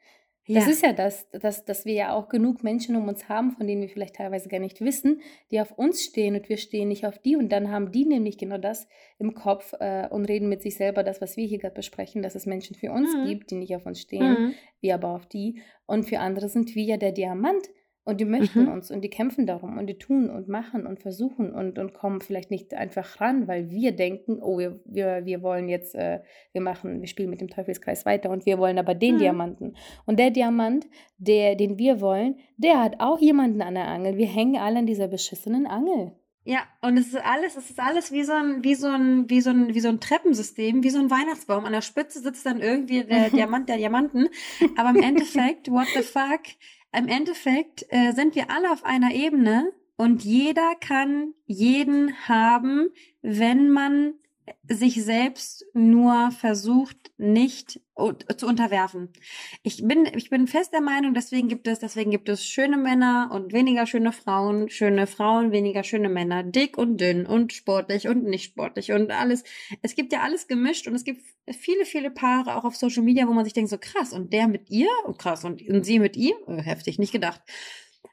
Das 0.54 0.66
ist 0.66 0.82
ja 0.82 0.92
das, 0.92 1.28
dass, 1.30 1.64
dass 1.64 1.84
wir 1.84 1.92
ja 1.94 2.12
auch 2.14 2.28
genug 2.28 2.62
Menschen 2.64 2.96
um 2.96 3.06
uns 3.08 3.28
haben, 3.28 3.52
von 3.52 3.66
denen 3.66 3.82
wir 3.82 3.88
vielleicht 3.88 4.16
teilweise 4.16 4.48
gar 4.48 4.61
nicht 4.61 4.80
wissen, 4.80 5.20
die 5.50 5.61
auf 5.61 5.72
uns 5.72 6.02
stehen 6.02 6.34
und 6.37 6.48
wir 6.48 6.56
stehen 6.56 6.88
nicht 6.88 7.06
auf 7.06 7.18
die. 7.18 7.37
Und 7.37 7.50
dann 7.50 7.70
haben 7.70 7.92
die 7.92 8.04
nämlich 8.06 8.38
genau 8.38 8.58
das 8.58 8.88
im 9.18 9.34
Kopf 9.34 9.74
äh, 9.78 10.08
und 10.08 10.24
reden 10.24 10.48
mit 10.48 10.62
sich 10.62 10.76
selber, 10.76 11.02
das, 11.02 11.20
was 11.20 11.37
wir 11.37 11.46
hier 11.46 11.58
gerade 11.58 11.74
besprechen, 11.74 12.22
dass 12.22 12.34
es 12.34 12.46
Menschen 12.46 12.76
für 12.76 12.92
uns 12.92 13.14
Mhm. 13.14 13.26
gibt, 13.26 13.50
die 13.50 13.56
nicht 13.56 13.74
auf 13.76 13.84
uns 13.87 14.00
stehen, 14.00 14.30
Mhm. 14.46 14.54
wir 14.80 14.94
aber 14.94 15.11
auf 15.14 15.26
die. 15.26 15.61
Und 15.87 16.04
für 16.04 16.18
andere 16.20 16.48
sind 16.48 16.74
wir 16.74 16.82
ja 16.84 16.96
der 16.96 17.12
Diamant. 17.12 17.68
Und 18.08 18.20
die 18.22 18.24
möchten 18.24 18.62
Mhm. 18.62 18.72
uns 18.72 18.90
und 18.90 19.02
die 19.02 19.10
kämpfen 19.10 19.44
darum 19.46 19.76
und 19.76 19.86
die 19.86 19.98
tun 19.98 20.30
und 20.30 20.48
machen 20.48 20.86
und 20.86 20.98
versuchen 20.98 21.52
und, 21.52 21.78
und 21.78 21.92
kommen 21.92 22.22
vielleicht 22.22 22.50
nicht 22.50 22.72
einfach 22.72 23.20
ran, 23.20 23.46
weil 23.46 23.68
wir 23.70 23.92
denken, 23.92 24.38
oh, 24.42 24.56
wir, 24.58 24.80
wir, 24.86 25.26
wir 25.26 25.42
wollen 25.42 25.68
jetzt, 25.68 25.94
äh, 25.94 26.20
wir 26.52 26.62
machen, 26.62 27.02
wir 27.02 27.06
spielen 27.08 27.28
mit 27.28 27.42
dem 27.42 27.48
Teufelskreis 27.48 28.06
weiter 28.06 28.30
und 28.30 28.46
wir 28.46 28.56
wollen 28.58 28.78
aber 28.78 28.94
den 28.94 29.16
Mhm. 29.16 29.18
Diamanten. 29.18 29.76
Und 30.06 30.18
der 30.18 30.30
Diamant, 30.30 30.86
der, 31.18 31.54
den 31.54 31.76
wir 31.76 32.00
wollen, 32.00 32.36
der 32.56 32.82
hat 32.82 32.94
auch 32.98 33.18
jemanden 33.20 33.60
an 33.60 33.74
der 33.74 33.88
Angel. 33.88 34.16
Wir 34.16 34.26
hängen 34.26 34.56
alle 34.56 34.78
an 34.78 34.86
dieser 34.86 35.08
beschissenen 35.08 35.66
Angel. 35.66 36.12
Ja, 36.44 36.60
und 36.80 36.96
es 36.96 37.08
ist 37.08 37.22
alles, 37.22 37.56
es 37.58 37.68
ist 37.68 37.78
alles 37.78 38.11
wie 38.11 38.22
so 38.22 38.32
ein, 38.32 38.64
wie 38.64 38.74
so 38.74 38.88
ein, 38.88 39.28
wie 39.28 39.42
so 39.42 39.50
ein, 39.50 39.74
wie 39.74 39.80
so 39.80 39.88
ein 39.90 40.00
Treppensystem, 40.00 40.82
wie 40.82 40.88
so 40.88 40.98
ein 40.98 41.11
Weihnachtsbaum. 41.11 41.66
An 41.66 41.72
der 41.72 41.82
Spitze 41.82 42.20
sitzt 42.20 42.46
dann 42.46 42.61
irgendwie 42.62 43.04
der 43.04 43.28
Diamant 43.30 43.68
der 43.68 43.76
Diamanten. 43.76 44.28
Aber 44.78 44.90
im 44.98 45.02
Endeffekt, 45.02 45.70
what 45.70 45.88
the 45.94 46.00
fuck? 46.00 46.40
Im 46.97 47.09
Endeffekt 47.09 47.86
äh, 47.91 48.12
sind 48.12 48.34
wir 48.34 48.51
alle 48.51 48.72
auf 48.72 48.84
einer 48.84 49.12
Ebene 49.12 49.72
Und 49.97 50.24
jeder 50.24 50.74
kann 50.80 51.34
jeden 51.47 52.28
haben, 52.28 52.91
wenn 53.20 53.70
man 53.70 54.14
sich 54.68 55.03
selbst 55.03 55.64
nur 55.74 56.30
versucht, 56.30 57.12
nicht 57.16 57.80
zu 58.36 58.46
unterwerfen. 58.46 59.12
Ich 59.62 59.82
bin, 59.86 60.07
ich 60.14 60.30
bin 60.30 60.46
fest 60.46 60.72
der 60.72 60.80
Meinung, 60.80 61.14
deswegen 61.14 61.49
gibt 61.49 61.66
es, 61.66 61.80
deswegen 61.80 62.11
gibt 62.11 62.28
es 62.28 62.44
schöne 62.44 62.76
Männer 62.76 63.30
und 63.32 63.53
weniger 63.53 63.86
schöne 63.86 64.12
Frauen, 64.12 64.70
schöne 64.70 65.07
Frauen, 65.07 65.51
weniger 65.51 65.82
schöne 65.82 66.09
Männer, 66.09 66.44
dick 66.44 66.78
und 66.78 67.01
dünn 67.01 67.26
und 67.26 67.53
sportlich 67.53 68.07
und 68.07 68.24
nicht 68.24 68.44
sportlich 68.44 68.92
und 68.92 69.11
alles. 69.11 69.42
Es 69.82 69.96
gibt 69.96 70.12
ja 70.12 70.20
alles 70.20 70.46
gemischt 70.46 70.86
und 70.86 70.94
es 70.94 71.05
gibt 71.05 71.22
viele, 71.53 71.84
viele 71.84 72.11
Paare 72.11 72.57
auch 72.57 72.64
auf 72.64 72.76
Social 72.76 73.03
Media, 73.03 73.26
wo 73.26 73.32
man 73.32 73.44
sich 73.44 73.55
denkt, 73.55 73.70
so 73.70 73.78
krass, 73.78 74.12
und 74.12 74.32
der 74.32 74.49
mit 74.49 74.70
ihr, 74.70 74.88
oh, 75.07 75.12
krass, 75.12 75.44
und, 75.44 75.66
und 75.68 75.84
sie 75.84 75.99
mit 75.99 76.16
ihm, 76.16 76.34
oh, 76.46 76.59
heftig, 76.59 76.99
nicht 76.99 77.12
gedacht. 77.12 77.42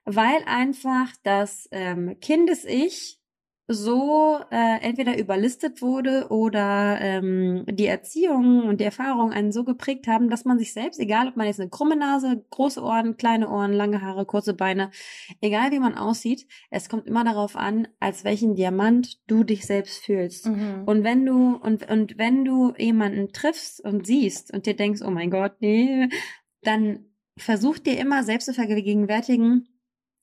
Weil 0.06 0.44
einfach 0.46 1.12
das 1.24 1.68
ähm, 1.72 2.20
Kindes-Ich 2.22 3.20
so 3.68 4.40
äh, 4.52 4.80
entweder 4.82 5.18
überlistet 5.18 5.82
wurde 5.82 6.28
oder 6.30 7.00
ähm, 7.02 7.66
die 7.68 7.88
Erziehung 7.88 8.64
und 8.68 8.80
die 8.80 8.84
Erfahrung 8.84 9.32
einen 9.32 9.52
so 9.52 9.64
geprägt 9.64 10.08
haben, 10.08 10.30
dass 10.30 10.46
man 10.46 10.60
sich 10.60 10.72
selbst, 10.72 11.00
egal 11.00 11.28
ob 11.28 11.36
man 11.36 11.48
jetzt 11.48 11.60
eine 11.60 11.70
krumme 11.70 11.96
Nase, 11.96 12.46
große 12.52 12.82
Ohren, 12.82 13.18
kleine 13.18 13.50
Ohren, 13.50 13.74
lange 13.74 14.04
Haare, 14.04 14.26
kurze 14.26 14.54
Beine, 14.54 14.92
egal 15.42 15.72
wie 15.72 15.80
man 15.80 15.96
aussieht, 15.96 16.48
es 16.70 16.90
kommt 16.90 17.08
immer 17.08 17.24
darauf 17.24 17.56
an, 17.56 17.88
als 18.00 18.24
welchen 18.24 18.54
Diamant 18.54 19.20
du 19.28 19.44
dich 19.44 19.66
selbst 19.66 20.06
fühlst. 20.06 20.46
Mhm. 20.46 20.84
Und 20.86 21.04
wenn 21.04 21.26
du 21.26 21.56
und 21.56 21.90
und 21.90 22.20
wenn 22.20 22.46
du 22.46 22.74
jemanden 22.78 23.34
triffst 23.34 23.84
und 23.84 24.06
siehst 24.06 24.54
und 24.54 24.68
dir 24.68 24.76
denkst, 24.76 25.02
oh 25.04 25.12
mein 25.12 25.32
Gott, 25.32 25.54
nee, 25.60 26.10
dann 26.62 27.06
versuch 27.38 27.80
dir 27.80 27.98
immer 27.98 28.24
selbst 28.24 28.46
zu 28.46 28.54
vergegenwärtigen, 28.54 29.68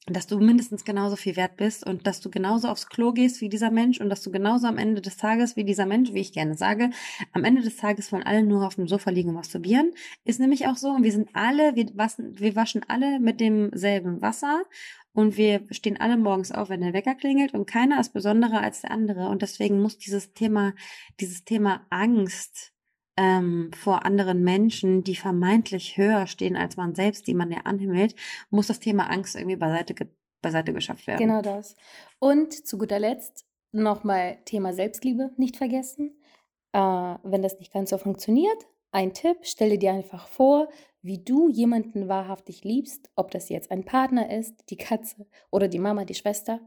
dass 0.07 0.26
du 0.26 0.38
mindestens 0.40 0.84
genauso 0.84 1.14
viel 1.14 1.36
wert 1.36 1.57
bist 1.57 1.86
und 1.86 2.07
dass 2.09 2.20
du 2.20 2.28
genauso 2.28 2.68
aufs 2.68 2.88
Klo 2.88 3.12
gehst 3.12 3.40
wie 3.40 3.48
dieser 3.48 3.70
Mensch 3.70 4.00
und 4.00 4.11
dass 4.11 4.22
du 4.22 4.32
genauso 4.32 4.66
am 4.66 4.76
Ende 4.76 5.00
des 5.00 5.16
Tages 5.16 5.55
wie 5.55 5.64
dieser 5.64 5.86
Mensch, 5.86 6.12
wie 6.12 6.20
ich 6.20 6.32
gerne 6.32 6.57
sage, 6.57 6.90
am 7.32 7.44
Ende 7.44 7.62
des 7.62 7.76
Tages 7.76 8.11
wollen 8.11 8.24
alle 8.24 8.42
nur 8.42 8.66
auf 8.66 8.74
dem 8.74 8.88
Sofa 8.88 9.11
liegen 9.11 9.28
und 9.28 9.36
masturbieren. 9.36 9.92
Ist 10.24 10.40
nämlich 10.40 10.66
auch 10.66 10.76
so 10.76 10.88
und 10.88 11.05
wir 11.05 11.12
sind 11.12 11.28
alle, 11.34 11.76
wir 11.76 11.86
waschen, 11.94 12.38
wir 12.38 12.57
waschen 12.57 12.82
alle 12.88 13.20
mit 13.20 13.40
demselben 13.40 14.20
Wasser 14.20 14.64
und 15.12 15.36
wir 15.36 15.66
stehen 15.70 16.00
alle 16.00 16.16
morgens 16.16 16.50
auf, 16.50 16.68
wenn 16.68 16.80
der 16.80 16.94
Wecker 16.94 17.14
klingelt 17.14 17.55
und 17.55 17.66
keiner 17.66 18.00
ist 18.00 18.12
besonderer 18.12 18.61
als 18.61 18.80
der 18.80 18.90
andere 18.90 19.28
und 19.28 19.42
deswegen 19.42 19.80
muss 19.80 19.98
dieses 19.98 20.32
Thema, 20.32 20.74
dieses 21.20 21.44
Thema 21.44 21.86
Angst 21.90 22.72
ähm, 23.16 23.70
vor 23.74 24.04
anderen 24.04 24.42
Menschen, 24.42 25.04
die 25.04 25.16
vermeintlich 25.16 25.96
höher 25.96 26.26
stehen 26.26 26.56
als 26.56 26.76
man 26.76 26.94
selbst, 26.94 27.26
die 27.26 27.34
man 27.34 27.50
ja 27.50 27.58
anhimmelt, 27.64 28.14
muss 28.50 28.68
das 28.68 28.80
Thema 28.80 29.10
Angst 29.10 29.36
irgendwie 29.36 29.56
beiseite, 29.56 29.94
ge 29.94 30.08
beiseite 30.40 30.72
geschafft 30.72 31.06
werden. 31.06 31.20
Genau 31.20 31.40
das. 31.40 31.76
Und 32.18 32.66
zu 32.66 32.76
guter 32.76 32.98
Letzt 32.98 33.46
nochmal 33.70 34.38
Thema 34.44 34.72
Selbstliebe 34.72 35.30
nicht 35.36 35.56
vergessen. 35.56 36.16
Äh, 36.72 36.78
wenn 36.78 37.42
das 37.42 37.60
nicht 37.60 37.72
ganz 37.72 37.90
so 37.90 37.98
funktioniert, 37.98 38.66
ein 38.90 39.14
Tipp, 39.14 39.38
stelle 39.46 39.78
dir 39.78 39.92
einfach 39.92 40.26
vor, 40.26 40.68
wie 41.00 41.18
du 41.18 41.48
jemanden 41.48 42.08
wahrhaftig 42.08 42.64
liebst, 42.64 43.10
ob 43.16 43.30
das 43.30 43.48
jetzt 43.48 43.70
ein 43.70 43.84
Partner 43.84 44.36
ist, 44.36 44.54
die 44.68 44.76
Katze 44.76 45.26
oder 45.50 45.68
die 45.68 45.78
Mama, 45.78 46.04
die 46.04 46.14
Schwester. 46.14 46.60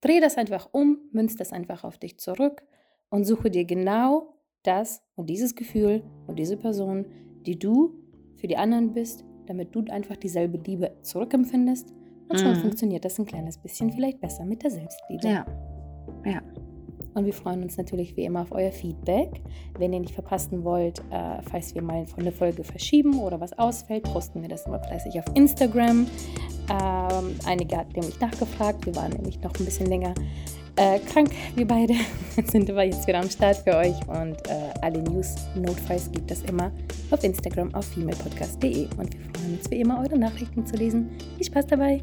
Dreh 0.00 0.20
das 0.20 0.36
einfach 0.36 0.68
um, 0.72 0.98
münz 1.12 1.36
das 1.36 1.52
einfach 1.52 1.82
auf 1.82 1.98
dich 1.98 2.18
zurück 2.18 2.62
und 3.08 3.24
suche 3.24 3.50
dir 3.50 3.64
genau 3.64 4.33
das 4.66 5.02
und 5.14 5.30
dieses 5.30 5.54
Gefühl 5.54 6.02
und 6.26 6.38
diese 6.38 6.56
Person, 6.56 7.06
die 7.46 7.58
du 7.58 7.94
für 8.36 8.48
die 8.48 8.56
anderen 8.56 8.92
bist, 8.92 9.24
damit 9.46 9.74
du 9.74 9.84
einfach 9.90 10.16
dieselbe 10.16 10.58
Liebe 10.58 10.96
zurückempfindest. 11.02 11.92
Und 12.28 12.40
schon 12.40 12.52
mhm. 12.52 12.60
funktioniert 12.60 13.04
das 13.04 13.18
ein 13.18 13.26
kleines 13.26 13.58
bisschen 13.58 13.92
vielleicht 13.92 14.20
besser 14.20 14.44
mit 14.44 14.62
der 14.62 14.70
Selbstliebe. 14.70 15.28
Ja. 15.28 15.46
Ja. 16.24 16.42
Und 17.14 17.26
wir 17.26 17.32
freuen 17.32 17.62
uns 17.62 17.76
natürlich 17.76 18.16
wie 18.16 18.24
immer 18.24 18.42
auf 18.42 18.50
euer 18.50 18.72
Feedback. 18.72 19.40
Wenn 19.78 19.92
ihr 19.92 20.00
nicht 20.00 20.14
verpassen 20.14 20.64
wollt, 20.64 20.98
äh, 21.10 21.42
falls 21.48 21.74
wir 21.74 21.82
mal 21.82 22.04
eine 22.16 22.32
Folge 22.32 22.64
verschieben 22.64 23.20
oder 23.20 23.40
was 23.40 23.56
ausfällt, 23.56 24.02
posten 24.04 24.42
wir 24.42 24.48
das 24.48 24.66
immer 24.66 24.80
fleißig 24.80 25.20
auf 25.20 25.24
Instagram. 25.34 26.06
Ähm, 26.68 27.36
einige 27.46 27.76
hatten 27.76 27.92
nämlich 27.92 28.18
nachgefragt. 28.18 28.84
Wir 28.86 28.96
waren 28.96 29.12
nämlich 29.12 29.40
noch 29.40 29.54
ein 29.58 29.64
bisschen 29.64 29.86
länger 29.86 30.14
äh, 30.76 30.98
krank, 31.00 31.30
wir 31.54 31.66
beide. 31.66 31.94
sind 32.50 32.70
aber 32.70 32.84
jetzt 32.84 33.06
wieder 33.06 33.20
am 33.20 33.30
Start 33.30 33.58
für 33.58 33.76
euch 33.76 33.96
und 34.08 34.36
äh, 34.48 34.72
alle 34.82 35.02
News, 35.02 35.34
Notfalls 35.54 36.10
gibt 36.10 36.30
es 36.30 36.42
immer 36.42 36.72
auf 37.10 37.22
Instagram 37.22 37.74
auf 37.74 37.86
female.podcast.de 37.86 38.88
und 38.96 39.12
wir 39.12 39.20
freuen 39.34 39.58
uns 39.58 39.70
wie 39.70 39.80
immer, 39.80 40.00
eure 40.00 40.18
Nachrichten 40.18 40.66
zu 40.66 40.76
lesen. 40.76 41.10
Viel 41.36 41.46
Spaß 41.46 41.66
dabei! 41.66 42.02